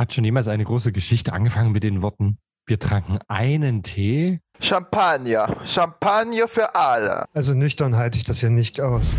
Hat 0.00 0.14
schon 0.14 0.24
jemals 0.24 0.48
eine 0.48 0.64
große 0.64 0.92
Geschichte 0.92 1.34
angefangen 1.34 1.72
mit 1.72 1.84
den 1.84 2.00
Worten, 2.00 2.38
wir 2.66 2.78
tranken 2.78 3.18
einen 3.28 3.82
Tee? 3.82 4.40
Champagner. 4.58 5.58
Champagner 5.66 6.48
für 6.48 6.74
alle. 6.74 7.26
Also 7.34 7.52
nüchtern 7.52 7.94
halte 7.98 8.16
ich 8.16 8.24
das 8.24 8.40
ja 8.40 8.48
nicht 8.48 8.80
aus. 8.80 9.14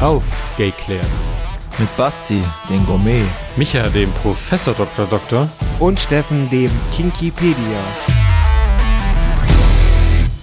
Aufgeklärt. 0.00 1.06
Mit 1.78 1.96
Basti, 1.96 2.42
den 2.68 2.84
Gourmet. 2.84 3.24
Micha, 3.54 3.88
dem 3.90 4.10
Professor 4.10 4.74
Dr. 4.74 5.06
Doktor. 5.06 5.48
Und 5.78 6.00
Steffen, 6.00 6.50
dem 6.50 6.72
Kinkipedia. 6.96 7.54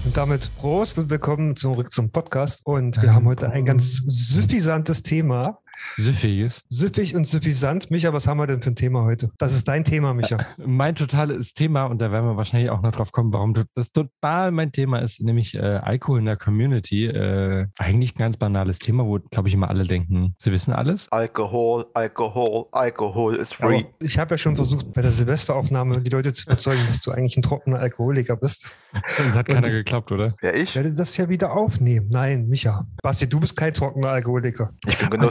Und 0.06 0.16
damit 0.16 0.56
Prost 0.56 1.00
und 1.00 1.10
willkommen 1.10 1.58
zurück 1.58 1.92
zum 1.92 2.12
Podcast. 2.12 2.62
Und 2.64 3.02
wir 3.02 3.14
haben 3.14 3.26
heute 3.26 3.52
ein 3.52 3.66
ganz 3.66 3.98
suffisantes 4.06 5.04
Thema. 5.04 5.58
Süffiges. 5.96 6.64
Süffig 6.70 7.16
und 7.16 7.26
suffisant. 7.28 7.92
Micha, 7.92 8.14
was 8.14 8.28
haben 8.28 8.38
wir 8.40 8.48
denn 8.48 8.62
für 8.62 8.72
ein 8.72 8.76
Thema 8.76 9.04
heute? 9.04 9.30
Das 9.38 9.54
ist 9.54 9.68
dein 9.68 9.84
Thema, 9.86 10.14
Micha. 10.14 10.38
Mein 10.58 10.96
totales 10.96 11.54
Thema, 11.54 11.86
und 11.86 12.02
da 12.02 12.12
werden 12.12 12.26
wir 12.28 12.38
wahrscheinlich 12.38 12.70
auch 12.70 12.82
noch 12.82 12.92
drauf 12.92 13.12
kommen, 13.12 13.32
warum 13.34 13.54
das 13.76 13.92
total 13.92 14.52
mein 14.52 14.72
Thema 14.72 15.00
ist, 15.00 15.22
nämlich 15.22 15.56
äh, 15.56 15.60
Alkohol 15.60 16.20
in 16.20 16.26
der 16.26 16.38
Community. 16.38 17.06
Äh, 17.06 17.68
eigentlich 17.78 18.16
ein 18.16 18.20
ganz 18.20 18.38
banales 18.38 18.80
Thema, 18.80 19.06
wo, 19.06 19.20
glaube 19.32 19.48
ich, 19.48 19.54
immer 19.54 19.70
alle 19.70 19.86
denken, 19.86 20.36
sie 20.38 20.52
wissen 20.52 20.74
alles. 20.74 21.12
Alkohol, 21.12 21.86
Alkohol, 21.94 22.66
Alkohol 22.72 23.36
ist 23.36 23.54
free. 23.54 23.80
Aber 23.80 23.88
ich 24.00 24.18
habe 24.18 24.34
ja 24.36 24.38
schon 24.38 24.56
versucht, 24.56 24.94
bei 24.94 25.02
der 25.02 25.12
Silvesteraufnahme 25.12 26.02
die 26.02 26.10
Leute 26.10 26.34
zu 26.34 26.44
überzeugen, 26.46 26.82
dass 26.88 27.02
du 27.02 27.12
eigentlich 27.12 27.38
ein 27.38 27.42
trockener 27.42 27.80
Alkoholiker 27.80 28.36
bist. 28.38 28.78
Das 29.18 29.36
hat 29.36 29.46
keiner 29.48 29.70
geklappt, 29.70 30.12
oder? 30.12 30.36
Ja, 30.42 30.54
Ich 30.54 30.62
ich? 30.64 30.76
werde 30.76 30.94
das 30.94 31.16
ja 31.18 31.30
wieder 31.30 31.54
aufnehmen. 31.56 32.08
Nein, 32.10 32.48
Micha. 32.48 32.86
Basti, 33.02 33.28
du 33.28 33.40
bist 33.40 33.56
kein 33.56 33.74
trockener 33.74 34.10
Alkoholiker. 34.10 34.72
Ich 34.88 34.98
bin 35.10 35.22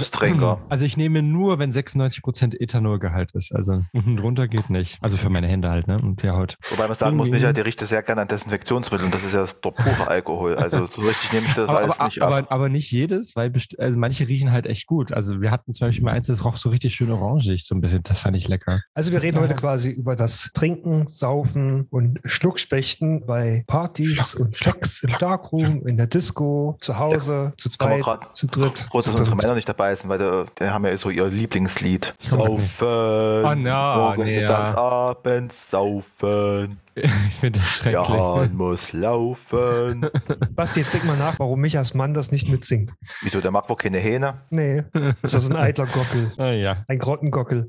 Genusstrinker. 0.40 0.70
Also 0.70 0.84
ich 0.84 0.96
nehme 0.96 1.22
nur, 1.22 1.58
wenn 1.58 1.72
96% 1.72 2.54
Ethanolgehalt 2.60 3.32
ist. 3.34 3.54
Also 3.54 3.82
unten 3.92 4.16
drunter 4.16 4.48
geht 4.48 4.70
nicht. 4.70 4.98
Also 5.00 5.16
für 5.16 5.30
meine 5.30 5.46
Hände 5.46 5.70
halt, 5.70 5.86
ne? 5.86 5.98
Und 6.02 6.22
ja, 6.22 6.34
heute. 6.36 6.56
Wobei 6.70 6.86
man 6.86 6.94
sagen 6.96 7.16
muss, 7.16 7.26
Irgendwie- 7.28 7.38
Michael, 7.40 7.54
der 7.54 7.66
riecht 7.66 7.80
sehr 7.80 8.02
gerne 8.02 8.22
an 8.22 8.28
Desinfektionsmittel 8.28 9.06
und 9.06 9.14
das 9.14 9.24
ist 9.24 9.34
ja 9.34 9.40
das- 9.40 9.60
der 9.60 9.70
pure 9.70 10.08
Alkohol. 10.08 10.56
Also 10.56 10.86
so 10.86 11.00
richtig 11.02 11.32
nehme 11.32 11.46
ich 11.46 11.54
das 11.54 11.68
Aber, 11.68 11.78
alles 11.78 11.98
aber, 11.98 12.04
nicht 12.06 12.22
ab. 12.22 12.32
aber, 12.32 12.50
aber 12.52 12.68
nicht 12.68 12.90
jedes, 12.92 13.36
weil 13.36 13.52
also 13.78 13.98
manche 13.98 14.26
riechen 14.28 14.52
halt 14.52 14.66
echt 14.66 14.86
gut. 14.86 15.12
Also 15.12 15.40
wir 15.40 15.50
hatten 15.50 15.72
zum 15.72 15.86
Beispiel 15.88 16.04
mal 16.04 16.12
eins, 16.12 16.26
das 16.28 16.44
roch 16.44 16.56
so 16.56 16.68
richtig 16.70 16.94
schön 16.94 17.10
orangig, 17.10 17.64
so 17.66 17.74
ein 17.74 17.80
bisschen. 17.80 18.02
Das 18.02 18.18
fand 18.20 18.36
ich 18.36 18.48
lecker. 18.48 18.80
Also 18.94 19.12
wir 19.12 19.22
reden 19.22 19.38
heute 19.40 19.54
quasi 19.54 19.90
über 19.90 20.16
das 20.16 20.50
Trinken, 20.54 21.06
Saufen 21.08 21.86
und 21.90 22.18
Schluckspechten 22.24 23.24
bei 23.26 23.64
Partys 23.66 24.34
und 24.34 24.54
Sex 24.56 25.02
im 25.02 25.14
Darkroom, 25.18 25.86
in 25.86 25.96
der 25.96 26.06
Disco, 26.06 26.76
zu 26.80 26.98
Hause, 26.98 27.52
zu 27.56 27.68
Kann 27.78 27.90
man 27.90 28.02
zweit, 28.02 28.20
grad- 28.20 28.36
zu 28.36 28.46
dritt. 28.46 28.78
Froh, 28.90 28.98
dass 28.98 29.10
zu 29.12 29.16
unsere. 29.16 29.36
Männer 29.36 29.54
nicht 29.54 29.68
dabei 29.68 29.94
sind, 29.94 30.08
weil 30.10 30.18
die, 30.30 30.46
die 30.58 30.64
haben 30.70 30.84
ja 30.84 30.96
so 30.96 31.10
ihr 31.10 31.26
Lieblingslied. 31.26 32.14
Saufen. 32.18 32.86
Oh, 32.86 33.54
na, 33.56 33.96
morgens, 33.96 34.26
nee, 34.26 34.40
mittags, 34.40 34.70
ja. 34.70 34.76
abends 34.76 35.70
saufen. 35.70 36.80
Ich 37.28 37.34
finde 37.36 37.58
das 37.60 37.68
schrecklich. 37.68 37.92
Der 38.06 38.08
Hahn 38.08 38.54
muss 38.56 38.92
laufen. 38.92 40.06
Basti, 40.54 40.80
jetzt 40.80 40.92
denk 40.92 41.04
mal 41.04 41.16
nach, 41.16 41.38
warum 41.38 41.60
Michas 41.60 41.94
Mann 41.94 42.12
das 42.14 42.30
nicht 42.32 42.48
mitsingt. 42.48 42.92
Wieso, 43.22 43.40
der 43.40 43.50
mag 43.50 43.68
wohl 43.68 43.76
keine 43.76 43.98
Hähne? 43.98 44.42
Nee, 44.50 44.82
das 45.22 45.34
ist 45.34 45.50
ein 45.50 45.56
eitler 45.56 45.86
Gockel, 45.86 46.30
Ah, 46.38 46.50
ja. 46.50 46.84
ein 46.88 46.98
Grottengockel. 46.98 47.68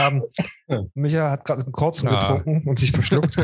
Ähm, 0.00 0.22
Micha 0.94 1.30
hat 1.30 1.44
gerade 1.44 1.62
einen 1.64 1.72
Korzen 1.72 2.08
Ah. 2.08 2.14
getrunken 2.18 2.68
und 2.68 2.78
sich 2.78 2.92
verschluckt. 2.92 3.36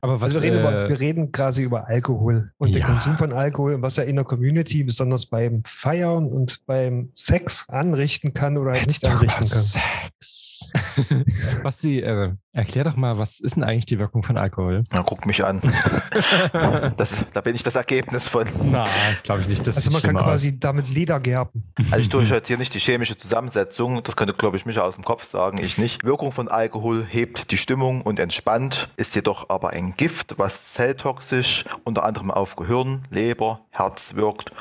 Aber 0.00 0.20
was 0.20 0.32
Also 0.34 0.42
wir 0.42 0.50
reden, 0.50 0.60
über, 0.60 0.84
äh, 0.84 0.88
wir 0.88 1.00
reden 1.00 1.32
quasi 1.32 1.62
über 1.62 1.86
Alkohol 1.88 2.52
und 2.58 2.74
den 2.74 2.80
Ja. 2.82 2.86
Konsum 2.86 3.16
von 3.16 3.32
Alkohol 3.32 3.74
und 3.74 3.82
was 3.82 3.96
er 3.96 4.04
in 4.04 4.16
der 4.16 4.24
Community, 4.24 4.84
besonders 4.84 5.26
beim 5.26 5.62
Feiern 5.64 6.26
und 6.26 6.66
beim 6.66 7.10
Sex, 7.14 7.64
anrichten 7.68 8.34
kann 8.34 8.58
oder 8.58 8.72
halt 8.72 8.86
nicht 8.86 9.06
anrichten 9.06 9.46
kann. 9.46 9.46
Sex. 9.46 10.60
Basti, 11.62 12.00
äh, 12.00 12.32
erklär 12.54 12.84
doch 12.84 12.96
mal, 12.96 13.18
was 13.18 13.40
ist 13.40 13.56
denn 13.56 13.64
eigentlich 13.64 13.84
die 13.86 13.98
Wirkung 13.98 14.22
von 14.22 14.36
Alkohol? 14.38 14.84
Na, 14.90 15.02
guck 15.02 15.26
mich 15.26 15.44
an. 15.44 15.60
Das, 16.96 17.10
da 17.32 17.40
bin 17.40 17.54
ich 17.56 17.62
das 17.62 17.74
Ergebnis 17.74 18.28
von. 18.28 18.46
Na, 18.70 18.86
das 19.10 19.22
glaube 19.22 19.40
ich 19.40 19.48
nicht. 19.48 19.66
Das 19.66 19.76
Also 19.76 19.90
man 19.90 20.00
kann 20.00 20.10
schlimmer 20.10 20.20
aus. 20.20 20.26
quasi 20.26 20.58
damit 20.58 20.88
Leder 20.88 21.18
gerben. 21.18 21.64
Also 21.90 21.98
ich 21.98 22.08
tue 22.08 22.22
euch 22.22 22.30
jetzt 22.30 22.46
hier 22.48 22.56
nicht 22.58 22.72
die 22.74 22.78
chemische 22.78 23.16
Zusammensetzung, 23.16 24.02
das 24.02 24.14
könnte, 24.16 24.34
glaube 24.34 24.56
ich, 24.56 24.64
mich 24.66 24.78
aus 24.78 24.94
dem 24.94 25.04
Kopf 25.04 25.24
sagen, 25.24 25.58
ich 25.58 25.76
nicht. 25.78 26.04
Wirkung 26.04 26.30
von 26.32 26.48
Alkohol 26.48 27.04
hebt 27.08 27.50
die 27.50 27.56
Stimmung 27.58 28.02
und 28.02 28.20
entspannt, 28.20 28.88
ist 28.96 29.14
jedoch 29.16 29.50
aber 29.50 29.70
ein 29.70 29.94
Gift, 29.96 30.34
was 30.38 30.72
zelltoxisch 30.72 31.64
unter 31.82 32.04
anderem 32.04 32.30
auf 32.30 32.54
Gehirn, 32.56 33.06
Leber, 33.10 33.60
Herz 33.70 34.14
wirkt, 34.14 34.52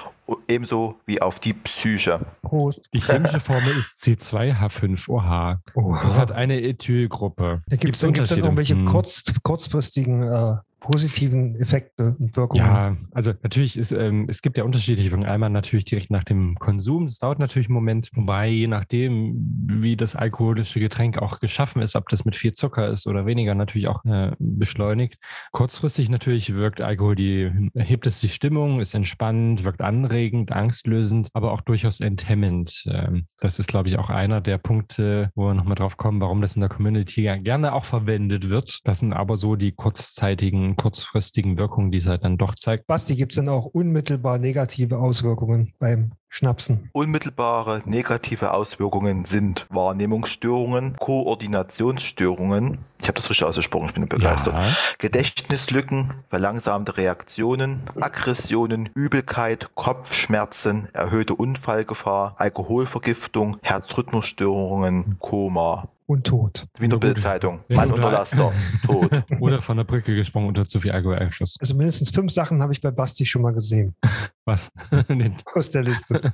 ebenso 0.48 0.96
wie 1.06 1.22
auf 1.22 1.40
die 1.40 1.54
Psyche. 1.54 2.20
Prost. 2.42 2.90
Die 2.94 3.00
chemische 3.02 3.40
Formel 3.40 3.78
ist 3.78 4.00
C2H5OH. 4.02 5.58
Oh. 5.76 5.82
Und 5.82 6.16
hat 6.16 6.32
eine 6.32 6.62
Ethylgruppe. 6.62 7.62
Da 7.68 7.76
gibt 7.76 7.96
es 7.96 8.02
dann, 8.02 8.14
gibt's 8.14 8.30
dann 8.30 8.40
irgendwelche 8.40 8.76
Hm. 8.76 8.86
kurz, 8.86 9.24
kurzfristigen 9.44 10.24
äh, 10.24 10.56
positiven 10.84 11.56
Effekte 11.56 12.16
und 12.20 12.36
Wirkungen. 12.36 12.66
Ja, 12.66 12.98
also 13.12 13.32
natürlich 13.42 13.78
ist, 13.78 13.94
ähm, 13.94 14.28
es 14.28 14.42
gibt 14.42 14.58
ja 14.58 14.66
unterschiedliche 14.66 15.12
Wirkungen. 15.12 15.30
Einmal 15.30 15.50
natürlich 15.50 15.86
direkt 15.86 16.12
nach 16.12 16.26
dem 16.26 16.56
Konsum. 16.56 17.06
Das 17.06 17.20
dauert 17.20 17.40
natürlich 17.40 17.70
einen 17.70 17.76
Moment. 17.76 18.10
Wobei, 18.14 18.50
je 18.50 18.68
nachdem, 18.68 19.34
wie 19.66 19.96
das 19.96 20.16
alkoholische 20.16 20.82
Getränk 20.82 21.18
auch 21.18 21.40
geschaffen 21.40 21.82
ist, 21.82 21.96
ob 21.96 22.10
das 22.10 22.26
mit 22.26 22.36
viel 22.36 22.54
Zucker 22.54 22.90
ist 22.90 23.08
oder 23.08 23.26
weniger, 23.26 23.56
natürlich 23.56 23.88
auch 23.88 24.04
äh, 24.04 24.32
beschleunigt. 24.40 25.16
Kurzfristig 25.54 26.10
natürlich 26.10 26.54
wirkt 26.54 26.82
Alkohol 26.82 27.16
die, 27.16 27.50
hebt 27.76 28.06
es 28.06 28.20
die 28.20 28.28
Stimmung, 28.28 28.82
ist 28.82 28.94
entspannt, 28.94 29.64
wirkt 29.64 29.82
anregend, 29.82 30.52
angstlösend, 30.52 31.30
aber 31.34 31.54
auch 31.54 31.62
durchaus 31.62 32.02
enthemmend. 32.02 32.84
Ähm, 32.88 33.28
das 33.40 33.58
ist, 33.58 33.68
glaube 33.68 33.88
ich, 33.88 33.98
auch 33.98 34.10
einer 34.10 34.42
der 34.42 34.58
Punkte, 34.58 35.32
wo 35.34 35.48
wir 35.48 35.54
nochmal 35.54 35.76
drauf 35.76 35.96
kommen, 35.96 36.20
warum 36.20 36.42
das 36.42 36.56
in 36.56 36.60
der 36.60 36.70
Community 36.70 37.24
gerne 37.42 37.74
auch 37.74 37.86
verwendet 37.86 38.50
wird. 38.50 38.82
Das 38.84 39.00
sind 39.00 39.14
aber 39.14 39.38
so 39.38 39.56
die 39.56 39.72
kurzzeitigen, 39.72 40.73
kurzfristigen 40.76 41.58
Wirkungen, 41.58 41.92
die 41.92 42.00
es 42.00 42.08
halt 42.08 42.24
dann 42.24 42.38
doch 42.38 42.56
zeigt. 42.56 42.88
Basti, 42.88 43.16
gibt 43.16 43.34
es 43.34 43.36
denn 43.38 43.50
auch 43.50 43.66
unmittelbar 43.66 44.38
negative 44.38 44.98
Auswirkungen 44.98 45.74
beim 45.80 46.12
Schnapsen? 46.30 46.90
Unmittelbare 46.94 47.84
negative 47.86 48.54
Auswirkungen 48.54 49.24
sind 49.26 49.68
Wahrnehmungsstörungen, 49.70 50.96
Koordinationsstörungen, 50.98 52.80
ich 53.02 53.08
habe 53.08 53.16
das 53.16 53.30
richtig 53.30 53.46
ausgesprochen, 53.46 53.88
ich 53.88 53.94
bin 53.94 54.08
begeistert, 54.08 54.56
Ja. 54.56 54.76
Gedächtnislücken, 54.98 56.14
verlangsamte 56.30 56.98
Reaktionen, 56.98 57.82
Aggressionen, 58.00 58.90
Übelkeit, 58.96 59.76
Kopfschmerzen, 59.76 60.88
erhöhte 60.94 61.36
Unfallgefahr, 61.36 62.36
Alkoholvergiftung, 62.38 63.58
Herzrhythmusstörungen, 63.62 65.18
Koma. 65.20 65.90
Und 66.14 66.28
tot. 66.28 66.68
Wie 66.78 66.88
gut. 66.88 67.00
Bildzeitung. 67.00 67.62
Mann 67.70 67.92
unter. 67.92 68.12
Laster, 68.12 68.54
tot. 68.86 69.10
Oder 69.40 69.64
von 69.64 69.78
der 69.78 69.84
Brücke 69.84 70.16
gesprungen 70.16 70.48
unter 70.48 70.68
zu 70.68 70.80
viel 70.80 70.92
Alkoholeinfluss. 70.92 71.58
Also 71.60 71.74
mindestens 71.74 72.12
fünf 72.12 72.32
Sachen 72.32 72.62
habe 72.62 72.72
ich 72.72 72.82
bei 72.82 72.92
Basti 72.92 73.26
schon 73.26 73.42
mal 73.42 73.52
gesehen 73.52 73.96
Was? 74.46 74.70
Aus 75.56 75.72
der 75.72 75.82
Liste. 75.82 76.32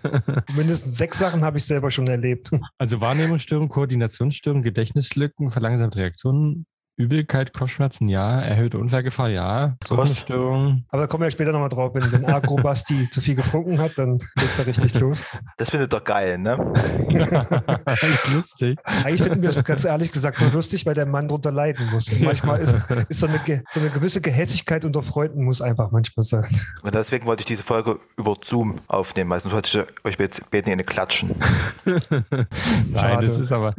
mindestens 0.54 0.98
sechs 0.98 1.18
Sachen 1.18 1.46
habe 1.46 1.60
ich 1.60 1.64
selber 1.64 1.90
schon 1.92 2.08
erlebt. 2.08 2.52
also 2.78 3.00
Wahrnehmungsstörung, 3.00 3.70
Koordinationsstörung, 3.70 4.64
Gedächtnislücken, 4.64 5.50
verlangsamte 5.50 6.00
Reaktionen, 6.00 6.66
Übelkeit, 7.00 7.54
Kopfschmerzen, 7.54 8.10
ja. 8.10 8.42
Erhöhte 8.42 8.78
Unfallgefahr, 8.78 9.30
ja. 9.30 9.78
Rhythmusstörung. 9.90 10.84
Aber 10.90 11.04
da 11.04 11.08
kommen 11.08 11.22
wir 11.22 11.28
ja 11.28 11.32
später 11.32 11.54
nochmal 11.54 11.70
drauf. 11.70 11.96
Wenn, 11.96 12.12
wenn 12.12 12.26
Agro-Basti 12.26 13.10
zu 13.12 13.22
viel 13.22 13.36
getrunken 13.36 13.80
hat, 13.80 13.94
dann 13.96 14.20
legt 14.38 14.60
er 14.60 14.68
richtig 14.68 14.94
los. 15.00 15.24
Das 15.56 15.70
findet 15.70 15.94
er 15.94 16.02
geil, 16.02 16.38
ne? 16.38 16.58
ist 17.08 18.34
lustig. 18.34 18.78
Eigentlich 18.84 19.24
finden 19.24 19.42
wir 19.42 19.50
es 19.50 19.64
ganz 19.64 19.86
ehrlich 19.86 20.12
gesagt 20.12 20.42
nur 20.42 20.52
lustig, 20.52 20.86
weil 20.86 20.94
der 20.94 21.06
Mann 21.06 21.30
drunter 21.30 21.54
leiden 21.54 21.90
muss. 21.90 22.10
Und 22.10 22.22
manchmal 22.22 22.60
ist, 22.60 22.76
ist 23.08 23.20
so, 23.22 23.28
eine, 23.28 23.42
so 23.72 23.80
eine 23.80 23.90
gewisse 23.92 24.20
Gehässigkeit 24.20 24.84
unter 24.84 25.02
Freunden 25.02 25.46
muss 25.46 25.62
einfach 25.62 25.92
manchmal 25.92 26.24
sein. 26.24 26.48
Und 26.84 26.94
deswegen 26.94 27.26
wollte 27.26 27.42
ich 27.42 27.46
diese 27.46 27.64
Folge 27.64 27.98
über 28.18 28.36
Zoom 28.44 28.76
aufnehmen, 28.90 29.30
weil 29.30 29.40
sonst 29.40 29.54
wollte 29.54 29.88
ich 30.04 30.06
euch 30.06 30.20
jetzt 30.20 30.50
beten 30.52 30.68
in 30.68 30.74
eine 30.74 30.84
klatschen. 30.84 31.34
Nein, 31.86 32.20
Schade. 32.94 33.26
das 33.26 33.40
ist 33.40 33.54
aber. 33.54 33.74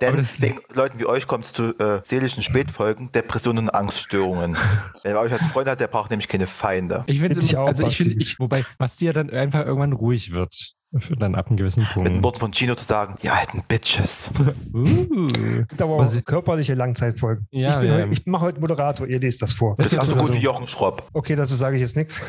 Denn 0.00 0.14
aber 0.14 0.22
wegen 0.38 0.60
Leuten 0.72 0.98
wie 0.98 1.06
euch 1.06 1.26
kommt 1.26 1.44
es 1.44 1.52
zu 1.52 1.78
äh, 1.78 2.00
seelischen 2.02 2.45
Spätfolgen, 2.46 3.10
Depressionen 3.10 3.64
und 3.64 3.70
Angststörungen. 3.70 4.56
Wer 5.02 5.18
euch 5.18 5.32
als 5.32 5.46
Freund 5.48 5.68
hat, 5.68 5.80
der 5.80 5.88
braucht 5.88 6.10
nämlich 6.10 6.28
keine 6.28 6.46
Feinde. 6.46 7.02
ich 7.08 7.18
finde 7.18 7.34
Find 7.34 7.50
ich 7.50 7.56
auch, 7.56 7.66
also 7.66 7.86
ich 7.86 7.96
finde, 7.96 8.14
Basti. 8.14 8.22
ich, 8.32 8.38
wobei 8.38 8.64
Basti 8.78 9.06
ja 9.06 9.12
dann 9.12 9.30
einfach 9.30 9.66
irgendwann 9.66 9.92
ruhig 9.92 10.30
wird. 10.30 10.75
Für 10.98 11.16
dann 11.16 11.34
ab 11.34 11.48
einem 11.48 11.56
gewissen 11.56 11.80
Mit 11.80 11.88
den 11.96 12.04
Punkt. 12.04 12.22
Worten 12.22 12.38
von 12.38 12.52
Gino 12.52 12.74
zu 12.74 12.84
sagen, 12.84 13.16
ihr 13.22 13.34
alten 13.34 13.62
Bitches. 13.66 14.30
Uh. 14.72 15.28
gibt 15.68 15.80
aber 15.80 15.96
auch 15.96 16.24
körperliche 16.24 16.74
Langzeitfolgen. 16.74 17.46
Ja, 17.50 17.80
ich 17.80 17.88
ja. 17.88 17.94
heute, 17.96 18.08
ich 18.12 18.26
mache 18.26 18.44
heute 18.44 18.60
Moderator, 18.60 19.06
ihr 19.06 19.20
lest 19.20 19.40
das 19.40 19.52
vor. 19.52 19.74
Das 19.78 19.88
ist 19.88 19.94
Oder 19.94 20.04
so 20.04 20.16
gut 20.16 20.34
wie 20.34 20.38
Jochen 20.38 20.66
Schropp. 20.66 21.08
Okay, 21.12 21.34
dazu 21.34 21.54
sage 21.54 21.76
ich 21.76 21.82
jetzt 21.82 21.96
nichts. 21.96 22.22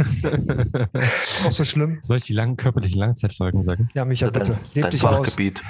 auch 1.45 1.51
so 1.51 1.65
schlimm. 1.65 2.00
Soll 2.01 2.18
ich 2.18 2.24
die 2.24 2.33
langen 2.33 2.56
körperlichen 2.56 3.00
Langzeitfolgen 3.00 3.63
sagen? 3.63 3.89
Ja, 3.94 4.06
Micha, 4.06 4.30
bitte. 4.30 4.54
Dein, 4.54 4.59
Leb 4.74 4.83
dein 4.83 4.92
dich 4.92 5.04
aus. 5.04 5.18
Fachgebiet. 5.18 5.62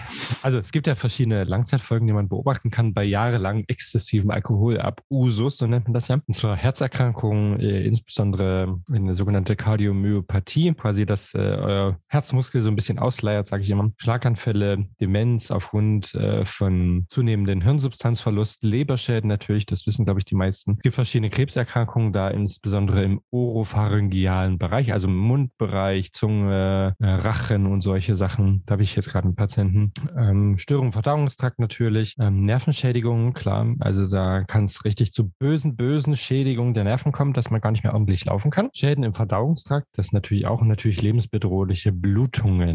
Also 0.41 0.59
es 0.59 0.71
gibt 0.71 0.87
ja 0.87 0.95
verschiedene 0.95 1.43
Langzeitfolgen, 1.43 2.07
die 2.07 2.13
man 2.13 2.29
beobachten 2.29 2.69
kann 2.69 2.93
bei 2.93 3.03
jahrelang 3.03 3.63
exzessivem 3.67 4.29
Alkoholabusus, 4.29 5.57
so 5.57 5.67
nennt 5.67 5.85
man 5.85 5.93
das 5.93 6.07
ja. 6.07 6.19
Und 6.25 6.33
zwar 6.33 6.55
Herzerkrankungen, 6.55 7.59
äh, 7.59 7.83
insbesondere 7.83 8.79
eine 8.91 9.15
sogenannte 9.15 9.55
Kardiomyopathie, 9.55 10.73
quasi 10.73 11.05
dass 11.05 11.33
äh, 11.33 11.37
euer 11.37 11.99
Herzmuskel 12.07 12.61
so 12.61 12.69
ein 12.69 12.76
bisschen 12.77 12.99
ausleiert, 12.99 13.49
sage 13.49 13.63
ich 13.63 13.69
immer. 13.69 13.91
Schlaganfälle, 13.97 14.87
Demenz 15.01 15.51
aufgrund 15.51 16.15
äh, 16.15 16.45
von 16.45 17.05
zunehmendem 17.09 17.61
Hirnsubstanzverlust, 17.61 18.63
Leberschäden 18.63 19.27
natürlich, 19.27 19.65
das 19.65 19.85
wissen, 19.85 20.05
glaube 20.05 20.21
ich, 20.21 20.25
die 20.25 20.35
meisten. 20.35 20.75
Es 20.77 20.83
gibt 20.83 20.95
verschiedene 20.95 21.29
Krebserkrankungen, 21.29 22.13
da 22.13 22.29
insbesondere 22.29 23.03
im 23.03 23.19
oropharyngealen 23.31 24.57
Bereich, 24.57 24.93
also 24.93 25.07
im 25.07 25.17
Mundbereich, 25.17 26.13
Zunge, 26.13 26.95
äh, 26.99 27.05
Rachen 27.05 27.65
und 27.65 27.81
solche 27.81 28.15
Sachen. 28.15 28.63
Da 28.65 28.73
habe 28.73 28.83
ich 28.83 28.95
jetzt 28.95 29.09
gerade 29.09 29.25
einen 29.25 29.35
Patienten. 29.35 29.91
Ähm, 30.17 30.57
Störung 30.57 30.87
im 30.87 30.93
Verdauungstrakt 30.93 31.59
natürlich, 31.59 32.15
ähm, 32.19 32.45
Nervenschädigungen, 32.45 33.33
klar. 33.33 33.75
Also 33.79 34.07
da 34.07 34.43
kann 34.43 34.65
es 34.65 34.85
richtig 34.85 35.11
zu 35.11 35.29
bösen, 35.39 35.75
bösen 35.75 36.15
Schädigungen 36.15 36.73
der 36.73 36.83
Nerven 36.83 37.11
kommen, 37.11 37.33
dass 37.33 37.49
man 37.49 37.59
gar 37.59 37.71
nicht 37.71 37.83
mehr 37.83 37.93
ordentlich 37.93 38.23
laufen 38.25 38.51
kann. 38.51 38.69
Schäden 38.73 39.03
im 39.03 39.13
Verdauungstrakt, 39.13 39.87
das 39.93 40.11
natürlich 40.11 40.45
auch 40.45 40.61
natürlich 40.61 41.01
lebensbedrohliche 41.01 41.91
Blutungen. 41.91 42.66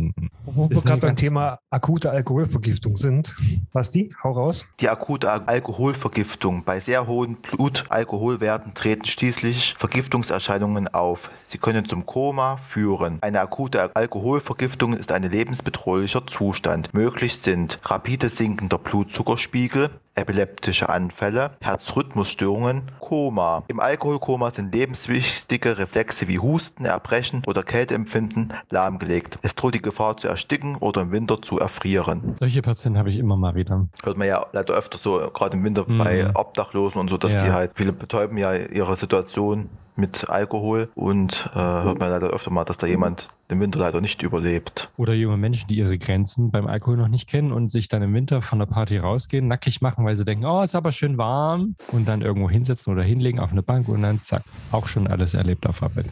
Wo 0.45 0.69
wir 0.69 0.81
gerade 0.83 1.01
beim 1.01 1.17
Thema 1.17 1.59
akute 1.71 2.11
Alkoholvergiftung 2.11 2.97
sind. 2.97 3.35
Basti, 3.73 4.15
hau 4.23 4.33
raus. 4.33 4.67
Die 4.81 4.89
akute 4.89 5.31
Alkoholvergiftung. 5.47 6.65
Bei 6.65 6.81
sehr 6.81 7.07
hohen 7.07 7.37
Blutalkoholwerten 7.37 8.75
treten 8.75 9.05
schließlich 9.05 9.75
Vergiftungserscheinungen 9.79 10.89
auf. 10.89 11.31
Sie 11.45 11.59
können 11.59 11.85
zum 11.85 12.07
Koma 12.07 12.57
führen. 12.57 13.19
Eine 13.21 13.41
akute 13.41 13.95
Alkoholvergiftung 13.95 14.95
ist 14.95 15.13
ein 15.13 15.23
lebensbedrohlicher 15.23 16.27
Zustand. 16.27 16.93
Möglich 16.93 17.39
sind 17.39 17.81
rapide 17.85 18.29
sinkender 18.29 18.79
Blutzuckerspiegel, 18.79 19.91
epileptische 20.15 20.89
Anfälle, 20.89 21.53
Herzrhythmusstörungen, 21.61 22.91
Koma. 23.01 23.65
Im 23.69 23.81
Alkoholkoma 23.81 24.51
sind 24.51 24.75
lebenswichtige 24.75 25.79
Reflexe 25.79 26.29
wie 26.29 26.39
Husten, 26.39 26.85
Erbrechen 26.85 27.43
oder 27.47 27.63
Kälteempfinden 27.63 28.53
lahmgelegt. 28.71 29.39
Es 29.43 29.55
droht 29.55 29.75
die 29.75 29.83
Gefahr 29.83 30.17
zu 30.17 30.29
ersticken 30.29 30.77
oder 30.77 31.03
im 31.03 31.13
Winter 31.13 31.41
zu 31.41 31.59
erfrieren. 31.59 32.37
Solche 32.41 32.63
Patienten 32.63 32.99
habe 32.99 33.11
ich 33.11 33.19
immer 33.19 33.37
mal 33.37 33.55
wieder. 33.55 33.87
Hört 34.05 34.19
man 34.19 34.29
ja 34.29 34.45
leider 34.53 34.75
öfter 34.75 34.99
so, 34.99 35.31
gerade 35.33 35.57
im 35.57 35.65
Winter 35.65 35.85
Mhm. 35.87 35.99
bei 35.99 36.27
Obdachlosen 36.35 37.01
und 37.01 37.09
so, 37.09 37.17
dass 37.17 37.35
Ja. 37.35 37.45
die 37.45 37.53
halt, 37.53 37.73
viele 37.75 37.93
betäuben 37.93 38.37
ja 38.39 38.55
ihre 38.55 38.95
Situation 38.97 39.71
mit 39.97 40.29
Alkohol 40.29 40.89
und 40.95 41.51
äh, 41.55 41.59
hört 41.59 41.99
man 41.99 42.11
leider 42.11 42.29
öfter 42.31 42.51
mal, 42.51 42.65
dass 42.65 42.77
da 42.79 42.87
jemand 42.87 43.29
den 43.51 43.61
Winter 43.61 43.79
leider 43.79 44.01
nicht 44.01 44.23
überlebt. 44.23 44.91
Oder 44.97 45.13
junge 45.13 45.37
Menschen, 45.37 45.69
die 45.69 45.77
ihre 45.77 45.99
Grenzen 45.99 46.51
beim 46.51 46.67
Alkohol 46.67 46.97
noch 46.97 47.09
nicht 47.09 47.29
kennen 47.29 47.53
und 47.53 47.71
sich 47.71 47.89
dann 47.89 48.03
im 48.03 48.15
Winter 48.15 48.41
von 48.41 48.59
der 48.59 48.67
Party 48.67 48.97
rausgehen, 48.99 49.47
nackig 49.49 49.83
machen, 49.83 50.05
weil 50.07 50.17
sie 50.17 50.25
denken, 50.25 50.47
oh, 50.47 50.63
ist 50.63 50.75
aber 50.75 50.93
schön 50.93 51.19
warm 51.19 51.77
und 51.93 52.09
dann 52.09 52.23
irgendwo 52.23 52.49
hinsetzen 52.49 52.93
oder 52.93 53.03
hinlegen 53.03 53.39
auf 53.41 53.53
eine 53.53 53.63
Bank 53.63 53.89
und 53.89 54.03
dann 54.03 54.21
zack, 54.25 54.43
auch 54.71 54.89
schon 54.89 55.07
alles 55.07 55.35
erlebt 55.35 55.67
auf 55.67 55.83
Arbeit. 55.83 56.07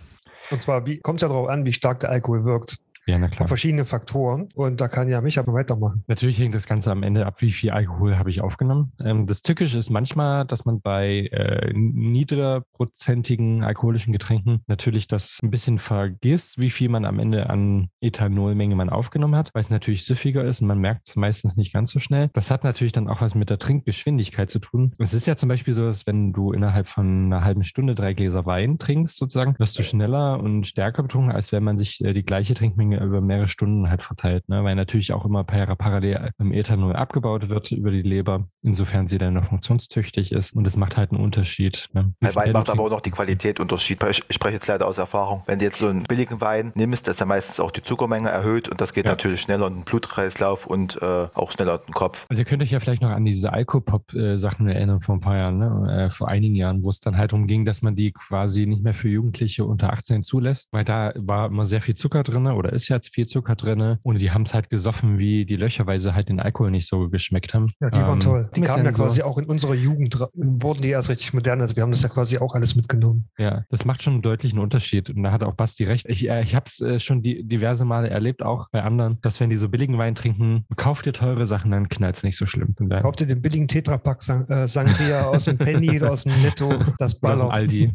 Und 0.50 0.60
zwar 0.60 0.84
wie- 0.86 0.98
kommt 0.98 1.18
es 1.18 1.22
ja 1.22 1.28
darauf 1.28 1.48
an, 1.48 1.64
wie 1.64 1.72
stark 1.72 2.00
der 2.00 2.10
Alkohol 2.10 2.44
wirkt. 2.44 2.76
Ja, 3.06 3.19
na 3.19 3.29
klar. 3.29 3.49
verschiedene 3.49 3.85
Faktoren. 3.85 4.49
Und 4.55 4.81
da 4.81 4.88
kann 4.88 5.08
ja 5.08 5.20
Micha 5.20 5.44
weitermachen. 5.47 6.05
Natürlich 6.06 6.38
hängt 6.38 6.55
das 6.55 6.67
Ganze 6.67 6.91
am 6.91 7.02
Ende 7.02 7.26
ab, 7.26 7.41
wie 7.41 7.50
viel 7.50 7.70
Alkohol 7.70 8.19
habe 8.19 8.31
ich 8.31 8.41
aufgenommen. 8.41 8.93
Ähm, 9.02 9.26
das 9.26 9.43
Tückische 9.43 9.79
ist 9.79 9.91
manchmal, 9.91 10.44
dass 10.44 10.64
man 10.64 10.81
bei 10.81 11.29
äh, 11.32 11.73
niedrigprozentigen 11.75 13.64
alkoholischen 13.64 14.12
Getränken 14.12 14.62
natürlich 14.67 15.08
das 15.08 15.41
ein 15.43 15.50
bisschen 15.50 15.79
vergisst, 15.79 16.61
wie 16.61 16.70
viel 16.70 16.88
man 16.88 17.05
am 17.05 17.19
Ende 17.19 17.50
an 17.50 17.88
Ethanolmenge 18.00 18.76
man 18.76 18.91
aufgenommen 18.91 19.37
hat, 19.37 19.50
weil 19.55 19.62
es 19.62 19.70
natürlich 19.70 20.05
süffiger 20.05 20.44
ist 20.44 20.61
und 20.61 20.69
man 20.69 20.79
merkt 20.79 21.08
es 21.08 21.17
meistens 21.17 21.56
nicht 21.56 21.73
ganz 21.73 21.91
so 21.91 21.99
schnell. 21.99 22.31
Das 22.35 22.50
hat 22.50 22.64
natürlich 22.64 22.93
dann 22.93 23.08
auch 23.08 23.20
was 23.20 23.35
mit 23.35 23.50
der 23.50 23.58
Trinkgeschwindigkeit 23.58 24.50
zu 24.50 24.58
tun. 24.58 24.94
Es 24.99 25.14
ist 25.14 25.26
ja 25.26 25.37
zum 25.37 25.49
Beispiel 25.49 25.75
so, 25.75 25.85
dass 25.85 26.06
wenn 26.06 26.32
du 26.32 26.52
innerhalb 26.52 26.88
von 26.88 27.26
einer 27.26 27.44
halben 27.44 27.64
Stunde 27.64 27.94
drei 27.94 28.14
Gläser 28.14 28.47
Wein 28.47 28.79
trinkst, 28.79 29.17
sozusagen, 29.17 29.55
wirst 29.58 29.79
du 29.79 29.82
schneller 29.82 30.38
und 30.41 30.67
stärker 30.67 31.02
betrunken, 31.02 31.32
als 31.32 31.52
wenn 31.52 31.64
man 31.64 31.79
sich 31.79 32.05
äh, 32.05 32.12
die 32.12 32.25
gleiche 32.25 32.55
Trinkmenge 32.55 32.89
über 32.92 33.20
mehrere 33.20 33.48
Stunden 33.48 33.88
halt 33.90 34.02
verteilt, 34.02 34.48
ne? 34.48 34.64
weil 34.64 34.75
natürlich 34.75 35.12
auch 35.12 35.25
immer 35.25 35.44
para 35.44 35.75
parallel 35.75 36.31
im 36.38 36.52
Ethanol 36.52 36.94
abgebaut 36.94 37.48
wird 37.48 37.70
über 37.72 37.90
die 37.90 38.02
Leber, 38.02 38.48
insofern 38.62 39.06
sie 39.08 39.19
dann 39.19 39.34
noch 39.34 39.44
funktionstüchtig 39.44 40.32
ist 40.32 40.52
und 40.52 40.66
es 40.66 40.76
macht 40.76 40.96
halt 40.96 41.12
einen 41.12 41.22
Unterschied. 41.22 41.88
Ne? 41.92 42.14
Bei 42.20 42.34
Wein 42.34 42.52
macht 42.52 42.70
aber 42.70 42.82
auch 42.84 42.90
noch 42.90 43.00
die 43.00 43.10
Qualität 43.10 43.60
Unterschied. 43.60 44.02
Ich, 44.08 44.25
spreche 44.31 44.54
jetzt 44.54 44.66
leider 44.66 44.87
aus 44.87 44.98
Erfahrung. 44.98 45.42
Wenn 45.46 45.58
du 45.58 45.64
jetzt 45.64 45.78
so 45.78 45.88
einen 45.88 46.04
billigen 46.04 46.40
Wein 46.40 46.72
nimmst, 46.75 47.08
ist 47.08 47.20
ja 47.20 47.26
meistens 47.26 47.60
auch 47.60 47.70
die 47.70 47.82
Zuckermenge 47.82 48.28
erhöht 48.28 48.69
und 48.69 48.81
das 48.81 48.92
geht 48.92 49.04
Ja. 49.04 49.12
natürlich 49.12 49.40
schneller 49.40 49.66
in 49.66 49.75
den 49.75 49.84
Blutkreislauf 49.84 50.66
und 50.66 51.00
äh, 51.02 51.28
auch 51.34 51.50
schneller 51.50 51.81
in 51.81 51.87
den 51.87 51.94
Kopf. 51.94 52.26
Also 52.28 52.42
ihr 52.42 52.46
könnt 52.46 52.62
euch 52.62 52.70
ja 52.70 52.81
vielleicht 52.81 53.02
noch 53.02 53.10
an 53.10 53.25
diese 53.25 53.52
Alkopop-Sachen 53.52 54.69
erinnern 54.69 55.00
vor 55.00 55.16
ein 55.16 55.20
paar 55.20 55.37
Jahren, 55.37 55.58
ne? 55.58 56.06
äh, 56.06 56.10
vor 56.10 56.28
einigen 56.28 56.54
Jahren, 56.54 56.82
wo 56.82 56.88
es 56.88 57.00
dann 57.00 57.16
halt 57.16 57.32
darum 57.32 57.46
ging, 57.46 57.64
dass 57.64 57.82
man 57.82 57.94
die 57.94 58.12
quasi 58.12 58.66
nicht 58.66 58.82
mehr 58.82 58.94
für 58.94 59.08
Jugendliche 59.08 59.64
unter 59.64 59.92
18 59.92 60.22
zulässt, 60.22 60.69
weil 60.72 60.84
da 60.84 61.12
war 61.16 61.46
immer 61.46 61.66
sehr 61.66 61.81
viel 61.81 61.94
Zucker 61.94 62.22
drin 62.22 62.46
oder 62.46 62.72
ist 62.72 62.79
jetzt 62.88 63.14
viel 63.14 63.26
Zucker 63.26 63.54
drin 63.56 63.98
und 64.02 64.20
die 64.20 64.30
haben 64.30 64.42
es 64.42 64.54
halt 64.54 64.70
gesoffen 64.70 65.18
wie 65.18 65.44
die 65.44 65.56
Löcher, 65.56 65.86
weil 65.86 66.00
sie 66.00 66.14
halt 66.14 66.28
den 66.28 66.40
Alkohol 66.40 66.70
nicht 66.70 66.88
so 66.88 67.08
geschmeckt 67.08 67.54
haben. 67.54 67.72
Ja, 67.80 67.90
die 67.90 67.98
waren 67.98 68.14
Ähm, 68.14 68.20
toll. 68.20 68.50
Die 68.56 68.60
kamen 68.62 68.78
ja 68.78 68.84
dann 68.84 68.94
so- 68.94 69.04
quasi 69.04 69.22
auch 69.22 69.38
in 69.38 69.44
unserer 69.46 69.74
Jugend, 69.74 70.18
wurden 70.34 70.82
die 70.82 70.88
erst 70.90 71.08
richtig 71.10 71.32
modern. 71.32 71.60
Also 71.60 71.76
wir 71.76 71.82
haben 71.82 71.92
das 71.92 72.02
ja 72.02 72.08
quasi 72.08 72.38
auch 72.38 72.54
alles 72.54 72.76
mitgenommen. 72.76 73.28
Ja, 73.38 73.64
das 73.70 73.84
macht 73.84 74.02
schon 74.02 74.14
einen 74.14 74.22
deutlichen 74.22 74.58
Unterschied. 74.58 75.10
Und 75.10 75.22
da 75.22 75.32
hat 75.32 75.42
auch 75.42 75.54
Basti 75.54 75.84
recht. 75.84 76.06
Ich, 76.08 76.28
äh, 76.28 76.42
ich 76.42 76.54
habe 76.54 76.66
es 76.66 76.80
äh, 76.80 77.00
schon 77.00 77.22
die, 77.22 77.44
diverse 77.46 77.84
Male 77.84 78.08
erlebt, 78.10 78.42
auch 78.42 78.68
bei 78.70 78.82
anderen, 78.82 79.18
dass 79.22 79.40
wenn 79.40 79.50
die 79.50 79.56
so 79.56 79.68
billigen 79.68 79.98
Wein 79.98 80.14
trinken, 80.14 80.64
kauft 80.76 81.06
ihr 81.06 81.12
teure 81.12 81.46
Sachen, 81.46 81.70
dann 81.70 81.88
knallt 81.88 82.16
es 82.16 82.22
nicht 82.22 82.36
so 82.36 82.46
schlimm. 82.46 82.74
Kauft 83.00 83.20
ihr 83.20 83.26
den 83.26 83.40
billigen 83.42 83.68
Tetrapack 83.68 84.22
San 84.22 84.46
äh, 84.48 84.66
Sangria 84.68 85.22
aus 85.28 85.44
dem 85.44 85.58
Penny 85.58 85.96
oder 86.00 86.10
aus 86.12 86.24
dem 86.24 86.40
Netto, 86.42 86.68
das 86.98 87.20
Oder 87.22 87.34
aus 87.34 87.40
dem 87.40 87.40
ballert. 87.40 87.56
Aldi. 87.56 87.92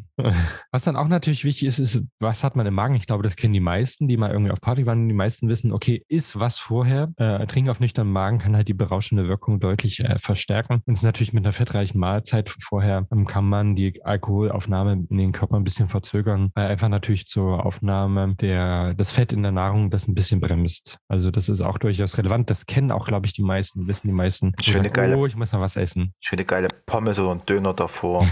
Was 0.71 0.83
dann 0.83 0.95
auch 0.95 1.07
natürlich 1.07 1.43
wichtig 1.43 1.67
ist, 1.67 1.79
ist, 1.79 2.01
was 2.19 2.43
hat 2.43 2.55
man 2.55 2.65
im 2.65 2.73
Magen? 2.73 2.95
Ich 2.95 3.05
glaube, 3.07 3.23
das 3.23 3.35
kennen 3.35 3.53
die 3.53 3.59
meisten, 3.59 4.07
die 4.07 4.17
mal 4.17 4.31
irgendwie 4.31 4.51
auf 4.51 4.61
Party 4.61 4.74
waren. 4.85 5.07
Die 5.07 5.13
meisten 5.15 5.47
wissen, 5.49 5.71
okay, 5.71 6.03
ist 6.07 6.39
was 6.39 6.57
vorher. 6.59 7.11
Äh, 7.17 7.45
Trinken 7.47 7.69
auf 7.69 7.79
nüchternen 7.79 8.11
Magen 8.11 8.39
kann 8.39 8.55
halt 8.55 8.67
die 8.67 8.73
berauschende 8.73 9.27
Wirkung 9.27 9.59
deutlich 9.59 9.99
äh, 10.01 10.19
verstärken. 10.19 10.81
Und 10.85 10.97
es 10.97 11.03
natürlich 11.03 11.33
mit 11.33 11.45
einer 11.45 11.53
fettreichen 11.53 11.99
Mahlzeit 11.99 12.49
vorher 12.61 13.07
ähm, 13.11 13.25
kann 13.25 13.45
man 13.45 13.75
die 13.75 14.03
Alkoholaufnahme 14.03 15.05
in 15.09 15.17
den 15.17 15.31
Körper 15.31 15.55
ein 15.55 15.63
bisschen 15.63 15.87
verzögern, 15.87 16.51
weil 16.55 16.67
einfach 16.67 16.89
natürlich 16.89 17.27
zur 17.27 17.65
Aufnahme 17.65 18.35
der, 18.35 18.93
das 18.95 19.11
Fett 19.11 19.31
in 19.33 19.43
der 19.43 19.51
Nahrung 19.51 19.89
das 19.91 20.07
ein 20.07 20.15
bisschen 20.15 20.39
bremst. 20.41 20.97
Also 21.07 21.31
das 21.31 21.47
ist 21.49 21.61
auch 21.61 21.77
durchaus 21.77 22.17
relevant. 22.17 22.49
Das 22.49 22.65
kennen 22.65 22.91
auch, 22.91 23.05
glaube 23.07 23.27
ich, 23.27 23.33
die 23.33 23.43
meisten, 23.43 23.87
wissen 23.87 24.07
die 24.07 24.13
meisten. 24.13 24.53
Schöne 24.61 24.85
sagen, 24.85 24.93
geile- 24.93 25.17
Oh, 25.17 25.25
ich 25.25 25.35
muss 25.35 25.51
noch 25.53 25.61
was 25.61 25.75
essen. 25.77 26.13
Schöne 26.19 26.43
geile 26.43 26.67
Pommes 26.85 27.17
oder 27.19 27.31
ein 27.31 27.45
Döner 27.45 27.73
davor. 27.73 28.27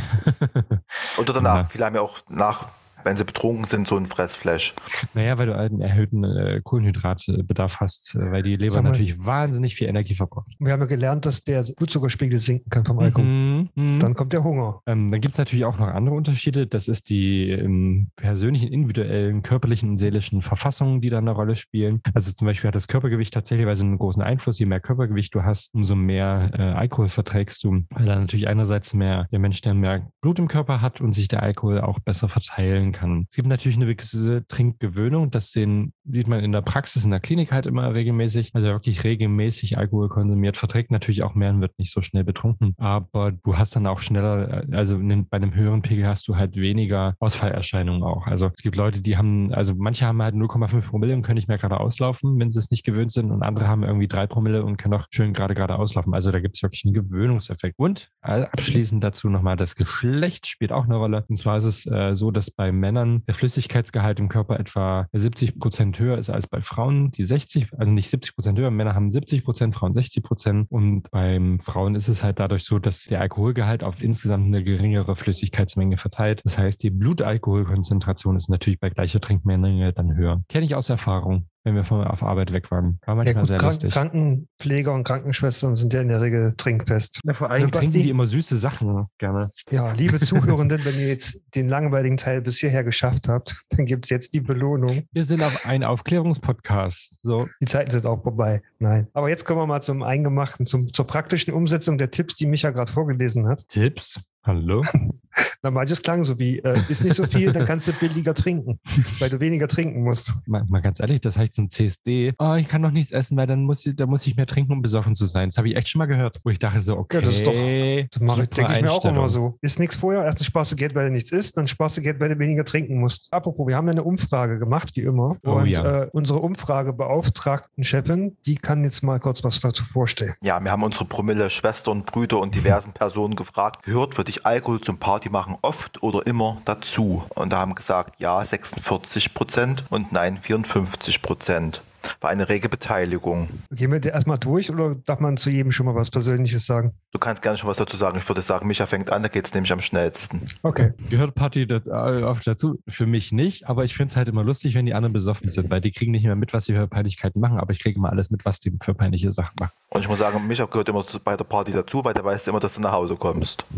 Oder 1.17 1.33
danach. 1.33 1.57
Ja. 1.57 1.65
Viele 1.65 1.85
haben 1.85 1.95
ja 1.95 2.01
auch 2.01 2.17
nach, 2.29 2.67
wenn 3.03 3.17
sie 3.17 3.25
betrunken 3.25 3.65
sind, 3.65 3.87
so 3.87 3.97
ein 3.97 4.05
Fressflash. 4.07 4.73
Naja, 5.13 5.37
weil 5.37 5.47
du 5.47 5.57
einen 5.57 5.81
erhöhten 5.81 6.23
äh, 6.23 6.61
Kohlenhydratbedarf 6.63 7.79
hast, 7.79 8.15
äh, 8.15 8.31
weil 8.31 8.43
die 8.43 8.55
Leber 8.55 8.71
Sag 8.71 8.83
mal- 8.83 8.89
natürlich 8.89 9.25
wahnsinnig 9.25 9.75
viel 9.75 9.87
Energie 9.87 10.15
verbraucht. 10.15 10.47
Wir 10.59 10.73
haben 10.73 10.79
ja 10.81 10.85
gelernt, 10.85 11.25
dass 11.25 11.43
der 11.43 11.63
Blutzuckerspiegel 11.77 12.39
sinken 12.39 12.69
kann 12.69 12.85
vom 12.85 12.99
Alkohol. 12.99 13.25
Mhm, 13.25 13.69
mhm. 13.75 13.99
Dann 13.99 14.13
kommt 14.13 14.33
der 14.33 14.43
Hunger. 14.43 14.81
Ähm, 14.85 15.11
dann 15.11 15.21
gibt 15.21 15.33
es 15.33 15.37
natürlich 15.37 15.65
auch 15.65 15.77
noch 15.77 15.87
andere 15.87 16.15
Unterschiede. 16.15 16.67
Das 16.67 16.87
ist 16.87 17.09
die 17.09 17.49
ähm, 17.49 18.07
persönlichen, 18.15 18.71
individuellen, 18.71 19.41
körperlichen 19.41 19.91
und 19.91 19.97
seelischen 19.97 20.41
Verfassungen, 20.41 21.01
die 21.01 21.09
da 21.09 21.17
eine 21.17 21.31
Rolle 21.31 21.55
spielen. 21.55 22.01
Also 22.13 22.31
zum 22.31 22.47
Beispiel 22.47 22.69
hat 22.69 22.75
das 22.75 22.87
Körpergewicht 22.87 23.33
tatsächlich 23.33 23.67
einen 23.67 23.97
großen 23.97 24.21
Einfluss. 24.21 24.59
Je 24.59 24.65
mehr 24.65 24.79
Körpergewicht 24.79 25.35
du 25.35 25.43
hast, 25.43 25.73
umso 25.73 25.95
mehr 25.95 26.51
äh, 26.53 26.61
Alkohol 26.61 27.09
verträgst 27.09 27.63
du. 27.63 27.83
Weil 27.89 28.05
dann 28.05 28.21
natürlich 28.21 28.47
einerseits 28.47 28.93
mehr 28.93 29.27
der 29.31 29.39
Mensch, 29.39 29.61
der 29.61 29.73
mehr 29.73 30.07
Blut 30.21 30.39
im 30.39 30.47
Körper 30.47 30.81
hat 30.81 31.01
und 31.01 31.13
sich 31.13 31.27
der 31.27 31.43
Alkohol 31.43 31.81
auch 31.81 31.99
besser 31.99 32.29
verteilen 32.29 32.92
kann. 32.93 33.25
Es 33.29 33.35
gibt 33.35 33.47
natürlich 33.47 33.77
eine 33.77 33.93
gewisse 33.93 34.45
Trinkgewöhnung. 34.47 35.31
Das 35.31 35.51
sehen, 35.51 35.93
sieht 36.05 36.27
man 36.27 36.43
in 36.43 36.51
der 36.51 36.61
Praxis, 36.61 37.03
in 37.03 37.11
der 37.11 37.19
Klinik 37.19 37.51
halt 37.51 37.65
immer 37.65 37.93
regelmäßig. 37.93 38.51
Also 38.53 38.69
wirklich 38.69 39.03
regelmäßig 39.03 39.77
Alkohol 39.77 40.09
konsumiert, 40.09 40.57
verträgt 40.57 40.91
natürlich 40.91 41.23
auch 41.23 41.35
mehr 41.35 41.49
und 41.49 41.61
wird 41.61 41.77
nicht 41.77 41.91
so 41.91 42.01
schnell 42.01 42.23
betrunken. 42.23 42.73
Aber 42.77 43.31
du 43.31 43.57
hast 43.57 43.75
dann 43.75 43.87
auch 43.87 43.99
schneller, 43.99 44.65
also 44.71 44.97
bei 44.97 45.37
einem 45.37 45.53
höheren 45.53 45.81
Pegel 45.81 46.07
hast 46.07 46.27
du 46.27 46.35
halt 46.35 46.55
weniger 46.55 47.15
Ausfallerscheinungen 47.19 48.03
auch. 48.03 48.27
Also 48.27 48.51
es 48.55 48.63
gibt 48.63 48.75
Leute, 48.75 49.01
die 49.01 49.17
haben, 49.17 49.53
also 49.53 49.73
manche 49.75 50.05
haben 50.05 50.21
halt 50.21 50.35
0,5 50.35 50.89
Promille 50.89 51.15
und 51.15 51.23
können 51.23 51.35
nicht 51.35 51.47
mehr 51.47 51.57
gerade 51.57 51.79
auslaufen, 51.79 52.39
wenn 52.39 52.51
sie 52.51 52.59
es 52.59 52.71
nicht 52.71 52.85
gewöhnt 52.85 53.11
sind. 53.11 53.31
Und 53.31 53.43
andere 53.43 53.67
haben 53.67 53.83
irgendwie 53.83 54.07
3 54.07 54.27
Promille 54.27 54.63
und 54.63 54.77
können 54.77 54.93
auch 54.93 55.07
schön 55.11 55.33
gerade 55.33 55.55
gerade 55.55 55.77
auslaufen. 55.77 56.13
Also 56.13 56.31
da 56.31 56.39
gibt 56.39 56.55
es 56.55 56.63
wirklich 56.63 56.83
einen 56.85 56.93
Gewöhnungseffekt. 56.93 57.77
Und 57.77 58.09
äh, 58.21 58.43
abschließend 58.43 59.03
dazu 59.03 59.29
nochmal, 59.29 59.57
das 59.57 59.75
Geschlecht 59.75 60.47
spielt 60.47 60.71
auch 60.71 60.85
eine 60.85 60.95
Rolle. 60.95 61.25
Und 61.27 61.37
zwar 61.37 61.57
ist 61.57 61.65
es 61.65 61.85
äh, 61.85 62.15
so, 62.15 62.31
dass 62.31 62.51
bei 62.51 62.71
Männern 62.83 63.23
der 63.27 63.33
Flüssigkeitsgehalt 63.33 64.19
im 64.19 64.27
Körper 64.27 64.59
etwa 64.59 65.07
70 65.13 65.57
Prozent 65.57 65.97
höher 65.99 66.17
ist 66.17 66.29
als 66.29 66.47
bei 66.47 66.59
Frauen, 66.59 67.11
die 67.11 67.25
60, 67.25 67.69
also 67.77 67.91
nicht 67.93 68.09
70 68.09 68.35
Prozent 68.35 68.59
höher, 68.59 68.71
Männer 68.71 68.93
haben 68.93 69.09
70 69.09 69.45
Prozent, 69.45 69.73
Frauen 69.73 69.93
60 69.93 70.21
Prozent. 70.21 70.67
Und 70.69 71.09
beim 71.11 71.59
Frauen 71.59 71.95
ist 71.95 72.09
es 72.09 72.23
halt 72.23 72.39
dadurch 72.39 72.65
so, 72.65 72.77
dass 72.77 73.05
der 73.05 73.21
Alkoholgehalt 73.21 73.85
auf 73.85 74.03
insgesamt 74.03 74.47
eine 74.47 74.65
geringere 74.65 75.15
Flüssigkeitsmenge 75.15 75.97
verteilt. 75.97 76.41
Das 76.43 76.57
heißt, 76.57 76.83
die 76.83 76.89
Blutalkoholkonzentration 76.89 78.35
ist 78.35 78.49
natürlich 78.49 78.81
bei 78.81 78.89
gleicher 78.89 79.21
Trinkmenge 79.21 79.93
dann 79.93 80.17
höher. 80.17 80.43
Kenne 80.49 80.65
ich 80.65 80.75
aus 80.75 80.89
Erfahrung. 80.89 81.47
Wenn 81.63 81.75
wir 81.75 81.83
von, 81.83 82.03
auf 82.05 82.23
Arbeit 82.23 82.51
weg 82.51 82.71
waren. 82.71 82.99
War 83.05 83.15
manchmal 83.15 83.35
Ja, 83.35 83.39
gut, 83.41 83.47
sehr 83.47 83.57
Krank 83.57 83.73
lustig. 83.73 83.93
Krankenpfleger 83.93 84.93
und 84.93 85.03
Krankenschwestern 85.05 85.75
sind 85.75 85.93
ja 85.93 86.01
in 86.01 86.09
der 86.09 86.21
Regel 86.21 86.53
trinkfest. 86.57 87.21
Ja, 87.23 87.33
vor 87.33 87.49
allem 87.49 87.71
trinken 87.71 87.91
die 87.93 88.09
immer 88.09 88.27
süße 88.27 88.57
Sachen 88.57 89.07
gerne. 89.17 89.49
Ja, 89.69 89.93
liebe 89.93 90.19
Zuhörenden, 90.23 90.83
wenn 90.83 90.95
ihr 90.95 91.07
jetzt 91.07 91.41
den 91.55 91.69
langweiligen 91.69 92.17
Teil 92.17 92.41
bis 92.41 92.57
hierher 92.57 92.83
geschafft 92.83 93.27
habt, 93.27 93.55
dann 93.69 93.85
gibt 93.85 94.05
es 94.05 94.09
jetzt 94.09 94.33
die 94.33 94.41
Belohnung. 94.41 95.03
Wir 95.11 95.23
sind 95.23 95.41
auf 95.41 95.65
ein 95.65 95.83
Aufklärungspodcast. 95.83 97.19
So, 97.23 97.47
Die 97.61 97.65
Zeiten 97.65 97.91
sind 97.91 98.05
auch 98.05 98.21
vorbei. 98.21 98.61
Nein. 98.83 99.07
Aber 99.13 99.29
jetzt 99.29 99.45
kommen 99.45 99.61
wir 99.61 99.65
mal 99.67 99.81
zum 99.81 100.03
Eingemachten, 100.03 100.65
zum, 100.65 100.93
zur 100.93 101.07
praktischen 101.07 101.53
Umsetzung 101.53 101.97
der 101.97 102.11
Tipps, 102.11 102.35
die 102.35 102.45
Micha 102.45 102.69
gerade 102.71 102.91
vorgelesen 102.91 103.47
hat. 103.47 103.65
Tipps. 103.69 104.19
Hallo? 104.45 104.83
Na, 105.63 105.71
manches 105.71 106.01
klang 106.01 106.25
so 106.25 106.37
wie, 106.37 106.59
äh, 106.59 106.77
ist 106.89 107.05
nicht 107.05 107.15
so 107.15 107.25
viel, 107.25 107.53
dann 107.53 107.63
kannst 107.63 107.87
du 107.87 107.93
billiger 107.93 108.33
trinken, 108.33 108.77
weil 109.19 109.29
du 109.29 109.39
weniger 109.39 109.69
trinken 109.69 110.03
musst. 110.03 110.33
mal, 110.45 110.65
mal 110.67 110.81
ganz 110.81 110.99
ehrlich, 110.99 111.21
das 111.21 111.37
heißt 111.37 111.53
zum 111.53 111.69
CSD. 111.69 112.33
Oh, 112.37 112.55
ich 112.55 112.67
kann 112.67 112.81
noch 112.81 112.91
nichts 112.91 113.13
essen, 113.13 113.37
weil 113.37 113.47
dann 113.47 113.63
muss 113.63 113.85
ich, 113.85 113.95
da 113.95 114.05
muss 114.05 114.27
ich 114.27 114.35
mehr 114.35 114.45
trinken, 114.45 114.73
um 114.73 114.81
besoffen 114.81 115.15
zu 115.15 115.25
sein. 115.25 115.47
Das 115.49 115.57
habe 115.57 115.69
ich 115.69 115.77
echt 115.77 115.87
schon 115.87 115.99
mal 115.99 116.07
gehört, 116.07 116.41
wo 116.43 116.49
ich 116.49 116.59
dachte 116.59 116.81
so, 116.81 116.97
okay. 116.97 117.17
Ja, 117.17 117.21
das 117.21 117.35
ist 117.35 117.47
doch- 117.47 117.53
Das 117.53 118.21
mache 118.21 118.41
ich, 118.41 118.49
super 118.49 118.55
denke 118.57 118.73
ich 118.73 118.81
mir 118.81 118.91
auch 118.91 119.05
immer 119.05 119.29
so. 119.29 119.57
Ist 119.61 119.79
nichts 119.79 119.95
vorher, 119.95 120.25
erstens 120.25 120.47
sparst 120.47 120.73
du 120.73 120.75
Geld, 120.75 120.93
weil 120.93 121.05
du 121.07 121.13
nichts 121.13 121.31
isst, 121.31 121.55
dann 121.57 121.65
sparst 121.65 121.95
du 121.97 122.01
Geld, 122.01 122.19
weil 122.19 122.27
du 122.35 122.37
weniger 122.37 122.65
trinken 122.65 122.99
musst. 122.99 123.31
Apropos, 123.31 123.65
wir 123.65 123.77
haben 123.77 123.87
ja 123.87 123.93
eine 123.93 124.03
Umfrage 124.03 124.59
gemacht, 124.59 124.91
wie 124.95 125.01
immer. 125.01 125.37
Oh 125.45 125.53
und 125.53 125.67
ja. 125.67 126.03
äh, 126.03 126.09
unsere 126.11 126.39
Umfragebeauftragten 126.39 127.85
Chefin, 127.85 128.35
die 128.45 128.55
kann 128.55 128.72
jetzt 128.81 129.03
mal 129.03 129.19
kurz 129.19 129.43
was 129.43 129.59
dazu 129.59 129.83
vorstellen. 129.83 130.33
Ja, 130.41 130.63
wir 130.63 130.71
haben 130.71 130.83
unsere 130.83 131.05
Promille 131.05 131.49
Schwestern, 131.49 132.03
Brüder 132.03 132.39
und 132.39 132.55
diversen 132.55 132.93
Personen 132.93 133.35
gefragt, 133.35 133.83
gehört 133.83 134.15
für 134.15 134.23
dich 134.23 134.45
Alkohol 134.45 134.81
zum 134.81 134.97
Partymachen 134.97 135.57
oft 135.61 136.01
oder 136.01 136.25
immer 136.25 136.61
dazu? 136.65 137.23
Und 137.35 137.51
da 137.51 137.59
haben 137.59 137.75
gesagt, 137.75 138.19
ja 138.19 138.43
46 138.43 139.33
Prozent 139.33 139.83
und 139.89 140.11
nein 140.11 140.37
54 140.37 141.21
Prozent. 141.21 141.81
War 142.21 142.29
eine 142.29 142.49
rege 142.49 142.69
Beteiligung. 142.69 143.49
Gehen 143.71 143.91
wir 143.91 144.03
erstmal 144.03 144.37
durch 144.37 144.71
oder 144.71 144.95
darf 144.95 145.19
man 145.19 145.37
zu 145.37 145.49
jedem 145.49 145.71
schon 145.71 145.85
mal 145.85 145.95
was 145.95 146.09
Persönliches 146.09 146.65
sagen? 146.65 146.91
Du 147.11 147.19
kannst 147.19 147.41
gerne 147.41 147.57
schon 147.57 147.69
was 147.69 147.77
dazu 147.77 147.97
sagen. 147.97 148.17
Ich 148.17 148.27
würde 148.27 148.41
sagen, 148.41 148.67
Micha 148.67 148.85
fängt 148.85 149.11
an, 149.11 149.23
da 149.23 149.29
geht 149.29 149.45
es 149.45 149.53
nämlich 149.53 149.71
am 149.71 149.81
schnellsten. 149.81 150.49
Okay. 150.61 150.93
Gehört 151.09 151.35
Party 151.35 151.67
das, 151.67 151.87
äh, 151.87 152.23
oft 152.23 152.45
dazu? 152.45 152.79
Für 152.87 153.05
mich 153.05 153.31
nicht, 153.31 153.67
aber 153.67 153.83
ich 153.83 153.95
finde 153.95 154.11
es 154.11 154.17
halt 154.17 154.27
immer 154.27 154.43
lustig, 154.43 154.75
wenn 154.75 154.85
die 154.85 154.93
anderen 154.93 155.13
besoffen 155.13 155.49
sind, 155.49 155.69
weil 155.69 155.81
die 155.81 155.91
kriegen 155.91 156.11
nicht 156.11 156.25
mehr 156.25 156.35
mit, 156.35 156.53
was 156.53 156.65
sie 156.65 156.73
für 156.73 156.87
Peinlichkeiten 156.87 157.39
machen, 157.39 157.59
aber 157.59 157.71
ich 157.71 157.79
kriege 157.79 157.97
immer 157.97 158.09
alles 158.09 158.29
mit, 158.29 158.45
was 158.45 158.59
die 158.59 158.75
für 158.81 158.93
peinliche 158.93 159.31
Sachen 159.31 159.55
machen. 159.59 159.73
Und 159.89 160.01
ich 160.01 160.09
muss 160.09 160.19
sagen, 160.19 160.45
Micha 160.47 160.65
gehört 160.65 160.89
immer 160.89 161.05
bei 161.23 161.37
der 161.37 161.43
Party 161.43 161.71
dazu, 161.71 162.03
weil 162.03 162.13
der 162.13 162.23
weiß 162.23 162.47
immer, 162.47 162.59
dass 162.59 162.73
du 162.73 162.81
nach 162.81 162.93
Hause 162.93 163.15
kommst. 163.15 163.63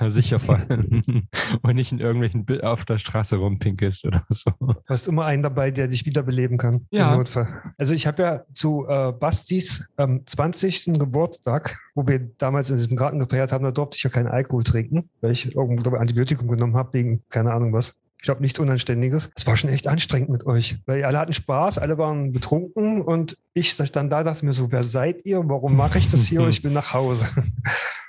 Ja, 0.00 0.10
sicher 0.10 0.40
voll. 0.40 0.60
Und 1.62 1.74
nicht 1.74 1.92
in 1.92 2.00
irgendwelchen 2.00 2.46
auf 2.62 2.84
der 2.84 2.98
Straße 2.98 3.36
rumpinkelst 3.36 4.04
oder 4.04 4.24
so. 4.28 4.50
Du 4.60 4.74
hast 4.88 5.06
immer 5.06 5.24
einen 5.24 5.42
dabei, 5.42 5.70
der 5.70 5.88
dich 5.88 6.06
wiederbeleben 6.06 6.58
kann. 6.58 6.86
Ja. 6.90 7.12
Im 7.12 7.18
Notfall. 7.18 7.69
Also 7.78 7.94
ich 7.94 8.06
habe 8.06 8.22
ja 8.22 8.44
zu 8.54 8.86
äh, 8.88 9.12
Bastis 9.12 9.88
ähm, 9.98 10.22
20. 10.26 10.98
Geburtstag, 10.98 11.78
wo 11.94 12.06
wir 12.06 12.18
damals 12.38 12.70
in 12.70 12.76
diesem 12.76 12.96
Garten 12.96 13.18
gefeiert 13.18 13.52
haben, 13.52 13.64
da 13.64 13.70
durfte 13.70 13.96
ich 13.96 14.02
ja 14.02 14.10
keinen 14.10 14.28
Alkohol 14.28 14.64
trinken, 14.64 15.08
weil 15.20 15.32
ich 15.32 15.54
irgendwo 15.54 15.82
glaube 15.82 16.00
Antibiotikum 16.00 16.48
genommen 16.48 16.76
habe, 16.76 16.92
wegen 16.94 17.22
keine 17.28 17.52
Ahnung 17.52 17.72
was. 17.72 17.96
Ich 18.20 18.24
glaube, 18.24 18.42
nichts 18.42 18.58
Unanständiges. 18.58 19.30
Es 19.34 19.46
war 19.46 19.56
schon 19.56 19.70
echt 19.70 19.88
anstrengend 19.88 20.28
mit 20.28 20.44
euch, 20.44 20.78
weil 20.84 21.04
alle 21.04 21.18
hatten 21.18 21.32
Spaß, 21.32 21.78
alle 21.78 21.96
waren 21.96 22.32
betrunken 22.32 23.00
und 23.00 23.38
ich 23.54 23.70
stand 23.72 24.12
da, 24.12 24.22
dachte 24.22 24.44
mir 24.44 24.52
so, 24.52 24.70
wer 24.70 24.82
seid 24.82 25.24
ihr? 25.24 25.42
Warum 25.48 25.74
mache 25.74 25.98
ich 25.98 26.08
das 26.08 26.26
hier? 26.26 26.40
Ich 26.48 26.62
will 26.62 26.72
nach 26.72 26.92
Hause. 26.92 27.26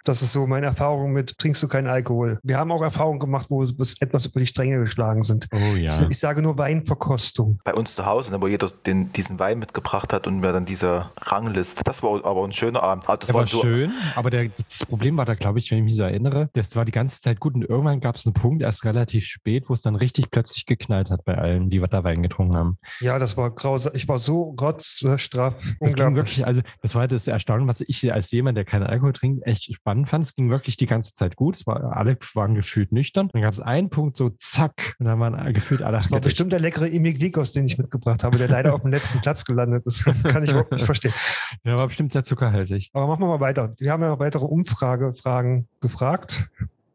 Das 0.04 0.22
ist 0.22 0.34
so 0.34 0.48
meine 0.48 0.68
Erfahrung 0.68 1.12
mit, 1.12 1.38
trinkst 1.38 1.62
du 1.62 1.68
keinen 1.68 1.88
Alkohol. 1.88 2.40
Wir 2.44 2.58
haben 2.58 2.72
auch 2.72 2.82
Erfahrungen 2.82 3.20
gemacht, 3.20 3.48
wo 3.50 3.64
es 3.64 4.02
etwas 4.02 4.26
über 4.26 4.40
die 4.40 4.48
Stränge 4.48 4.80
geschlagen 4.80 5.24
sind. 5.24 5.48
Oh 5.52 5.76
ja. 5.76 6.08
Ich 6.10 6.20
sage 6.20 6.42
nur 6.42 6.58
Weinverkostung. 6.58 7.60
Bei 7.64 7.74
uns 7.74 7.96
zu 7.96 8.06
Hause, 8.06 8.32
ne, 8.32 8.42
wo 8.42 8.48
jeder 8.48 8.70
den, 8.86 9.12
diesen 9.14 9.40
Wein 9.40 9.60
mitgebracht 9.60 10.14
hat 10.14 10.28
und 10.28 10.40
mir 10.40 10.52
dann 10.52 10.66
diese 10.66 11.10
Rangliste. 11.18 11.84
Das 11.84 12.02
war 12.04 12.26
aber 12.26 12.44
ein 12.44 12.52
schöner 12.52 12.84
Abend. 12.84 13.08
Ah, 13.08 13.18
Das 13.18 13.28
Der 13.28 13.36
war 13.36 13.42
war 13.42 13.48
so, 13.48 13.62
schön, 13.62 13.92
aber 14.16 14.30
der, 14.30 14.50
das 14.50 14.86
Problem 14.86 15.18
war 15.18 15.26
da, 15.26 15.36
glaube 15.36 15.60
ich, 15.60 15.70
wenn 15.72 15.80
ich 15.80 15.84
mich 15.84 15.96
so 15.96 16.04
erinnere, 16.04 16.50
das 16.54 16.76
war 16.76 16.86
die 16.86 16.92
ganze 16.92 17.22
Zeit 17.22 17.40
gut 17.40 17.56
und 17.56 17.64
irgendwann 17.64 18.00
gab 18.00 18.16
es 18.16 18.26
einen 18.26 18.34
Punkt, 18.34 18.62
erst 18.62 18.86
relativ 18.86 19.26
spät, 19.26 19.66
wo 19.68 19.74
es 19.74 19.82
dann 19.82 19.96
richtig 19.96 20.32
plötzlich 20.32 20.66
geknallt 20.66 21.12
hat 21.12 21.24
bei 21.26 21.38
allen, 21.38 21.70
die 21.70 21.80
da 21.80 22.04
Wein 22.04 22.24
getrunken 22.24 22.56
haben. 22.56 22.78
Ja, 23.00 23.20
das 23.20 23.38
war 23.38 23.52
grausam. 23.52 23.94
Ich 23.96 24.08
war 24.08 24.20
so 24.20 24.56
rotzstraff. 24.60 25.56
Das 25.80 25.94
ging 25.96 26.16
wirklich, 26.16 26.46
also 26.46 26.62
das 26.82 26.96
war 26.96 27.08
das 27.08 27.28
Erstaunen, 27.28 27.68
was 27.68 27.82
ich 27.82 28.12
als 28.14 28.32
jemand, 28.32 28.58
der 28.58 28.66
keinen 28.66 28.84
Alkohol 28.84 29.14
trinkt, 29.14 29.46
echt 29.46 29.70
spannend 29.92 30.10
fand. 30.10 30.24
Es 30.24 30.36
ging 30.36 30.50
wirklich 30.50 30.78
die 30.78 30.86
ganze 30.86 31.14
Zeit 31.14 31.36
gut. 31.36 31.58
Es 31.58 31.68
war, 31.68 31.98
alle 31.98 32.18
waren 32.34 32.56
gefühlt 32.56 32.92
nüchtern. 32.94 33.30
Dann 33.34 33.42
gab 33.42 33.54
es 33.54 33.60
einen 33.60 33.90
Punkt, 33.90 34.16
so 34.16 34.30
zack, 34.40 34.96
und 35.00 35.06
dann 35.06 35.20
waren 35.20 35.54
gefühlt 35.54 35.82
alle 35.82 35.98
Das 35.98 36.10
war 36.10 36.22
bestimmt 36.22 36.54
der 36.54 36.62
leckere 36.62 36.88
Imiglikos, 36.88 37.52
den 37.52 37.66
ich 37.66 37.78
mitgebracht 37.78 38.24
habe, 38.24 38.38
der 38.38 38.48
leider 38.48 38.74
auf 38.74 38.82
dem 38.82 38.92
letzten 38.92 39.20
Platz 39.22 39.44
gelandet 39.44 39.86
ist. 39.86 40.06
Kann 40.24 40.44
ich 40.44 40.52
überhaupt 40.52 40.72
nicht 40.72 40.86
verstehen. 40.86 41.14
Der 41.66 41.76
war 41.76 41.88
bestimmt 41.88 42.12
sehr 42.12 42.24
zuckerhaltig. 42.24 42.90
Aber 42.94 43.08
machen 43.08 43.22
wir 43.22 43.28
mal 43.28 43.40
weiter. 43.42 43.74
Wir 43.78 43.92
haben 43.92 44.02
ja 44.02 44.10
noch 44.10 44.20
weitere 44.20 44.46
Umfragefragen 44.46 45.68
gefragt, 45.82 46.50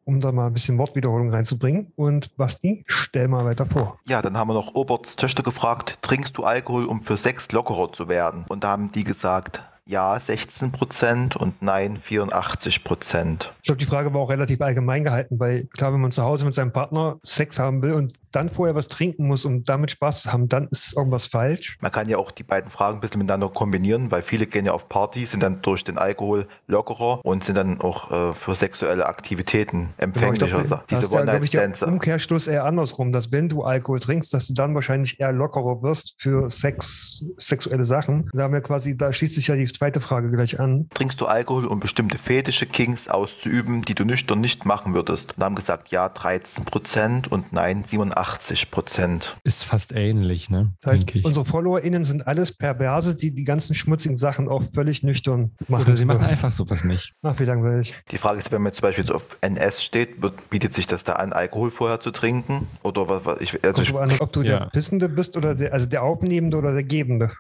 um 0.05 0.21
da 0.21 0.33
mal 0.33 0.47
ein 0.47 0.55
bisschen 0.55 0.79
Wortwiederholung 0.79 1.31
reinzubringen. 1.31 1.93
Und 1.97 2.35
Basti, 2.37 2.85
stell 2.87 3.29
mal 3.29 3.45
weiter 3.45 3.67
vor. 3.67 3.99
Ja, 4.09 4.23
dann 4.23 4.39
haben 4.39 4.49
wir 4.49 4.55
noch 4.55 4.75
Oberts 4.75 5.17
Töchter 5.17 5.43
gefragt, 5.43 5.99
trinkst 6.01 6.39
du 6.39 6.45
Alkohol, 6.45 6.87
um 6.87 7.03
für 7.03 7.19
Sex 7.19 7.53
lockerer 7.53 7.93
zu 7.93 8.09
werden? 8.09 8.47
Und 8.49 8.65
da 8.65 8.71
haben 8.71 8.91
die 8.91 9.05
gesagt, 9.05 9.63
ja 9.87 10.19
16 10.19 10.73
Prozent 10.73 11.37
und 11.37 11.63
nein 11.63 11.97
84 11.97 12.85
Prozent. 12.85 13.53
Ich 13.59 13.67
glaube, 13.67 13.79
die 13.79 13.87
Frage 13.87 14.13
war 14.13 14.21
auch 14.21 14.31
relativ 14.31 14.61
allgemein 14.61 15.05
gehalten, 15.05 15.39
weil 15.39 15.67
klar, 15.67 15.93
wenn 15.93 16.01
man 16.01 16.11
zu 16.11 16.23
Hause 16.23 16.45
mit 16.45 16.55
seinem 16.55 16.73
Partner 16.73 17.19
Sex 17.23 17.59
haben 17.59 17.83
will 17.83 17.93
und 17.93 18.13
dann 18.37 18.51
vorher 18.51 18.75
was 18.75 18.89
trinken 18.89 19.27
muss, 19.27 19.47
um 19.47 19.65
damit 19.65 19.93
Spaß 19.93 20.23
zu 20.23 20.33
haben, 20.33 20.49
dann 20.49 20.69
ist 20.69 20.95
irgendwas 20.95 21.27
falsch. 21.27 21.79
Man 21.81 21.91
kann 21.91 22.09
ja 22.09 22.19
auch 22.19 22.31
die 22.31 22.43
beiden 22.43 22.71
Fragen 22.71 22.99
ein 22.99 23.01
bisschen 23.01 23.21
miteinander 23.21 23.49
kombinieren, 23.49 24.11
weil 24.11 24.23
viele 24.23 24.47
gehen 24.47 24.67
ja 24.67 24.73
auf 24.73 24.91
Partys, 24.91 25.31
sind 25.31 25.43
dann 25.43 25.63
durch 25.63 25.85
den 25.85 25.97
Alkohol 25.97 26.47
lockerer 26.67 27.25
und 27.25 27.45
sind 27.45 27.57
dann 27.57 27.81
auch 27.81 28.11
äh, 28.11 28.35
für 28.35 28.55
sexuelle 28.55 29.07
Aktivitäten 29.07 29.95
empfänglicher. 29.97 30.59
Genau, 30.59 30.69
glaub, 30.69 30.87
Diese 30.89 31.11
One-Night-Stands. 31.11 31.83
Umkehrschluss 31.83 32.47
eher 32.47 32.65
andersrum, 32.65 33.11
dass 33.11 33.33
wenn 33.33 33.49
du 33.49 33.63
Alkohol 33.63 34.01
trinkst, 34.01 34.35
dass 34.35 34.49
du 34.49 34.53
dann 34.53 34.75
wahrscheinlich 34.75 35.19
eher 35.19 35.33
lockerer 35.33 35.83
wirst 35.83 36.17
für 36.19 36.51
Sex, 36.51 37.25
sexuelle 37.39 37.87
Sachen. 37.87 38.29
Da 38.35 38.43
haben 38.43 38.53
wir 38.53 38.61
quasi, 38.61 38.99
da 38.99 39.15
schließt 39.15 39.35
sich 39.35 39.47
ja 39.47 39.55
die 39.55 39.67
zweite 39.77 40.01
Frage 40.01 40.29
gleich 40.29 40.59
an. 40.61 40.89
Trinkst 40.95 41.21
du 41.21 41.27
Alkohol, 41.27 41.67
um 41.67 41.81
bestimmte 41.81 42.19
Fetische, 42.19 42.67
Kings 42.67 43.09
auszuüben, 43.09 43.83
die 43.83 43.95
du 43.95 44.05
nüchtern 44.05 44.41
nicht 44.41 44.65
machen 44.65 44.95
würdest? 44.95 45.37
Und 45.37 45.45
haben 45.45 45.55
gesagt, 45.55 45.89
ja 45.91 46.09
13 46.09 46.65
Prozent 46.65 47.31
und 47.31 47.53
nein 47.53 47.85
87 47.85 48.71
Prozent. 48.71 49.37
Ist 49.45 49.65
fast 49.65 49.93
ähnlich, 49.93 50.51
ne? 50.51 50.73
Das 50.81 50.93
heißt, 50.93 51.03
Denke 51.09 51.19
ich. 51.21 51.25
unsere 51.25 51.45
FollowerInnen 51.47 52.05
sind 52.05 52.27
alles 52.27 52.57
Perverse, 52.57 53.15
die 53.17 53.33
die 53.33 53.45
ganzen 53.45 53.75
schmutzigen 53.75 54.17
Sachen 54.17 54.49
auch 54.49 54.63
völlig 54.75 55.03
nüchtern 55.03 55.53
machen. 55.69 55.83
Oder 55.85 55.97
sie 55.97 56.05
machen 56.05 56.25
einfach 56.25 56.51
sowas 56.51 56.85
nicht. 56.85 57.13
Ach, 57.23 57.35
wie 57.39 57.45
langweilig. 57.45 57.95
Die 58.11 58.19
Frage 58.19 58.39
ist, 58.39 58.53
wenn 58.53 58.63
man 58.63 58.71
jetzt 58.71 58.77
zum 58.79 58.83
Beispiel 58.89 59.05
jetzt 59.05 59.13
auf 59.13 59.27
NS 59.41 59.85
steht, 59.85 60.23
wird, 60.23 60.51
bietet 60.51 60.75
sich 60.75 60.87
das 60.87 61.05
da 61.05 61.15
an, 61.15 61.33
Alkohol 61.33 61.71
vorher 61.71 62.01
zu 62.01 62.11
trinken? 62.11 62.67
Oder 62.83 63.09
was, 63.09 63.25
was 63.25 63.41
ich, 63.41 63.63
also, 63.65 63.83
ich, 63.83 63.95
an, 63.95 64.11
ob 64.21 64.33
du 64.33 64.43
Ja. 64.43 64.61
der 64.61 64.67
Pissende 64.67 65.09
bist 65.09 65.37
oder 65.37 65.55
der, 65.55 65.73
also 65.73 65.87
der 65.87 66.03
Aufnehmende 66.03 66.57
oder 66.57 66.73
der 66.73 66.85
Gebende. 66.85 67.31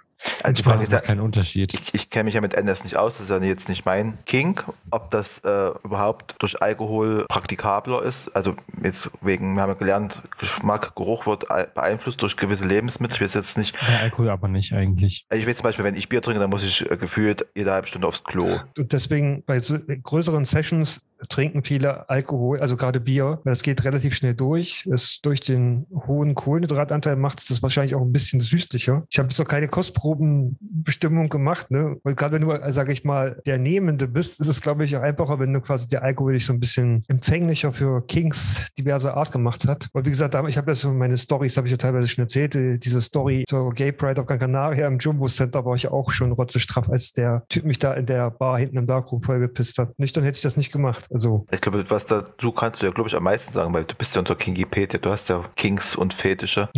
Also 0.42 0.54
die 0.54 0.62
Frage 0.62 0.82
ist 0.82 0.92
ja, 0.92 1.00
keinen 1.00 1.20
Unterschied. 1.20 1.74
ich, 1.74 1.94
ich 1.94 2.10
kenne 2.10 2.24
mich 2.24 2.34
ja 2.34 2.40
mit 2.40 2.54
NS 2.54 2.84
nicht 2.84 2.96
aus, 2.96 3.18
das 3.18 3.28
ist 3.28 3.30
ja 3.30 3.38
jetzt 3.46 3.68
nicht 3.68 3.84
mein 3.84 4.18
Kink, 4.26 4.64
ob 4.90 5.10
das 5.10 5.38
äh, 5.40 5.70
überhaupt 5.84 6.36
durch 6.38 6.60
Alkohol 6.62 7.26
praktikabler 7.28 8.02
ist. 8.02 8.34
Also 8.34 8.56
jetzt 8.82 9.10
wegen, 9.20 9.54
wir 9.54 9.62
haben 9.62 9.70
ja 9.70 9.74
gelernt, 9.74 10.22
Geschmack, 10.38 10.94
Geruch 10.96 11.26
wird 11.26 11.46
beeinflusst 11.74 12.22
durch 12.22 12.36
gewisse 12.36 12.64
Lebensmittel. 12.64 13.16
Ich 13.16 13.20
weiß 13.22 13.34
jetzt 13.34 13.58
nicht, 13.58 13.76
Bei 13.78 14.00
Alkohol 14.02 14.30
aber 14.30 14.48
nicht 14.48 14.72
eigentlich. 14.72 15.26
also 15.28 15.40
ich 15.40 15.48
weiß 15.48 15.58
zum 15.58 15.64
Beispiel, 15.64 15.84
wenn 15.84 15.94
ich 15.94 16.08
Bier 16.08 16.22
trinke, 16.22 16.40
dann 16.40 16.50
muss 16.50 16.64
ich 16.64 16.90
äh, 16.90 16.96
gefühlt 16.96 17.46
jede 17.54 17.72
halbe 17.72 17.86
Stunde 17.86 18.06
aufs 18.06 18.24
Klo. 18.24 18.60
Und 18.78 18.92
deswegen 18.92 19.42
bei 19.46 19.60
so 19.60 19.78
größeren 19.78 20.44
Sessions 20.44 21.02
trinken 21.28 21.62
viele 21.62 22.08
Alkohol, 22.08 22.60
also 22.60 22.76
gerade 22.76 23.00
Bier, 23.00 23.40
weil 23.44 23.52
das 23.52 23.62
geht 23.62 23.84
relativ 23.84 24.14
schnell 24.14 24.34
durch. 24.34 24.86
Es 24.86 25.20
durch 25.20 25.40
den 25.40 25.86
hohen 26.06 26.34
Kohlenhydratanteil 26.34 27.16
macht 27.16 27.38
es 27.40 27.46
das 27.46 27.62
wahrscheinlich 27.62 27.94
auch 27.94 28.02
ein 28.02 28.12
bisschen 28.12 28.40
süßlicher. 28.40 29.04
Ich 29.10 29.18
habe 29.18 29.28
jetzt 29.28 29.38
noch 29.38 29.46
keine 29.46 29.68
Kostprobenbestimmung 29.68 31.28
gemacht, 31.28 31.70
ne? 31.70 31.96
Weil 32.02 32.14
gerade 32.14 32.34
wenn 32.34 32.42
du, 32.42 32.52
äh, 32.52 32.72
sage 32.72 32.92
ich 32.92 33.04
mal, 33.04 33.40
der 33.46 33.58
Nehmende 33.58 34.08
bist, 34.08 34.40
ist 34.40 34.48
es, 34.48 34.60
glaube 34.60 34.84
ich, 34.84 34.96
auch 34.96 35.02
einfacher, 35.02 35.38
wenn 35.38 35.52
du 35.52 35.60
quasi 35.60 35.88
der 35.88 36.02
Alkohol 36.02 36.34
dich 36.34 36.46
so 36.46 36.52
ein 36.52 36.60
bisschen 36.60 37.02
empfänglicher 37.08 37.72
für 37.72 38.06
Kings 38.06 38.68
diverser 38.78 39.16
Art 39.16 39.32
gemacht 39.32 39.66
hat. 39.66 39.88
Und 39.92 40.06
wie 40.06 40.10
gesagt, 40.10 40.34
ich 40.48 40.56
habe 40.56 40.70
ja 40.70 40.74
so 40.74 40.92
meine 40.92 41.16
Stories, 41.18 41.56
habe 41.56 41.66
ich 41.66 41.72
ja 41.72 41.76
teilweise 41.76 42.08
schon 42.08 42.22
erzählt, 42.22 42.54
äh, 42.54 42.78
diese 42.78 43.00
Story 43.00 43.44
zur 43.48 43.72
Gay 43.72 43.92
Pride 43.92 44.20
auf 44.20 44.26
Gran 44.26 44.38
Canaria 44.38 44.86
im 44.86 44.98
Jumbo 44.98 45.28
Center 45.28 45.64
war 45.64 45.74
ich 45.74 45.88
auch 45.88 46.10
schon 46.10 46.32
rotzestraff, 46.32 46.88
als 46.88 47.12
der 47.12 47.44
Typ 47.48 47.64
mich 47.64 47.78
da 47.78 47.94
in 47.94 48.06
der 48.06 48.30
Bar 48.30 48.58
hinten 48.58 48.76
im 48.76 48.86
Darkroom 48.86 49.22
vollgepisst 49.22 49.78
hat. 49.78 49.98
Nüchtern 49.98 50.24
hätte 50.24 50.36
ich 50.36 50.42
das 50.42 50.56
nicht 50.56 50.72
gemacht. 50.72 51.05
Also 51.10 51.46
Ich 51.50 51.60
glaube, 51.60 51.88
was 51.90 52.06
dazu 52.06 52.52
kannst 52.52 52.82
du 52.82 52.86
ja, 52.86 52.92
glaube 52.92 53.08
ich, 53.08 53.16
am 53.16 53.22
meisten 53.22 53.52
sagen, 53.52 53.72
weil 53.72 53.84
du 53.84 53.94
bist 53.94 54.14
ja 54.14 54.20
unter 54.20 54.34
Kingipedia, 54.34 54.98
du 54.98 55.10
hast 55.10 55.28
ja 55.28 55.44
Kings 55.56 55.96
und 55.96 56.14
Fetische. 56.14 56.68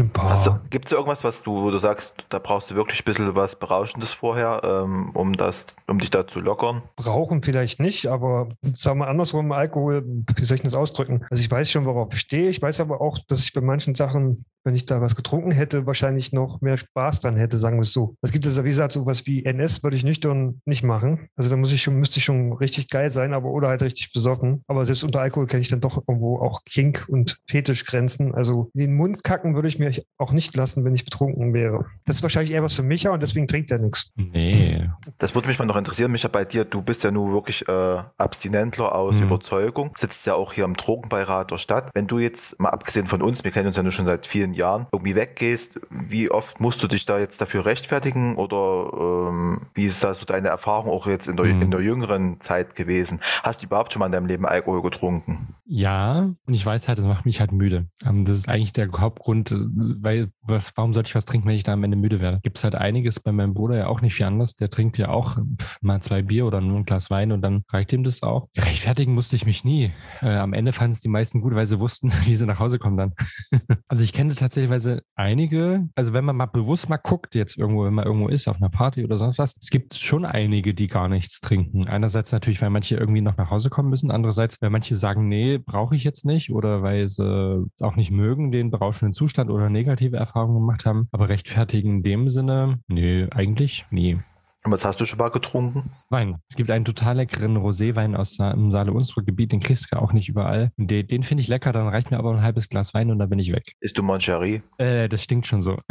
gibt 0.70 0.86
es 0.86 0.92
irgendwas, 0.92 1.24
was 1.24 1.42
du, 1.42 1.52
wo 1.62 1.70
du 1.70 1.78
sagst, 1.78 2.14
da 2.28 2.38
brauchst 2.38 2.70
du 2.70 2.74
wirklich 2.74 3.00
ein 3.00 3.04
bisschen 3.04 3.34
was 3.34 3.56
Berauschendes 3.56 4.12
vorher, 4.14 4.60
ähm, 4.64 5.10
um 5.14 5.36
das, 5.36 5.66
um 5.86 5.98
dich 5.98 6.10
da 6.10 6.26
zu 6.26 6.40
lockern? 6.40 6.82
Brauchen 6.96 7.42
vielleicht 7.42 7.80
nicht, 7.80 8.06
aber 8.06 8.48
sagen 8.74 8.98
wir 8.98 9.08
andersrum, 9.08 9.52
Alkohol, 9.52 10.04
wie 10.36 10.44
soll 10.44 10.56
ich 10.56 10.62
das 10.62 10.74
ausdrücken? 10.74 11.24
Also 11.30 11.40
ich 11.42 11.50
weiß 11.50 11.70
schon, 11.70 11.86
worauf 11.86 12.12
ich 12.12 12.20
stehe. 12.20 12.48
Ich 12.50 12.60
weiß 12.60 12.80
aber 12.80 13.00
auch, 13.00 13.18
dass 13.28 13.42
ich 13.44 13.52
bei 13.52 13.60
manchen 13.60 13.94
Sachen, 13.94 14.44
wenn 14.64 14.74
ich 14.74 14.86
da 14.86 15.00
was 15.00 15.16
getrunken 15.16 15.50
hätte, 15.50 15.86
wahrscheinlich 15.86 16.32
noch 16.32 16.60
mehr 16.60 16.76
Spaß 16.76 17.20
dran 17.20 17.36
hätte, 17.36 17.56
sagen 17.56 17.76
wir 17.76 17.82
es 17.82 17.92
so. 17.92 18.16
Es 18.22 18.32
gibt 18.32 18.44
also, 18.44 18.64
wie 18.64 18.68
gesagt, 18.68 18.92
sowas 18.92 19.26
wie 19.26 19.44
NS 19.44 19.82
würde 19.82 19.96
ich 19.96 20.04
nüchtern 20.04 20.60
nicht 20.64 20.82
machen. 20.82 21.28
Also 21.36 21.50
da 21.50 21.56
muss 21.56 21.72
ich 21.72 21.82
schon, 21.82 21.94
müsste 21.94 22.18
ich 22.18 22.24
schon 22.24 22.52
richtig 22.52 22.88
geil 22.88 23.10
sein, 23.10 23.32
aber 23.32 23.48
oder 23.50 23.68
halt 23.68 23.82
richtig 23.82 24.12
besoffen. 24.18 24.62
Aber 24.66 24.84
selbst 24.84 25.04
unter 25.04 25.20
Alkohol 25.20 25.46
kenne 25.46 25.60
ich 25.62 25.68
dann 25.70 25.80
doch 25.80 25.96
irgendwo 25.96 26.38
auch 26.40 26.62
Kink 26.64 27.06
und 27.08 27.38
Fetischgrenzen. 27.46 28.34
Also 28.34 28.70
in 28.74 28.80
den 28.80 28.94
Mund 28.94 29.22
kacken 29.24 29.54
würde 29.54 29.68
ich 29.68 29.78
mir 29.78 29.92
auch 30.18 30.32
nicht 30.32 30.54
lassen, 30.56 30.84
wenn 30.84 30.94
ich 30.94 31.04
betrunken 31.04 31.54
wäre. 31.54 31.86
Das 32.04 32.16
ist 32.16 32.22
wahrscheinlich 32.22 32.52
eher 32.52 32.62
was 32.62 32.74
für 32.74 32.82
Micha 32.82 33.10
und 33.10 33.22
deswegen 33.22 33.46
trinkt 33.48 33.70
er 33.70 33.78
nichts. 33.78 34.10
Nee. 34.16 34.88
Das 35.18 35.34
würde 35.34 35.48
mich 35.48 35.58
mal 35.58 35.64
noch 35.66 35.76
interessieren, 35.76 36.10
Micha, 36.10 36.28
bei 36.28 36.44
dir, 36.44 36.64
du 36.64 36.82
bist 36.82 37.04
ja 37.04 37.10
nun 37.10 37.32
wirklich 37.32 37.66
äh, 37.68 37.98
Abstinentler 38.18 38.94
aus 38.94 39.16
Mhm. 39.18 39.26
Überzeugung, 39.28 39.90
sitzt 39.96 40.26
ja 40.26 40.34
auch 40.34 40.52
hier 40.52 40.64
im 40.64 40.74
Drogenbeirat 40.74 41.50
der 41.50 41.58
Stadt. 41.58 41.90
Wenn 41.94 42.06
du 42.06 42.18
jetzt, 42.18 42.58
mal 42.60 42.70
abgesehen 42.70 43.06
von 43.06 43.22
uns, 43.22 43.44
wir 43.44 43.50
kennen 43.50 43.66
uns 43.68 43.76
ja 43.76 43.82
nur 43.82 43.92
schon 43.92 44.06
seit 44.06 44.26
vielen 44.26 44.52
Jahren, 44.54 44.86
irgendwie 44.92 45.14
weggehst, 45.14 45.78
wie 45.90 46.30
oft 46.30 46.60
musst 46.60 46.82
du 46.82 46.88
dich 46.88 47.06
da 47.06 47.18
jetzt 47.18 47.40
dafür 47.40 47.64
rechtfertigen 47.64 48.36
oder 48.36 49.28
ähm, 49.30 49.60
wie 49.74 49.86
ist 49.86 50.02
da 50.02 50.12
so 50.14 50.24
deine 50.24 50.48
Erfahrung 50.48 50.90
auch 50.90 51.06
jetzt 51.06 51.28
in 51.28 51.36
der, 51.36 51.46
Mhm. 51.46 51.62
in 51.62 51.70
der 51.70 51.80
jüngeren 51.80 52.40
Zeit 52.40 52.74
gewesen? 52.74 53.20
Hast 53.42 53.62
du 53.62 53.66
überhaupt 53.66 53.92
schon 53.92 54.00
mal 54.00 54.06
in 54.08 54.12
deinem 54.12 54.26
Leben 54.26 54.46
Alkohol 54.46 54.82
getrunken? 54.82 55.54
Ja, 55.70 56.34
und 56.46 56.54
ich 56.54 56.64
weiß 56.64 56.88
halt, 56.88 56.98
das 56.98 57.04
macht 57.04 57.26
mich 57.26 57.40
halt 57.40 57.52
müde. 57.52 57.88
Ähm, 58.02 58.24
Das 58.24 58.36
ist 58.38 58.48
eigentlich 58.48 58.72
der 58.72 58.88
Hauptgrund, 58.90 59.52
äh, 59.52 59.56
weil 60.00 60.30
was, 60.40 60.72
warum 60.76 60.94
sollte 60.94 61.08
ich 61.08 61.14
was 61.14 61.26
trinken, 61.26 61.46
wenn 61.46 61.56
ich 61.56 61.62
da 61.62 61.74
am 61.74 61.84
Ende 61.84 61.98
müde 61.98 62.20
werde? 62.20 62.40
Gibt 62.42 62.56
es 62.56 62.64
halt 62.64 62.74
einiges 62.74 63.20
bei 63.20 63.32
meinem 63.32 63.52
Bruder 63.52 63.76
ja 63.76 63.86
auch 63.88 64.00
nicht 64.00 64.14
viel 64.14 64.24
anders. 64.24 64.56
Der 64.56 64.70
trinkt 64.70 64.96
ja 64.96 65.10
auch 65.10 65.36
pf, 65.58 65.76
mal 65.82 66.00
zwei 66.00 66.22
Bier 66.22 66.46
oder 66.46 66.62
nur 66.62 66.78
ein 66.78 66.84
Glas 66.84 67.10
Wein 67.10 67.32
und 67.32 67.42
dann 67.42 67.64
reicht 67.70 67.92
ihm 67.92 68.02
das 68.02 68.22
auch. 68.22 68.48
Rechtfertigen 68.56 69.12
musste 69.12 69.36
ich 69.36 69.44
mich 69.44 69.62
nie. 69.62 69.92
Äh, 70.22 70.36
am 70.36 70.54
Ende 70.54 70.72
fanden 70.72 70.92
es 70.92 71.02
die 71.02 71.08
meisten 71.08 71.42
gut, 71.42 71.54
weil 71.54 71.66
sie 71.66 71.78
wussten, 71.80 72.10
wie 72.24 72.34
sie 72.34 72.46
nach 72.46 72.60
Hause 72.60 72.78
kommen 72.78 72.96
dann. 72.96 73.12
also 73.88 74.02
ich 74.02 74.14
kenne 74.14 74.34
tatsächlich 74.34 75.02
einige, 75.16 75.86
also 75.94 76.14
wenn 76.14 76.24
man 76.24 76.36
mal 76.36 76.46
bewusst 76.46 76.88
mal 76.88 76.96
guckt, 76.96 77.34
jetzt 77.34 77.58
irgendwo, 77.58 77.84
wenn 77.84 77.94
man 77.94 78.06
irgendwo 78.06 78.28
ist, 78.28 78.48
auf 78.48 78.56
einer 78.56 78.70
Party 78.70 79.04
oder 79.04 79.18
sonst 79.18 79.38
was, 79.38 79.54
es 79.60 79.68
gibt 79.68 79.94
schon 79.96 80.24
einige, 80.24 80.72
die 80.72 80.86
gar 80.86 81.08
nichts 81.08 81.40
trinken. 81.40 81.86
Einerseits 81.86 82.32
natürlich, 82.32 82.62
weil 82.62 82.70
manche 82.70 82.96
irgendwie 82.96 83.20
noch 83.20 83.36
nach 83.36 83.50
Hause 83.50 83.68
kommen 83.68 83.90
müssen, 83.90 84.10
andererseits, 84.10 84.62
weil 84.62 84.70
manche 84.70 84.96
sagen, 84.96 85.28
nee, 85.28 85.57
brauche 85.58 85.96
ich 85.96 86.04
jetzt 86.04 86.24
nicht 86.24 86.50
oder 86.50 86.82
weil 86.82 87.08
sie 87.08 87.64
auch 87.80 87.96
nicht 87.96 88.10
mögen, 88.10 88.50
den 88.50 88.70
berauschenden 88.70 89.12
Zustand 89.12 89.50
oder 89.50 89.70
negative 89.70 90.16
Erfahrungen 90.16 90.60
gemacht 90.60 90.86
haben. 90.86 91.08
Aber 91.12 91.28
rechtfertigen 91.28 91.96
in 91.96 92.02
dem 92.02 92.30
Sinne, 92.30 92.80
nee, 92.88 93.26
eigentlich 93.30 93.86
nie. 93.90 94.18
Und 94.64 94.72
was 94.72 94.84
hast 94.84 95.00
du 95.00 95.06
schon 95.06 95.18
mal 95.18 95.28
getrunken? 95.30 95.90
Wein. 96.10 96.36
Es 96.50 96.56
gibt 96.56 96.70
einen 96.70 96.84
total 96.84 97.16
leckeren 97.16 97.56
Roséwein 97.56 98.16
aus 98.16 98.38
im 98.40 98.70
Saale-Unstrut-Gebiet, 98.72 99.52
den 99.52 99.60
kriegst 99.60 99.86
du 99.92 99.96
auch 99.96 100.12
nicht 100.12 100.28
überall. 100.28 100.72
Den, 100.76 101.06
den 101.06 101.22
finde 101.22 101.42
ich 101.42 101.48
lecker, 101.48 101.72
dann 101.72 101.86
reicht 101.86 102.10
mir 102.10 102.18
aber 102.18 102.32
ein 102.32 102.42
halbes 102.42 102.68
Glas 102.68 102.92
Wein 102.92 103.10
und 103.10 103.18
dann 103.20 103.28
bin 103.28 103.38
ich 103.38 103.52
weg. 103.52 103.76
Ist 103.80 103.96
du 103.96 104.02
Moncherie? 104.02 104.62
Äh, 104.78 105.08
das 105.08 105.22
stinkt 105.22 105.46
schon 105.46 105.62
so. 105.62 105.76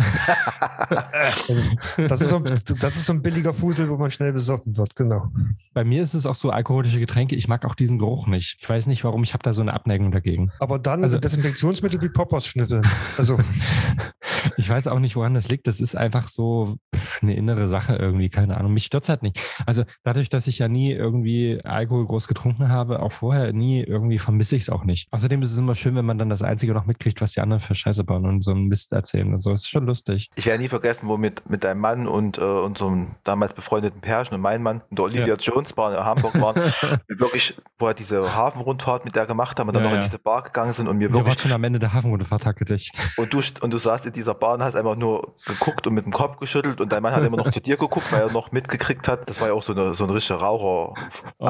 Das 1.97 2.21
ist, 2.21 2.29
so, 2.29 2.39
das 2.39 2.95
ist 2.95 3.05
so 3.05 3.13
ein 3.13 3.21
billiger 3.21 3.53
Fusel, 3.53 3.89
wo 3.89 3.97
man 3.97 4.09
schnell 4.11 4.33
besoffen 4.33 4.77
wird, 4.77 4.95
genau. 4.95 5.31
Bei 5.73 5.83
mir 5.83 6.01
ist 6.01 6.13
es 6.13 6.25
auch 6.25 6.35
so 6.35 6.49
alkoholische 6.49 6.99
Getränke. 6.99 7.35
Ich 7.35 7.47
mag 7.47 7.65
auch 7.65 7.75
diesen 7.75 7.99
Geruch 7.99 8.27
nicht. 8.27 8.57
Ich 8.61 8.69
weiß 8.69 8.87
nicht, 8.87 9.03
warum. 9.03 9.23
Ich 9.23 9.33
habe 9.33 9.43
da 9.43 9.53
so 9.53 9.61
eine 9.61 9.73
Abneigung 9.73 10.11
dagegen. 10.11 10.51
Aber 10.59 10.79
dann 10.79 11.03
Also- 11.03 11.17
Desinfektionsmittel 11.17 12.01
wie 12.01 12.09
Poppers-Schnitte. 12.09 12.81
Also 13.17 13.39
Ich 14.57 14.69
weiß 14.69 14.87
auch 14.87 14.99
nicht, 14.99 15.15
woran 15.15 15.33
das 15.33 15.47
liegt. 15.49 15.67
Das 15.67 15.79
ist 15.79 15.95
einfach 15.95 16.29
so 16.29 16.77
pff, 16.95 17.21
eine 17.21 17.35
innere 17.35 17.67
Sache 17.67 17.95
irgendwie, 17.95 18.29
keine 18.29 18.57
Ahnung. 18.57 18.73
Mich 18.73 18.85
stört 18.85 19.07
halt 19.09 19.23
nicht. 19.23 19.39
Also 19.65 19.83
dadurch, 20.03 20.29
dass 20.29 20.47
ich 20.47 20.59
ja 20.59 20.67
nie 20.67 20.91
irgendwie 20.91 21.61
Alkohol 21.63 22.05
groß 22.07 22.27
getrunken 22.27 22.69
habe, 22.69 23.01
auch 23.01 23.11
vorher 23.11 23.53
nie, 23.53 23.83
irgendwie 23.83 24.19
vermisse 24.19 24.55
ich 24.55 24.63
es 24.63 24.69
auch 24.69 24.83
nicht. 24.83 25.07
Außerdem 25.11 25.41
ist 25.41 25.51
es 25.51 25.57
immer 25.57 25.75
schön, 25.75 25.95
wenn 25.95 26.05
man 26.05 26.17
dann 26.17 26.29
das 26.29 26.41
Einzige 26.41 26.73
noch 26.73 26.85
mitkriegt, 26.85 27.21
was 27.21 27.33
die 27.33 27.41
anderen 27.41 27.59
für 27.61 27.75
Scheiße 27.75 28.03
bauen 28.03 28.25
und 28.25 28.43
so 28.43 28.51
einen 28.51 28.67
Mist 28.67 28.91
erzählen 28.93 29.33
und 29.33 29.41
so. 29.43 29.51
Das 29.51 29.61
ist 29.61 29.69
schon 29.69 29.85
lustig. 29.85 30.29
Ich 30.35 30.45
werde 30.45 30.61
nie 30.61 30.69
vergessen, 30.69 31.07
wo 31.07 31.17
mit, 31.17 31.49
mit 31.49 31.63
deinem 31.63 31.81
Mann 31.81 32.07
und 32.07 32.37
äh, 32.37 32.41
unserem 32.41 33.15
damals 33.23 33.53
befreundeten 33.53 34.01
Pärchen 34.01 34.35
und 34.35 34.41
mein 34.41 34.63
Mann 34.63 34.81
in 34.89 34.95
der 34.95 35.05
Olivia 35.05 35.27
Ja. 35.27 35.35
Jones 35.35 35.73
Bar 35.73 35.97
in 35.97 36.03
Hamburg 36.03 36.39
waren. 36.41 36.55
wir 37.07 37.19
wirklich, 37.19 37.55
wo 37.77 37.87
wir 37.87 37.93
diese 37.93 38.35
Hafenrundfahrt 38.35 39.05
mit 39.05 39.15
der 39.15 39.25
gemacht 39.25 39.59
haben 39.59 39.67
und 39.67 39.73
dann 39.75 39.83
Ja, 39.83 39.89
noch 39.89 39.95
in 39.95 40.01
ja. 40.01 40.05
diese 40.07 40.19
Bar 40.19 40.43
gegangen 40.43 40.73
sind 40.73 40.87
und 40.87 40.99
wir 40.99 41.09
Wir 41.09 41.15
waren 41.15 41.25
wirklich 41.25 41.41
schon 41.41 41.51
am 41.51 41.63
Ende 41.63 41.79
der 41.79 41.93
Hafenrundefahrt 41.93 42.43
Tag 42.43 42.57
gedicht. 42.57 42.91
und 43.17 43.33
du, 43.33 43.41
und 43.61 43.71
du 43.71 43.77
saßt 43.77 44.05
in 44.05 44.13
dieser 44.13 44.33
Bar 44.33 44.46
und 44.53 44.63
hast 44.63 44.75
einfach 44.75 44.95
nur 44.95 45.33
geguckt 45.45 45.85
und 45.87 45.93
mit 45.93 46.05
dem 46.05 46.13
Kopf 46.13 46.39
geschüttelt 46.39 46.79
und 46.81 46.91
dein 46.91 47.01
Mann 47.03 47.13
hat 47.15 47.23
immer 47.25 47.37
noch 47.37 47.49
zu 47.49 47.59
dir 47.61 47.77
geguckt, 47.77 48.11
weil 48.11 48.21
er 48.21 48.31
noch 48.31 48.51
mitgekriegt 48.51 49.07
hat. 49.07 49.29
Das 49.29 49.39
war 49.41 49.47
ja 49.49 49.53
auch 49.53 49.63
so, 49.63 49.73
eine, 49.73 49.93
so 49.95 50.03
ein 50.05 50.09
richtiger 50.09 50.39
Raucher. 50.39 50.93
Oh, 51.39 51.45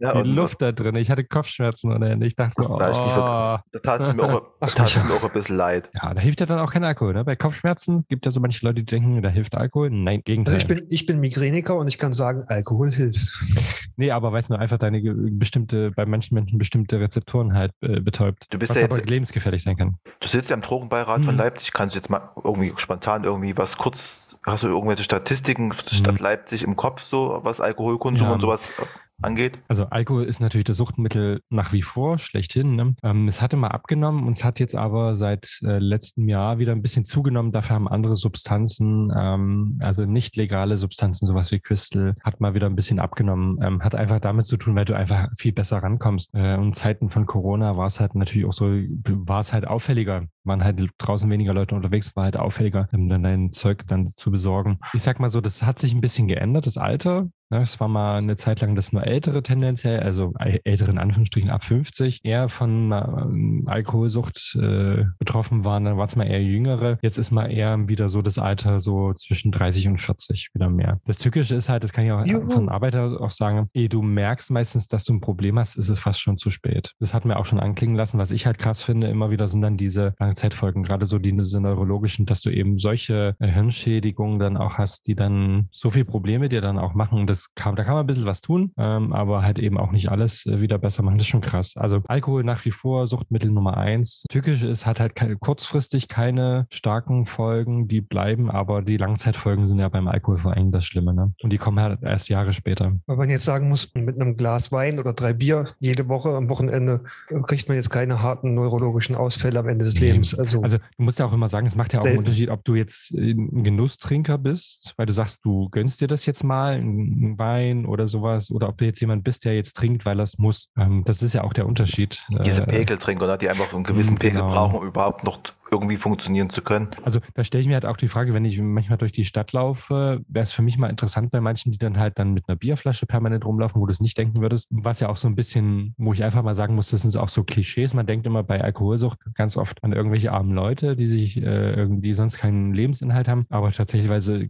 Ja, 0.00 0.12
die 0.14 0.18
und- 0.20 0.34
Luft 0.34 0.60
da 0.62 0.72
drin. 0.72 0.94
Ich 0.96 1.10
hatte 1.10 1.24
Kopfschmerzen 1.24 1.92
oder 1.92 2.16
ich 2.20 2.36
dachte, 2.36 2.54
Das 2.56 2.70
oh, 2.70 2.78
war 2.78 2.90
echt 2.90 3.00
nicht 3.00 3.16
Da 3.16 3.62
tat 3.82 4.00
es 4.02 4.14
mir, 4.14 4.22
auch, 4.24 4.42
tat's 4.74 5.04
mir 5.04 5.14
auch 5.14 5.24
ein 5.24 5.30
bisschen 5.32 5.56
leid. 5.56 5.90
ja, 5.94 6.12
da 6.14 6.20
hilft 6.20 6.40
ja 6.40 6.46
dann 6.46 6.58
auch 6.58 6.72
kein 6.72 6.84
Alkohol. 6.84 7.14
Ne? 7.14 7.24
Bei 7.24 7.36
Kopfschmerzen 7.36 8.04
gibt 8.08 8.24
ja 8.26 8.32
so 8.32 8.40
manche 8.40 8.64
Leute, 8.64 8.76
die 8.82 8.84
denken, 8.86 9.22
da 9.22 9.28
hilft 9.28 9.54
Alkohol. 9.54 9.90
Nein, 9.90 10.22
Gegenteil. 10.24 10.54
Also 10.54 10.64
ich 10.66 10.68
bin, 10.68 10.86
ich 10.90 11.06
bin 11.06 11.20
Migräniker 11.20 11.76
und 11.76 11.88
ich 11.88 11.98
kann 11.98 12.12
sagen, 12.12 12.44
Alkohol 12.48 12.90
hilft. 12.90 13.28
Nee, 13.98 14.10
aber 14.10 14.30
weiß 14.30 14.50
nur 14.50 14.58
einfach 14.58 14.76
deine 14.76 15.00
bestimmte, 15.00 15.90
bei 15.92 16.04
manchen 16.04 16.34
Menschen 16.34 16.58
bestimmte 16.58 17.00
Rezeptoren 17.00 17.54
halt 17.54 17.72
äh, 17.80 17.98
betäubt. 18.00 18.44
Du 18.50 18.58
bist 18.58 18.70
was 18.70 18.76
ja 18.78 18.84
aber 18.84 18.98
jetzt- 18.98 19.08
lebensgefährlich 19.08 19.62
sein 19.62 19.74
kann. 19.78 19.96
Du 20.20 20.28
sitzt 20.28 20.50
ja 20.50 20.56
im 20.56 20.60
Drogenbeirat 20.60 21.24
von 21.24 21.34
Mhm. 21.34 21.40
Leipzig. 21.40 21.72
Kannst 21.72 21.94
du 21.94 21.98
jetzt 21.98 22.10
mal 22.10 22.15
irgendwie 22.42 22.72
spontan 22.76 23.24
irgendwie 23.24 23.56
was 23.56 23.76
kurz, 23.76 24.38
hast 24.44 24.62
du 24.62 24.68
irgendwelche 24.68 25.02
Statistiken 25.04 25.72
Stadt 25.72 26.20
Leipzig 26.20 26.62
im 26.62 26.76
Kopf, 26.76 27.02
so 27.02 27.40
was 27.42 27.60
Alkoholkonsum 27.60 28.26
Mhm. 28.26 28.30
Ja. 28.30 28.34
und 28.34 28.40
sowas 28.40 28.70
äh, 28.78 28.82
angeht? 29.22 29.58
Also 29.68 29.84
Alkohol 29.86 30.24
ist 30.24 30.40
natürlich 30.40 30.66
das 30.66 30.76
Suchtmittel 30.76 31.40
nach 31.48 31.72
wie 31.72 31.80
vor 31.82 32.18
schlechthin. 32.18 32.76
Ne? 32.76 32.94
Ähm, 33.02 33.28
es 33.28 33.40
hatte 33.40 33.56
mal 33.56 33.68
abgenommen 33.68 34.26
und 34.26 34.36
es 34.36 34.44
hat 34.44 34.60
jetzt 34.60 34.74
aber 34.74 35.16
seit 35.16 35.58
äh, 35.62 35.78
letztem 35.78 36.28
Jahr 36.28 36.58
wieder 36.58 36.72
ein 36.72 36.82
bisschen 36.82 37.04
zugenommen. 37.06 37.50
Dafür 37.52 37.76
haben 37.76 37.88
andere 37.88 38.14
Substanzen, 38.14 39.10
ähm, 39.16 39.78
also 39.82 40.04
nicht 40.04 40.36
legale 40.36 40.76
Substanzen, 40.76 41.26
sowas 41.26 41.50
wie 41.50 41.60
Crystal, 41.60 42.14
hat 42.22 42.40
mal 42.40 42.52
wieder 42.54 42.66
ein 42.66 42.76
bisschen 42.76 42.98
abgenommen. 42.98 43.58
Ähm, 43.62 43.82
hat 43.82 43.94
einfach 43.94 44.20
damit 44.20 44.44
zu 44.46 44.56
tun, 44.58 44.76
weil 44.76 44.84
du 44.84 44.94
einfach 44.94 45.28
viel 45.38 45.52
besser 45.52 45.78
rankommst. 45.78 46.30
Äh, 46.34 46.56
und 46.56 46.74
Zeiten 46.76 47.08
von 47.08 47.24
Corona 47.26 47.76
war 47.76 47.86
es 47.86 48.00
halt 48.00 48.14
natürlich 48.14 48.46
auch 48.46 48.52
so, 48.52 48.66
war 48.66 49.40
es 49.40 49.52
halt 49.52 49.66
auffälliger. 49.66 50.26
Waren 50.46 50.64
halt 50.64 50.80
draußen 50.98 51.30
weniger 51.30 51.52
Leute 51.54 51.74
unterwegs, 51.74 52.14
war 52.16 52.24
halt 52.24 52.36
auffälliger, 52.36 52.88
dann 52.92 53.22
dein 53.22 53.52
Zeug 53.52 53.84
dann 53.86 54.12
zu 54.16 54.30
besorgen. 54.30 54.78
Ich 54.94 55.02
sag 55.02 55.20
mal 55.20 55.28
so, 55.28 55.40
das 55.40 55.62
hat 55.62 55.78
sich 55.78 55.92
ein 55.94 56.00
bisschen 56.00 56.28
geändert, 56.28 56.66
das 56.66 56.78
Alter. 56.78 57.28
Ne, 57.48 57.62
es 57.62 57.78
war 57.78 57.86
mal 57.86 58.16
eine 58.18 58.34
Zeit 58.36 58.60
lang, 58.60 58.74
dass 58.74 58.92
nur 58.92 59.06
Ältere 59.06 59.40
tendenziell, 59.40 60.00
also 60.00 60.32
äl- 60.40 60.60
ältere 60.64 60.90
in 60.90 60.98
Anführungsstrichen 60.98 61.48
ab 61.48 61.62
50, 61.62 62.24
eher 62.24 62.48
von 62.48 62.90
ähm, 62.90 63.62
Alkoholsucht 63.66 64.58
äh, 64.60 65.04
betroffen 65.20 65.64
waren. 65.64 65.84
Dann 65.84 65.96
war 65.96 66.06
es 66.06 66.16
mal 66.16 66.24
eher 66.24 66.42
Jüngere. 66.42 66.98
Jetzt 67.02 67.18
ist 67.18 67.30
mal 67.30 67.46
eher 67.46 67.88
wieder 67.88 68.08
so 68.08 68.20
das 68.20 68.38
Alter 68.38 68.80
so 68.80 69.12
zwischen 69.12 69.52
30 69.52 69.86
und 69.86 70.00
40 70.00 70.48
wieder 70.54 70.68
mehr. 70.68 70.98
Das 71.06 71.18
Tückische 71.18 71.54
ist 71.54 71.68
halt, 71.68 71.84
das 71.84 71.92
kann 71.92 72.04
ich 72.04 72.10
auch 72.10 72.26
Juhu. 72.26 72.50
von 72.50 72.68
Arbeiter 72.68 73.20
auch 73.20 73.30
sagen, 73.30 73.68
ehe 73.74 73.88
du 73.88 74.02
merkst 74.02 74.50
meistens, 74.50 74.88
dass 74.88 75.04
du 75.04 75.12
ein 75.14 75.20
Problem 75.20 75.56
hast, 75.56 75.76
ist 75.76 75.88
es 75.88 76.00
fast 76.00 76.20
schon 76.20 76.38
zu 76.38 76.50
spät. 76.50 76.94
Das 76.98 77.14
hat 77.14 77.24
mir 77.24 77.36
auch 77.36 77.46
schon 77.46 77.60
anklingen 77.60 77.94
lassen. 77.94 78.18
Was 78.18 78.32
ich 78.32 78.44
halt 78.46 78.58
krass 78.58 78.82
finde, 78.82 79.06
immer 79.06 79.30
wieder 79.30 79.46
sind 79.46 79.60
dann 79.62 79.76
diese 79.76 80.14
Langzeitfolgen, 80.36 80.82
gerade 80.82 81.06
so 81.06 81.18
die 81.18 81.34
diese 81.36 81.60
neurologischen, 81.60 82.26
dass 82.26 82.42
du 82.42 82.50
eben 82.50 82.76
solche 82.76 83.34
äh, 83.40 83.48
Hirnschädigungen 83.48 84.38
dann 84.38 84.56
auch 84.58 84.76
hast, 84.76 85.06
die 85.06 85.14
dann 85.14 85.68
so 85.70 85.88
viel 85.90 86.04
Probleme 86.04 86.48
dir 86.50 86.60
dann 86.60 86.78
auch 86.78 86.94
machen. 86.94 87.26
Das 87.26 87.54
kann, 87.54 87.74
da 87.74 87.84
kann 87.84 87.94
man 87.94 88.04
ein 88.04 88.06
bisschen 88.06 88.26
was 88.26 88.42
tun, 88.42 88.72
ähm, 88.76 89.12
aber 89.12 89.42
halt 89.42 89.58
eben 89.58 89.78
auch 89.78 89.92
nicht 89.92 90.10
alles 90.10 90.44
äh, 90.44 90.60
wieder 90.60 90.78
besser 90.78 91.02
machen. 91.02 91.16
Das 91.16 91.26
ist 91.26 91.30
schon 91.30 91.40
krass. 91.40 91.72
Also 91.76 92.02
Alkohol 92.06 92.44
nach 92.44 92.64
wie 92.66 92.70
vor 92.70 93.06
Suchtmittel 93.06 93.50
Nummer 93.50 93.78
eins. 93.78 94.24
Tückisch 94.28 94.62
ist, 94.62 94.84
hat 94.84 95.00
halt 95.00 95.14
keine, 95.14 95.36
kurzfristig 95.36 96.08
keine 96.08 96.66
starken 96.70 97.24
Folgen, 97.24 97.88
die 97.88 98.02
bleiben, 98.02 98.50
aber 98.50 98.82
die 98.82 98.98
Langzeitfolgen 98.98 99.66
sind 99.66 99.78
ja 99.78 99.88
beim 99.88 100.08
Alkohol 100.08 100.36
vor 100.36 100.52
allem 100.52 100.70
das 100.70 100.84
Schlimme. 100.84 101.14
Ne? 101.14 101.32
Und 101.42 101.52
die 101.52 101.58
kommen 101.58 101.80
halt 101.80 102.02
erst 102.02 102.28
Jahre 102.28 102.52
später. 102.52 102.92
Weil 103.06 103.16
man 103.16 103.30
jetzt 103.30 103.44
sagen 103.44 103.68
muss, 103.68 103.92
mit 103.94 104.20
einem 104.20 104.36
Glas 104.36 104.70
Wein 104.70 104.98
oder 104.98 105.14
drei 105.14 105.32
Bier 105.32 105.68
jede 105.80 106.08
Woche 106.08 106.30
am 106.30 106.48
Wochenende 106.50 107.04
äh, 107.30 107.40
kriegt 107.42 107.68
man 107.68 107.76
jetzt 107.76 107.90
keine 107.90 108.22
harten 108.22 108.54
neurologischen 108.54 109.16
Ausfälle 109.16 109.58
am 109.58 109.68
Ende 109.68 109.84
des 109.84 110.00
Nee. 110.00 110.12
Lebens. 110.12 110.25
Also, 110.34 110.62
Also 110.62 110.78
du 110.78 111.02
musst 111.02 111.18
ja 111.18 111.26
auch 111.26 111.32
immer 111.32 111.48
sagen, 111.48 111.66
es 111.66 111.74
macht 111.74 111.92
ja 111.92 112.00
auch 112.00 112.04
einen. 112.04 112.18
Unterschied, 112.18 112.48
ob 112.50 112.64
du 112.64 112.74
jetzt 112.74 113.12
ein 113.12 113.62
Genusstrinker 113.62 114.38
bist, 114.38 114.94
weil 114.96 115.06
du 115.06 115.12
sagst, 115.12 115.44
du 115.44 115.68
gönnst 115.70 116.00
dir 116.00 116.08
das 116.08 116.26
jetzt 116.26 116.42
mal, 116.44 116.74
einen 116.74 117.38
Wein 117.38 117.86
oder 117.86 118.06
sowas, 118.06 118.50
oder 118.50 118.68
ob 118.68 118.78
du 118.78 118.84
jetzt 118.84 119.00
jemand 119.00 119.24
bist, 119.24 119.44
der 119.44 119.54
jetzt 119.54 119.74
trinkt, 119.76 120.04
weil 120.06 120.18
er 120.20 120.24
es 120.24 120.38
muss. 120.38 120.70
Ähm, 120.76 121.02
das 121.04 121.22
ist 121.22 121.34
ja 121.34 121.44
auch 121.44 121.52
der 121.52 121.66
Unterschied. 121.66 122.22
Diese 122.44 122.62
Äh, 122.62 122.66
Pegeltrinker, 122.66 123.36
die 123.38 123.48
einfach 123.48 123.72
einen 123.72 123.84
gewissen 123.84 124.16
Pegel 124.16 124.40
genau. 124.40 124.52
brauchen, 124.52 124.76
um 124.76 124.86
überhaupt 124.86 125.24
noch 125.24 125.38
irgendwie 125.70 125.96
funktionieren 125.96 126.50
zu 126.50 126.62
können. 126.62 126.88
Also 127.02 127.20
da 127.34 127.44
stelle 127.44 127.62
ich 127.62 127.68
mir 127.68 127.74
halt 127.74 127.86
auch 127.86 127.96
die 127.96 128.08
Frage, 128.08 128.34
wenn 128.34 128.44
ich 128.44 128.60
manchmal 128.60 128.98
durch 128.98 129.12
die 129.12 129.24
Stadt 129.24 129.52
laufe, 129.52 130.22
wäre 130.28 130.42
es 130.42 130.52
für 130.52 130.62
mich 130.62 130.78
mal 130.78 130.88
interessant 130.88 131.30
bei 131.30 131.40
manchen, 131.40 131.72
die 131.72 131.78
dann 131.78 131.98
halt 131.98 132.18
dann 132.18 132.32
mit 132.32 132.48
einer 132.48 132.56
Bierflasche 132.56 133.06
permanent 133.06 133.44
rumlaufen, 133.44 133.80
wo 133.80 133.86
du 133.86 133.92
es 133.92 134.00
nicht 134.00 134.16
denken 134.18 134.40
würdest. 134.40 134.68
Was 134.70 135.00
ja 135.00 135.08
auch 135.08 135.16
so 135.16 135.28
ein 135.28 135.34
bisschen, 135.34 135.94
wo 135.98 136.12
ich 136.12 136.22
einfach 136.24 136.42
mal 136.42 136.54
sagen 136.54 136.74
muss, 136.74 136.90
das 136.90 137.02
sind 137.02 137.16
auch 137.16 137.28
so 137.28 137.44
Klischees. 137.44 137.94
Man 137.94 138.06
denkt 138.06 138.26
immer 138.26 138.42
bei 138.42 138.60
Alkoholsucht 138.60 139.18
ganz 139.34 139.56
oft 139.56 139.82
an 139.82 139.92
irgendwelche 139.92 140.32
armen 140.32 140.54
Leute, 140.54 140.96
die 140.96 141.06
sich 141.06 141.36
äh, 141.38 141.74
irgendwie 141.74 142.14
sonst 142.14 142.38
keinen 142.38 142.74
Lebensinhalt 142.74 143.28
haben. 143.28 143.46
Aber 143.50 143.70
tatsächlich 143.72 144.06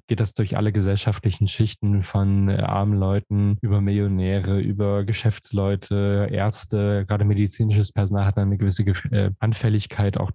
geht 0.07 0.20
das 0.20 0.35
durch 0.35 0.57
alle 0.57 0.72
gesellschaftlichen 0.72 1.46
Schichten 1.48 2.02
von 2.02 2.48
äh, 2.48 2.57
armen 2.57 2.98
Leuten 2.98 3.59
über 3.61 3.81
Millionäre, 3.81 4.61
über 4.61 5.05
Geschäftsleute, 5.05 6.29
Ärzte, 6.31 7.05
gerade 7.07 7.24
medizinisches 7.24 7.92
Personal 7.92 8.26
hat 8.26 8.37
dann 8.37 8.48
eine 8.48 8.59
gewisse 8.59 8.83
äh, 8.83 9.31
Anfälligkeit 9.38 10.18
auch 10.18 10.31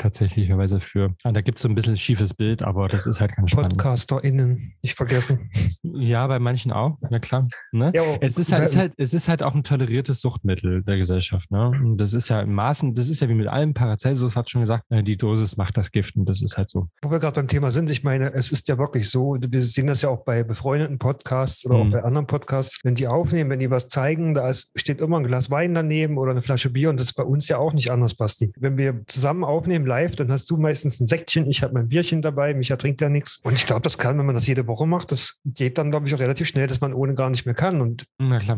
tatsächlicherweise 0.72 0.80
für. 0.80 1.16
Ah, 1.24 1.32
da 1.32 1.42
gibt 1.42 1.58
es 1.58 1.64
so 1.64 1.70
ein 1.70 1.76
bisschen 1.76 1.98
schiefes 1.98 2.34
Bild, 2.34 2.62
aber 2.64 2.88
das 2.88 3.06
ist 3.06 3.20
halt 3.22 3.36
ganz 3.36 3.52
spannend. 3.52 3.74
PodcasterInnen, 3.74 4.74
nicht 4.82 4.96
vergessen. 4.96 5.50
Ja, 5.84 6.26
bei 6.28 6.40
manchen 6.40 6.72
auch, 6.72 6.98
ja 7.10 7.20
klar. 7.20 7.48
Ne? 7.72 7.92
Ja, 7.94 8.04
es, 8.22 8.38
ist 8.38 8.52
halt, 8.52 8.64
ist 8.64 8.78
halt, 8.78 8.94
es 8.98 9.14
ist 9.14 9.28
halt 9.28 9.44
auch 9.44 9.56
ein 9.56 9.64
toleriertes 9.64 10.22
Suchtmittel 10.22 10.84
der 10.84 10.98
Gesellschaft. 10.98 11.52
Ne? 11.52 11.70
Und 11.70 11.98
das 11.98 12.14
ist 12.14 12.30
ja 12.30 12.42
im 12.42 12.54
Maßen, 12.54 12.96
das 12.96 13.10
ist 13.10 13.22
ja 13.22 13.30
wie 13.30 13.34
mit 13.34 13.48
allem, 13.48 13.74
Paracelsus 13.74 14.36
hat 14.36 14.50
schon 14.50 14.62
gesagt, 14.62 14.86
äh, 14.90 15.04
die 15.04 15.18
Dosis 15.18 15.58
macht 15.58 15.78
das 15.78 15.92
Gift 15.92 16.16
und 16.16 16.26
das 16.26 16.42
ist 16.42 16.58
halt 16.58 16.70
so. 16.70 16.88
Wo 17.02 17.12
wir 17.12 17.20
gerade 17.20 17.36
beim 17.36 17.48
Thema 17.48 17.72
sind, 17.72 17.90
ich 17.90 18.04
meine, 18.04 18.34
es 18.34 18.52
ist 18.52 18.68
ja 18.68 18.78
wirklich 18.78 19.10
so, 19.10 19.38
wir 19.40 19.64
sehen 19.64 19.88
das 19.88 20.02
ja 20.02 20.10
auch 20.10 20.24
bei 20.24 20.44
befreundeten 20.44 20.98
Podcasts 20.98 21.66
oder 21.66 21.78
mhm. 21.78 21.82
auch 21.82 21.92
bei 21.92 22.04
anderen 22.04 22.28
Podcasts, 22.28 22.80
wenn 22.84 22.96
die 22.96 23.08
aufnehmen, 23.08 23.50
wenn 23.50 23.60
die 23.60 23.72
was 23.72 23.88
zeigen, 23.88 24.34
da 24.34 24.50
ist, 24.50 24.72
steht 24.76 25.02
immer 25.02 25.18
ein 25.18 25.24
Glas 25.24 25.50
Wein 25.50 25.74
daneben 25.74 26.18
oder 26.18 26.32
eine 26.32 26.42
Flasche 26.42 26.70
Bier 26.70 26.90
und 26.90 27.00
das 27.00 27.08
ist 27.08 27.14
bei 27.14 27.24
uns 27.24 27.48
ja 27.48 27.58
auch 27.58 27.74
nicht 27.74 27.92
anders, 27.92 28.16
Basti. 28.16 28.52
Wenn 28.58 28.78
wir 28.78 29.02
zusammen 29.08 29.44
aufnehmen 29.44 29.86
live, 29.86 30.16
dann 30.16 30.32
hast 30.32 30.50
du 30.50 30.58
meistens 30.62 31.00
ein 31.00 31.08
Säckchen, 31.08 31.48
ich 31.48 31.64
habe 31.64 31.74
mein 31.74 31.90
Bierchen 31.90 32.22
dabei, 32.22 32.54
Micha 32.54 32.76
trinkt 32.76 33.02
ja 33.02 33.10
nichts. 33.10 33.40
Und 33.44 33.54
ich 33.54 33.66
glaube, 33.66 33.82
das 33.82 33.98
kann, 33.98 34.18
wenn 34.18 34.26
man 34.26 34.36
das 34.36 34.48
jede 34.48 34.68
Woche 34.68 34.86
macht, 34.86 35.12
das 35.12 35.40
geht 35.46 35.78
dann, 35.78 35.92
glaube 35.92 36.08
ich, 36.08 36.16
auch 36.16 36.20
relativ 36.20 36.48
schnell, 36.48 36.68
dass 36.68 36.82
man 36.82 36.94
ohne 36.94 37.16
gar 37.16 37.30
nicht 37.30 37.46
mehr 37.46 37.56
kann. 37.56 37.82
Und 37.82 38.06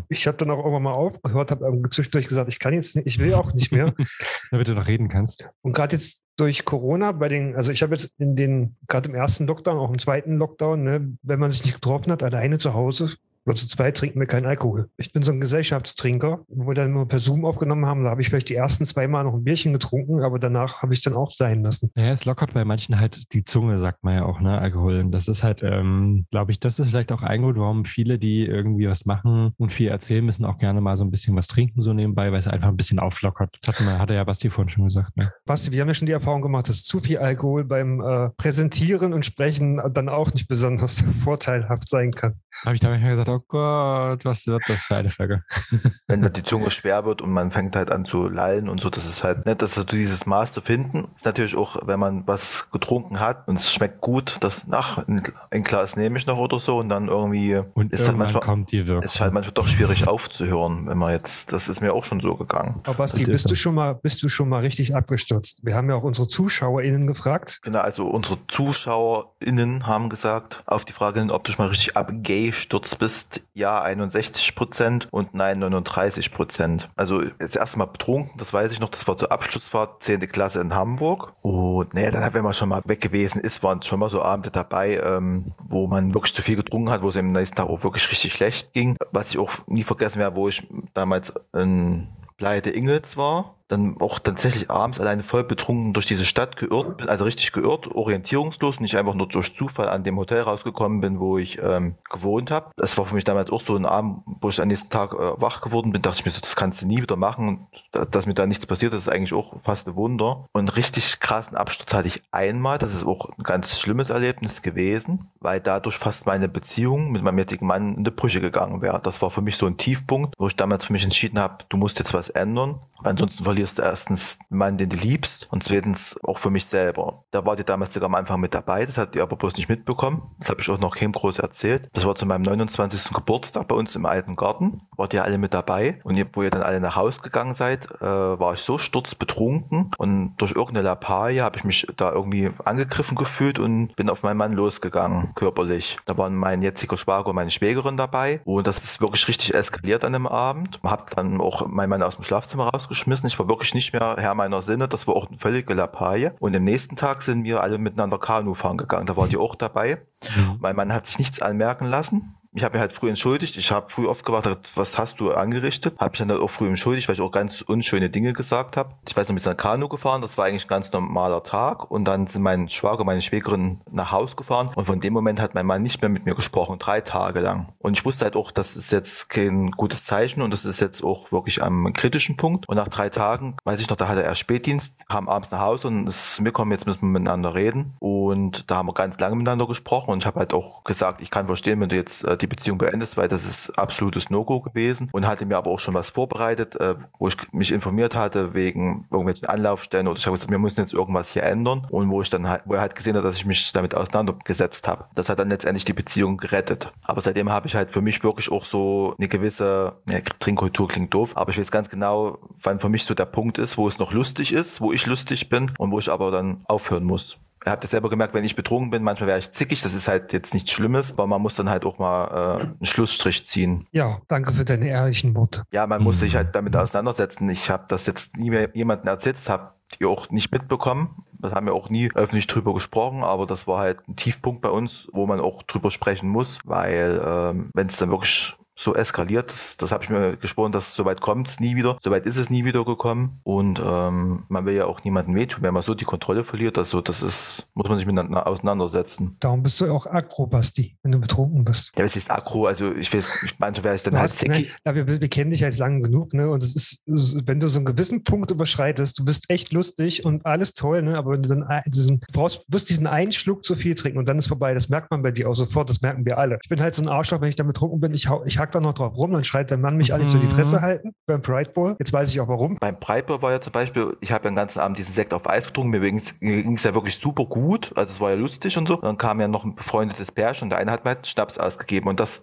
ich 0.09 0.27
habe 0.27 0.37
dann 0.37 0.51
auch 0.51 0.59
irgendwann 0.59 0.83
mal 0.83 0.93
aufgehört, 0.93 1.51
habe 1.51 1.81
zwischendurch 1.89 2.27
gesagt, 2.27 2.49
ich 2.49 2.59
kann 2.59 2.73
jetzt 2.73 2.95
nicht, 2.95 3.07
ich 3.07 3.19
will 3.19 3.33
auch 3.33 3.53
nicht 3.53 3.71
mehr. 3.71 3.93
Damit 4.51 4.67
du 4.67 4.73
noch 4.73 4.87
reden 4.87 5.07
kannst. 5.07 5.47
Und 5.61 5.73
gerade 5.73 5.95
jetzt 5.95 6.23
durch 6.37 6.65
Corona 6.65 7.11
bei 7.11 7.29
den, 7.29 7.55
also 7.55 7.71
ich 7.71 7.83
habe 7.83 7.93
jetzt 7.93 8.13
in 8.17 8.35
den, 8.35 8.75
gerade 8.87 9.09
im 9.09 9.15
ersten 9.15 9.45
Lockdown, 9.45 9.77
auch 9.77 9.91
im 9.91 9.99
zweiten 9.99 10.37
Lockdown, 10.37 10.83
ne, 10.83 11.17
wenn 11.21 11.39
man 11.39 11.51
sich 11.51 11.63
nicht 11.63 11.75
getroffen 11.75 12.11
hat, 12.11 12.23
alleine 12.23 12.57
zu 12.57 12.73
Hause, 12.73 13.15
oder 13.45 13.55
zu 13.55 13.67
zweit 13.67 13.97
trinken 13.97 14.19
wir 14.19 14.27
keinen 14.27 14.45
Alkohol. 14.45 14.89
Ich 14.97 15.11
bin 15.11 15.23
so 15.23 15.31
ein 15.31 15.41
Gesellschaftstrinker, 15.41 16.41
wo 16.47 16.67
wir 16.67 16.73
dann 16.73 16.93
nur 16.93 17.07
per 17.07 17.19
Zoom 17.19 17.45
aufgenommen 17.45 17.85
haben. 17.85 18.03
Da 18.03 18.09
habe 18.09 18.21
ich 18.21 18.29
vielleicht 18.29 18.49
die 18.49 18.55
ersten 18.55 18.85
zwei 18.85 19.07
Mal 19.07 19.23
noch 19.23 19.33
ein 19.33 19.43
Bierchen 19.43 19.73
getrunken, 19.73 20.21
aber 20.21 20.39
danach 20.39 20.81
habe 20.81 20.93
ich 20.93 20.99
es 20.99 21.03
dann 21.03 21.13
auch 21.13 21.31
sein 21.31 21.63
lassen. 21.63 21.91
Ja, 21.95 22.11
es 22.11 22.25
lockert 22.25 22.53
bei 22.53 22.65
manchen 22.65 22.99
halt 22.99 23.33
die 23.33 23.43
Zunge, 23.43 23.79
sagt 23.79 24.03
man 24.03 24.15
ja 24.15 24.25
auch, 24.25 24.39
ne, 24.39 24.57
Alkohol. 24.57 24.99
Und 24.99 25.11
das 25.11 25.27
ist 25.27 25.43
halt, 25.43 25.61
ähm, 25.63 26.25
glaube 26.31 26.51
ich, 26.51 26.59
das 26.59 26.79
ist 26.79 26.89
vielleicht 26.89 27.11
auch 27.11 27.23
ein 27.23 27.41
Grund, 27.41 27.57
warum 27.57 27.85
viele, 27.85 28.17
die 28.17 28.45
irgendwie 28.45 28.87
was 28.87 29.05
machen 29.05 29.51
und 29.57 29.71
viel 29.71 29.89
erzählen 29.89 30.25
müssen, 30.25 30.45
auch 30.45 30.57
gerne 30.57 30.81
mal 30.81 30.97
so 30.97 31.03
ein 31.03 31.11
bisschen 31.11 31.35
was 31.35 31.47
trinken 31.47 31.81
so 31.81 31.93
nebenbei, 31.93 32.31
weil 32.31 32.39
es 32.39 32.47
einfach 32.47 32.69
ein 32.69 32.77
bisschen 32.77 32.99
auflockert. 32.99 33.57
Das 33.61 33.75
hat, 33.75 33.85
man, 33.85 33.99
hat 33.99 34.09
ja 34.09 34.23
Basti 34.23 34.49
vorhin 34.49 34.69
schon 34.69 34.85
gesagt. 34.85 35.17
Ne? 35.17 35.31
Basti, 35.45 35.71
wir 35.71 35.81
haben 35.81 35.87
ja 35.89 35.93
schon 35.93 36.05
die 36.05 36.13
Erfahrung 36.13 36.41
gemacht, 36.41 36.69
dass 36.69 36.83
zu 36.83 36.99
viel 36.99 37.17
Alkohol 37.17 37.65
beim 37.65 37.99
äh, 37.99 38.29
Präsentieren 38.37 39.13
und 39.13 39.25
Sprechen 39.25 39.81
dann 39.93 40.09
auch 40.09 40.33
nicht 40.33 40.47
besonders 40.47 41.01
vorteilhaft 41.23 41.89
sein 41.89 42.11
kann. 42.11 42.35
Habe 42.63 42.75
ich 42.75 42.81
da 42.81 42.89
manchmal 42.89 43.11
gesagt, 43.11 43.29
oh 43.33 43.43
Gott, 43.47 44.25
was 44.25 44.47
wird 44.47 44.63
das 44.67 44.83
für 44.83 44.95
eine 44.95 45.09
Folge? 45.09 45.43
Wenn 46.07 46.21
dann 46.21 46.33
die 46.33 46.43
Zunge 46.43 46.71
schwer 46.71 47.05
wird 47.05 47.21
und 47.21 47.31
man 47.31 47.51
fängt 47.51 47.75
halt 47.75 47.91
an 47.91 48.05
zu 48.05 48.27
lallen 48.27 48.69
und 48.69 48.79
so, 48.79 48.89
das 48.89 49.05
ist 49.05 49.23
halt 49.23 49.45
nett, 49.45 49.61
dass 49.61 49.75
du 49.75 49.83
dieses 49.83 50.25
Maß 50.25 50.53
zu 50.53 50.61
finden. 50.61 51.09
Ist 51.15 51.25
natürlich 51.25 51.55
auch, 51.55 51.77
wenn 51.85 51.99
man 51.99 52.27
was 52.27 52.69
getrunken 52.71 53.19
hat 53.19 53.47
und 53.47 53.55
es 53.55 53.71
schmeckt 53.71 54.01
gut, 54.01 54.37
das 54.41 54.67
nach 54.67 55.07
ein, 55.07 55.23
ein 55.51 55.63
Glas 55.63 55.95
nehme 55.95 56.17
ich 56.17 56.27
noch 56.27 56.37
oder 56.37 56.59
so 56.59 56.77
und 56.79 56.89
dann 56.89 57.07
irgendwie 57.07 57.61
und 57.73 57.91
ist 57.91 58.07
halt 58.07 58.17
manchmal 58.17 58.41
kommt 58.41 58.71
die 58.71 58.85
Wirkung. 58.87 59.03
Ist 59.03 59.19
halt 59.19 59.33
manchmal 59.33 59.53
doch 59.53 59.67
schwierig 59.67 60.07
aufzuhören, 60.07 60.87
wenn 60.87 60.97
man 60.97 61.11
jetzt, 61.11 61.51
das 61.51 61.69
ist 61.69 61.81
mir 61.81 61.93
auch 61.93 62.03
schon 62.03 62.19
so 62.19 62.35
gegangen. 62.35 62.81
Aber 62.83 62.95
Basti, 62.95 63.25
bist 63.25 63.49
du 63.49 63.55
schon 63.55 63.75
mal, 63.75 63.95
bist 63.95 64.21
du 64.23 64.29
schon 64.29 64.49
mal 64.49 64.59
richtig 64.59 64.95
abgestürzt? 64.95 65.61
Wir 65.63 65.75
haben 65.75 65.89
ja 65.89 65.95
auch 65.95 66.03
unsere 66.03 66.27
ZuschauerInnen 66.27 67.07
gefragt. 67.07 67.59
Genau, 67.63 67.79
also 67.79 68.05
unsere 68.07 68.37
ZuschauerInnen 68.47 69.87
haben 69.87 70.09
gesagt, 70.09 70.63
auf 70.65 70.85
die 70.85 70.93
Frage 70.93 71.19
hin, 71.19 71.31
ob 71.31 71.43
du 71.43 71.51
schon 71.51 71.65
mal 71.65 71.69
richtig 71.69 71.97
abgay 71.97 72.51
Sturz 72.53 72.95
bist, 73.23 73.43
ja 73.53 73.81
61 73.81 74.55
Prozent 74.55 75.07
und 75.11 75.33
nein 75.33 75.59
39 75.59 76.33
Prozent. 76.33 76.89
Also 76.95 77.21
das 77.39 77.55
erste 77.55 77.79
Mal 77.79 77.85
betrunken, 77.85 78.31
das 78.37 78.53
weiß 78.53 78.71
ich 78.71 78.79
noch, 78.79 78.89
das 78.89 79.07
war 79.07 79.17
zur 79.17 79.31
Abschlussfahrt, 79.31 80.03
10. 80.03 80.19
Klasse 80.31 80.61
in 80.61 80.73
Hamburg. 80.73 81.33
Und 81.41 81.93
naja, 81.93 82.11
dann, 82.11 82.33
wenn 82.33 82.43
man 82.43 82.53
schon 82.53 82.69
mal 82.69 82.81
weg 82.85 83.01
gewesen 83.01 83.41
ist, 83.41 83.63
waren 83.63 83.81
schon 83.81 83.99
mal 83.99 84.09
so 84.09 84.21
Abende 84.21 84.51
dabei, 84.51 84.99
ähm, 85.03 85.53
wo 85.63 85.87
man 85.87 86.13
wirklich 86.13 86.33
zu 86.33 86.41
viel 86.41 86.55
getrunken 86.55 86.89
hat, 86.89 87.01
wo 87.01 87.09
es 87.09 87.15
im 87.15 87.31
nächsten 87.31 87.55
Tag 87.55 87.67
auch 87.67 87.83
wirklich 87.83 88.09
richtig 88.11 88.33
schlecht 88.33 88.73
ging. 88.73 88.97
Was 89.11 89.31
ich 89.31 89.37
auch 89.37 89.51
nie 89.67 89.83
vergessen 89.83 90.19
werde, 90.19 90.35
wo 90.35 90.47
ich 90.47 90.67
damals 90.93 91.33
in 91.53 92.07
Pleite 92.37 92.71
Ingels 92.71 93.15
war 93.15 93.55
dann 93.73 93.97
auch 93.99 94.19
tatsächlich 94.19 94.69
abends 94.69 94.99
alleine 94.99 95.23
voll 95.23 95.43
betrunken 95.43 95.93
durch 95.93 96.05
diese 96.05 96.25
Stadt 96.25 96.55
geirrt 96.57 96.97
bin, 96.97 97.09
also 97.09 97.25
richtig 97.25 97.51
geirrt, 97.51 97.87
orientierungslos, 97.87 98.79
nicht 98.79 98.95
einfach 98.95 99.13
nur 99.13 99.27
durch 99.27 99.55
Zufall 99.55 99.89
an 99.89 100.03
dem 100.03 100.17
Hotel 100.17 100.41
rausgekommen 100.41 101.01
bin, 101.01 101.19
wo 101.19 101.37
ich 101.37 101.59
ähm, 101.61 101.95
gewohnt 102.09 102.51
habe. 102.51 102.71
Das 102.77 102.97
war 102.97 103.05
für 103.05 103.15
mich 103.15 103.23
damals 103.23 103.49
auch 103.49 103.61
so 103.61 103.75
ein 103.75 103.85
Abend, 103.85 104.21
wo 104.25 104.49
ich 104.49 104.61
am 104.61 104.67
nächsten 104.67 104.89
Tag 104.89 105.13
äh, 105.13 105.41
wach 105.41 105.61
geworden 105.61 105.91
bin, 105.91 106.01
dachte 106.01 106.19
ich 106.19 106.25
mir 106.25 106.31
so, 106.31 106.39
das 106.39 106.55
kannst 106.55 106.81
du 106.81 106.87
nie 106.87 107.01
wieder 107.01 107.15
machen. 107.15 107.67
Dass, 107.91 108.09
dass 108.09 108.25
mir 108.25 108.33
da 108.33 108.45
nichts 108.45 108.65
passiert, 108.65 108.93
das 108.93 109.03
ist 109.03 109.09
eigentlich 109.09 109.33
auch 109.33 109.59
fast 109.61 109.87
ein 109.87 109.95
Wunder. 109.95 110.45
Und 110.53 110.75
richtig 110.75 111.19
krassen 111.19 111.57
Absturz 111.57 111.93
hatte 111.93 112.07
ich 112.07 112.21
einmal, 112.31 112.77
das 112.77 112.93
ist 112.93 113.05
auch 113.05 113.29
ein 113.37 113.43
ganz 113.43 113.79
schlimmes 113.79 114.09
Erlebnis 114.09 114.61
gewesen, 114.61 115.31
weil 115.39 115.59
dadurch 115.59 115.97
fast 115.97 116.25
meine 116.25 116.47
Beziehung 116.47 117.11
mit 117.11 117.23
meinem 117.23 117.39
jetzigen 117.39 117.65
Mann 117.65 117.95
in 117.95 118.03
die 118.03 118.11
Brüche 118.11 118.41
gegangen 118.41 118.81
wäre. 118.81 118.99
Das 119.01 119.21
war 119.21 119.31
für 119.31 119.41
mich 119.41 119.57
so 119.57 119.65
ein 119.65 119.77
Tiefpunkt, 119.77 120.35
wo 120.37 120.47
ich 120.47 120.55
damals 120.55 120.85
für 120.85 120.93
mich 120.93 121.03
entschieden 121.03 121.39
habe, 121.39 121.63
du 121.69 121.77
musst 121.77 121.99
jetzt 121.99 122.13
was 122.13 122.29
ändern. 122.29 122.79
Ansonsten 123.03 123.43
verlierst 123.43 123.62
du 123.71 123.81
erstens 123.81 124.39
Mann, 124.49 124.77
den 124.77 124.89
du 124.89 124.97
liebst 124.97 125.47
und 125.51 125.63
zweitens 125.63 126.17
auch 126.23 126.37
für 126.37 126.49
mich 126.49 126.65
selber. 126.65 127.23
Da 127.31 127.45
war 127.45 127.55
die 127.55 127.63
damals 127.63 127.93
sogar 127.93 128.07
am 128.07 128.15
Anfang 128.15 128.39
mit 128.39 128.53
dabei, 128.53 128.85
das 128.85 128.97
hat 128.97 129.15
ihr 129.15 129.23
aber 129.23 129.35
bloß 129.35 129.55
nicht 129.57 129.69
mitbekommen. 129.69 130.23
Das 130.39 130.49
habe 130.49 130.61
ich 130.61 130.69
auch 130.69 130.79
noch 130.79 130.95
keinem 130.95 131.11
groß 131.11 131.39
erzählt. 131.39 131.89
Das 131.93 132.05
war 132.05 132.15
zu 132.15 132.25
meinem 132.25 132.41
29. 132.41 133.13
Geburtstag 133.13 133.67
bei 133.67 133.75
uns 133.75 133.95
im 133.95 134.05
alten 134.05 134.35
Garten. 134.35 134.81
Wart 134.97 135.13
ihr 135.13 135.23
alle 135.23 135.37
mit 135.37 135.53
dabei 135.53 135.99
und 136.03 136.17
ihr, 136.17 136.27
wo 136.33 136.43
ihr 136.43 136.49
dann 136.49 136.61
alle 136.61 136.79
nach 136.79 136.95
Hause 136.95 137.21
gegangen 137.21 137.53
seid, 137.53 137.89
äh, 138.01 138.05
war 138.05 138.53
ich 138.53 138.61
so 138.61 138.77
sturzbetrunken 138.77 139.91
und 139.97 140.35
durch 140.37 140.51
irgendeine 140.51 140.87
Lappalie 140.87 141.41
habe 141.41 141.57
ich 141.57 141.63
mich 141.63 141.87
da 141.95 142.11
irgendwie 142.11 142.51
angegriffen 142.65 143.15
gefühlt 143.15 143.59
und 143.59 143.95
bin 143.95 144.09
auf 144.09 144.23
meinen 144.23 144.37
Mann 144.37 144.53
losgegangen, 144.53 145.33
körperlich. 145.35 145.97
Da 146.05 146.17
waren 146.17 146.35
mein 146.35 146.61
jetziger 146.61 146.97
Schwager 146.97 147.27
und 147.27 147.35
meine 147.35 147.51
Schwägerin 147.51 147.97
dabei 147.97 148.41
und 148.45 148.67
das 148.67 148.77
ist 148.77 149.01
wirklich 149.01 149.27
richtig 149.27 149.53
eskaliert 149.53 150.03
an 150.03 150.13
dem 150.13 150.27
Abend. 150.27 150.79
Hab 150.83 151.15
dann 151.15 151.39
auch 151.41 151.67
meinen 151.67 151.89
Mann 151.89 152.03
aus 152.03 152.15
dem 152.15 152.23
Schlafzimmer 152.23 152.69
rausgeschmissen. 152.69 153.27
Ich 153.27 153.39
war 153.39 153.47
wirklich 153.53 153.73
nicht 153.73 153.93
mehr 153.93 154.15
Herr 154.17 154.35
meiner 154.35 154.61
Sinne. 154.61 154.87
Das 154.87 155.07
war 155.07 155.15
auch 155.15 155.27
eine 155.27 155.37
völlige 155.37 155.73
Lappalie. 155.73 156.33
Und 156.39 156.55
am 156.55 156.63
nächsten 156.63 156.95
Tag 156.95 157.21
sind 157.21 157.43
wir 157.43 157.61
alle 157.61 157.77
miteinander 157.77 158.17
Kanu 158.17 158.53
fahren 158.55 158.77
gegangen. 158.77 159.05
Da 159.05 159.15
war 159.15 159.27
die 159.27 159.37
auch 159.37 159.55
dabei. 159.55 160.01
Mhm. 160.35 160.57
Mein 160.59 160.75
Mann 160.75 160.93
hat 160.93 161.07
sich 161.07 161.19
nichts 161.19 161.41
anmerken 161.41 161.85
lassen 161.85 162.35
ich 162.55 162.63
habe 162.63 162.73
mich 162.73 162.81
halt 162.81 162.93
früh 162.93 163.09
entschuldigt. 163.09 163.57
Ich 163.57 163.71
habe 163.71 163.89
früh 163.89 164.07
gewartet, 164.23 164.69
was 164.75 164.97
hast 164.97 165.19
du 165.19 165.31
angerichtet? 165.31 165.95
Habe 165.99 166.13
ich 166.13 166.19
dann 166.19 166.29
halt 166.29 166.41
auch 166.41 166.49
früh 166.49 166.67
entschuldigt, 166.67 167.07
weil 167.07 167.15
ich 167.15 167.21
auch 167.21 167.31
ganz 167.31 167.61
unschöne 167.61 168.09
Dinge 168.09 168.33
gesagt 168.33 168.77
habe. 168.77 168.91
Ich 169.07 169.17
weiß 169.17 169.27
noch, 169.27 169.33
mit 169.33 169.45
einer 169.45 169.55
Kanu 169.55 169.87
gefahren. 169.87 170.21
Das 170.21 170.37
war 170.37 170.45
eigentlich 170.45 170.65
ein 170.65 170.69
ganz 170.69 170.91
normaler 170.91 171.43
Tag. 171.43 171.89
Und 171.89 172.05
dann 172.05 172.27
sind 172.27 172.43
mein 172.43 172.69
Schwager, 172.69 173.03
meine 173.05 173.21
Schwägerin 173.21 173.81
nach 173.91 174.11
Haus 174.11 174.35
gefahren. 174.35 174.69
Und 174.75 174.85
von 174.85 175.01
dem 175.01 175.13
Moment 175.13 175.41
hat 175.41 175.55
mein 175.55 175.65
Mann 175.65 175.81
nicht 175.81 176.01
mehr 176.01 176.09
mit 176.09 176.25
mir 176.25 176.35
gesprochen, 176.35 176.77
drei 176.77 177.01
Tage 177.01 177.39
lang. 177.39 177.73
Und 177.79 177.97
ich 177.97 178.05
wusste 178.05 178.25
halt 178.25 178.35
auch, 178.35 178.51
das 178.51 178.75
ist 178.75 178.91
jetzt 178.91 179.29
kein 179.29 179.71
gutes 179.71 180.05
Zeichen 180.05 180.41
und 180.41 180.51
das 180.51 180.65
ist 180.65 180.79
jetzt 180.79 181.03
auch 181.03 181.31
wirklich 181.31 181.63
am 181.63 181.91
kritischen 181.93 182.37
Punkt. 182.37 182.69
Und 182.69 182.75
nach 182.75 182.87
drei 182.87 183.09
Tagen, 183.09 183.57
weiß 183.63 183.79
ich 183.81 183.89
noch, 183.89 183.97
da 183.97 184.07
hatte 184.07 184.23
er 184.23 184.35
Spätdienst, 184.35 185.07
kam 185.09 185.27
abends 185.27 185.51
nach 185.51 185.59
Hause 185.59 185.87
und 185.87 186.07
ist 186.07 186.39
mir 186.39 186.51
kommen, 186.51 186.71
jetzt 186.71 186.85
müssen 186.85 187.01
wir 187.01 187.19
miteinander 187.19 187.55
reden. 187.55 187.93
Und 187.99 188.69
da 188.69 188.77
haben 188.77 188.87
wir 188.87 188.93
ganz 188.93 189.19
lange 189.19 189.35
miteinander 189.35 189.67
gesprochen 189.67 190.11
und 190.11 190.19
ich 190.19 190.25
habe 190.27 190.39
halt 190.39 190.53
auch 190.53 190.83
gesagt, 190.83 191.21
ich 191.21 191.31
kann 191.31 191.47
verstehen, 191.47 191.81
wenn 191.81 191.89
du 191.89 191.95
jetzt 191.95 192.23
äh, 192.23 192.37
die 192.43 192.47
Beziehung 192.47 192.77
beendest, 192.77 193.17
weil 193.17 193.27
das 193.27 193.45
ist 193.45 193.77
absolutes 193.79 194.29
No-Go 194.29 194.61
gewesen 194.61 195.09
und 195.11 195.25
hatte 195.25 195.45
mir 195.45 195.57
aber 195.57 195.71
auch 195.71 195.79
schon 195.79 195.93
was 195.93 196.11
vorbereitet, 196.11 196.75
äh, 196.79 196.95
wo 197.17 197.27
ich 197.27 197.37
mich 197.51 197.71
informiert 197.71 198.15
hatte 198.15 198.53
wegen 198.53 199.07
irgendwelchen 199.09 199.47
Anlaufstellen 199.47 200.07
oder 200.07 200.17
ich 200.17 200.25
habe 200.25 200.35
gesagt, 200.35 200.51
wir 200.51 200.59
müssen 200.59 200.81
jetzt 200.81 200.93
irgendwas 200.93 201.31
hier 201.31 201.43
ändern 201.43 201.87
und 201.89 202.09
wo 202.09 202.21
ich 202.21 202.29
dann 202.29 202.47
halt, 202.47 202.63
wo 202.65 202.73
er 202.75 202.81
halt 202.81 202.95
gesehen 202.95 203.15
hat, 203.15 203.23
dass 203.23 203.37
ich 203.37 203.45
mich 203.45 203.71
damit 203.71 203.95
auseinandergesetzt 203.95 204.87
habe. 204.87 205.05
Das 205.15 205.29
hat 205.29 205.39
dann 205.39 205.49
letztendlich 205.49 205.85
die 205.85 205.93
Beziehung 205.93 206.37
gerettet. 206.37 206.91
Aber 207.03 207.21
seitdem 207.21 207.49
habe 207.49 207.67
ich 207.67 207.75
halt 207.75 207.91
für 207.91 208.01
mich 208.01 208.23
wirklich 208.23 208.51
auch 208.51 208.65
so 208.65 209.15
eine 209.17 209.27
gewisse, 209.27 209.93
ja, 210.09 210.19
Trinkkultur 210.39 210.87
klingt 210.87 211.13
doof, 211.13 211.37
aber 211.37 211.51
ich 211.51 211.57
weiß 211.57 211.71
ganz 211.71 211.89
genau, 211.89 212.39
wann 212.61 212.79
für 212.79 212.89
mich 212.89 213.05
so 213.05 213.13
der 213.13 213.25
Punkt 213.25 213.57
ist, 213.57 213.77
wo 213.77 213.87
es 213.87 213.99
noch 213.99 214.11
lustig 214.11 214.53
ist, 214.53 214.81
wo 214.81 214.91
ich 214.91 215.05
lustig 215.05 215.49
bin 215.49 215.71
und 215.77 215.91
wo 215.91 215.99
ich 215.99 216.11
aber 216.11 216.31
dann 216.31 216.63
aufhören 216.67 217.05
muss 217.05 217.39
ihr 217.65 217.71
habt 217.71 217.83
das 217.83 217.91
selber 217.91 218.09
gemerkt, 218.09 218.33
wenn 218.33 218.43
ich 218.43 218.55
betrunken 218.55 218.89
bin, 218.89 219.03
manchmal 219.03 219.27
wäre 219.27 219.39
ich 219.39 219.51
zickig. 219.51 219.81
Das 219.81 219.93
ist 219.93 220.07
halt 220.07 220.33
jetzt 220.33 220.53
nichts 220.53 220.71
Schlimmes, 220.71 221.13
aber 221.13 221.27
man 221.27 221.41
muss 221.41 221.55
dann 221.55 221.69
halt 221.69 221.85
auch 221.85 221.97
mal 221.97 222.27
äh, 222.27 222.61
einen 222.61 222.85
Schlussstrich 222.85 223.45
ziehen. 223.45 223.87
Ja, 223.91 224.19
danke 224.27 224.53
für 224.53 224.65
deine 224.65 224.87
ehrlichen 224.87 225.35
Worte. 225.35 225.63
Ja, 225.71 225.87
man 225.87 225.99
mhm. 225.99 226.05
muss 226.05 226.19
sich 226.19 226.35
halt 226.35 226.55
damit 226.55 226.75
auseinandersetzen. 226.75 227.49
Ich 227.49 227.69
habe 227.69 227.85
das 227.87 228.05
jetzt 228.05 228.37
nie 228.37 228.49
mehr 228.49 228.69
jemandem 228.73 229.07
erzählt, 229.07 229.37
das 229.37 229.49
habt 229.49 229.73
ihr 229.99 230.09
auch 230.09 230.29
nicht 230.29 230.51
mitbekommen 230.51 231.23
Das 231.39 231.51
haben 231.51 231.67
wir 231.67 231.73
auch 231.73 231.89
nie 231.89 232.09
öffentlich 232.15 232.47
drüber 232.47 232.73
gesprochen, 232.73 233.23
aber 233.23 233.45
das 233.45 233.67
war 233.67 233.79
halt 233.79 234.07
ein 234.07 234.15
Tiefpunkt 234.15 234.61
bei 234.61 234.69
uns, 234.69 235.07
wo 235.11 235.27
man 235.27 235.39
auch 235.39 235.63
drüber 235.63 235.91
sprechen 235.91 236.29
muss, 236.29 236.59
weil 236.65 237.21
ähm, 237.25 237.69
wenn 237.73 237.87
es 237.87 237.97
dann 237.97 238.09
wirklich 238.09 238.55
so 238.83 238.93
eskaliert. 238.95 239.49
Das, 239.49 239.77
das 239.77 239.91
habe 239.91 240.03
ich 240.03 240.09
mir 240.09 240.37
gesprochen, 240.37 240.71
dass 240.71 240.93
so 240.95 241.05
weit 241.05 241.21
kommt 241.21 241.47
es 241.47 241.59
nie 241.59 241.75
wieder. 241.75 241.97
So 242.01 242.11
weit 242.11 242.25
ist 242.25 242.37
es 242.37 242.49
nie 242.49 242.65
wieder 242.65 242.83
gekommen. 242.85 243.39
Und 243.43 243.81
ähm, 243.83 244.43
man 244.49 244.65
will 244.65 244.73
ja 244.75 244.85
auch 244.85 245.03
niemandem 245.03 245.35
wehtun, 245.35 245.63
wenn 245.63 245.73
man 245.73 245.83
so 245.83 245.93
die 245.93 246.05
Kontrolle 246.05 246.43
verliert. 246.43 246.77
Also 246.77 247.01
das 247.01 247.23
ist, 247.23 247.65
muss 247.73 247.87
man 247.87 247.97
sich 247.97 248.05
miteinander 248.05 248.45
auseinandersetzen. 248.47 249.37
Darum 249.39 249.63
bist 249.63 249.79
du 249.81 249.91
auch 249.91 250.05
aggro, 250.07 250.47
Basti, 250.47 250.97
wenn 251.03 251.11
du 251.11 251.19
betrunken 251.19 251.63
bist. 251.63 251.91
Ja, 251.97 252.03
es 252.03 252.15
ist 252.15 252.29
aggro. 252.31 252.65
Also 252.65 252.93
ich 252.93 253.13
weiß, 253.13 253.29
manchmal 253.57 253.83
wäre 253.85 253.95
ich 253.95 254.03
dann 254.03 254.13
Du 254.13 254.19
halt 254.19 254.31
zickig. 254.31 254.73
ja, 254.85 254.95
wir, 254.95 255.07
wir 255.07 255.27
kennen 255.29 255.51
dich 255.51 255.61
jetzt 255.61 255.77
lang 255.79 256.01
genug, 256.01 256.33
ne? 256.33 256.49
Und 256.49 256.63
es 256.63 256.75
ist, 256.75 257.01
wenn 257.05 257.59
du 257.59 257.69
so 257.69 257.79
einen 257.79 257.85
gewissen 257.85 258.23
Punkt 258.23 258.51
überschreitest, 258.51 259.17
du 259.19 259.25
bist 259.25 259.45
echt 259.49 259.71
lustig 259.71 260.25
und 260.25 260.45
alles 260.45 260.73
toll, 260.73 261.01
ne? 261.01 261.17
Aber 261.17 261.31
wenn 261.31 261.43
du 261.43 261.49
dann 261.49 261.65
diesen, 261.87 262.19
du 262.19 262.25
brauchst, 262.33 262.63
wirst 262.67 262.89
diesen 262.89 263.07
einen 263.07 263.31
Schluck 263.31 263.63
zu 263.63 263.75
viel 263.75 263.95
trinken 263.95 264.19
und 264.19 264.27
dann 264.27 264.39
ist 264.39 264.47
vorbei. 264.47 264.73
Das 264.73 264.89
merkt 264.89 265.11
man 265.11 265.21
bei 265.21 265.31
dir 265.31 265.49
auch 265.49 265.53
sofort, 265.55 265.89
das 265.89 266.01
merken 266.01 266.25
wir 266.25 266.37
alle. 266.37 266.59
Ich 266.63 266.69
bin 266.69 266.81
halt 266.81 266.93
so 266.93 267.01
ein 267.01 267.07
Arschloch, 267.07 267.41
wenn 267.41 267.49
ich 267.49 267.55
dann 267.55 267.67
betrunken 267.67 267.99
bin, 267.99 268.13
ich, 268.13 268.27
hau- 268.27 268.43
ich 268.45 268.57
hack 268.59 268.71
da 268.73 268.79
noch 268.81 268.93
drauf 268.93 269.15
rum, 269.15 269.31
dann 269.33 269.43
schreit 269.43 269.69
der 269.69 269.77
Mann 269.77 269.97
mich 269.97 270.13
alles 270.13 270.31
so 270.31 270.37
die 270.37 270.45
Mhm. 270.45 270.51
Fresse 270.51 270.81
halten 270.81 271.13
beim 271.25 271.41
Pride 271.41 271.71
Ball. 271.71 271.95
Jetzt 271.99 272.11
weiß 272.13 272.29
ich 272.29 272.39
auch 272.41 272.47
warum. 272.47 272.77
Beim 272.79 272.97
Breitbier 272.99 273.41
war 273.41 273.51
ja 273.51 273.61
zum 273.61 273.73
Beispiel, 273.73 274.17
ich 274.21 274.31
habe 274.31 274.45
ja 274.45 274.51
den 274.51 274.55
ganzen 274.55 274.79
Abend 274.79 274.97
diesen 274.97 275.13
Sekt 275.13 275.33
auf 275.33 275.49
Eis 275.49 275.67
getrunken, 275.67 275.91
mir 275.91 276.01
ging 276.01 276.73
es 276.75 276.83
ja 276.83 276.93
wirklich 276.93 277.17
super 277.17 277.45
gut, 277.45 277.91
also 277.95 278.11
es 278.11 278.19
war 278.19 278.31
ja 278.31 278.35
lustig 278.35 278.77
und 278.77 278.87
so. 278.87 278.97
Dann 278.97 279.17
kam 279.17 279.39
ja 279.39 279.47
noch 279.47 279.63
ein 279.63 279.75
befreundetes 279.75 280.31
Pärchen 280.31 280.65
und 280.65 280.69
der 280.71 280.79
eine 280.79 280.91
hat 280.91 281.05
mir 281.05 281.11
halt 281.11 281.27
Schnaps 281.27 281.57
ausgegeben 281.57 282.09
und 282.09 282.19
das, 282.19 282.41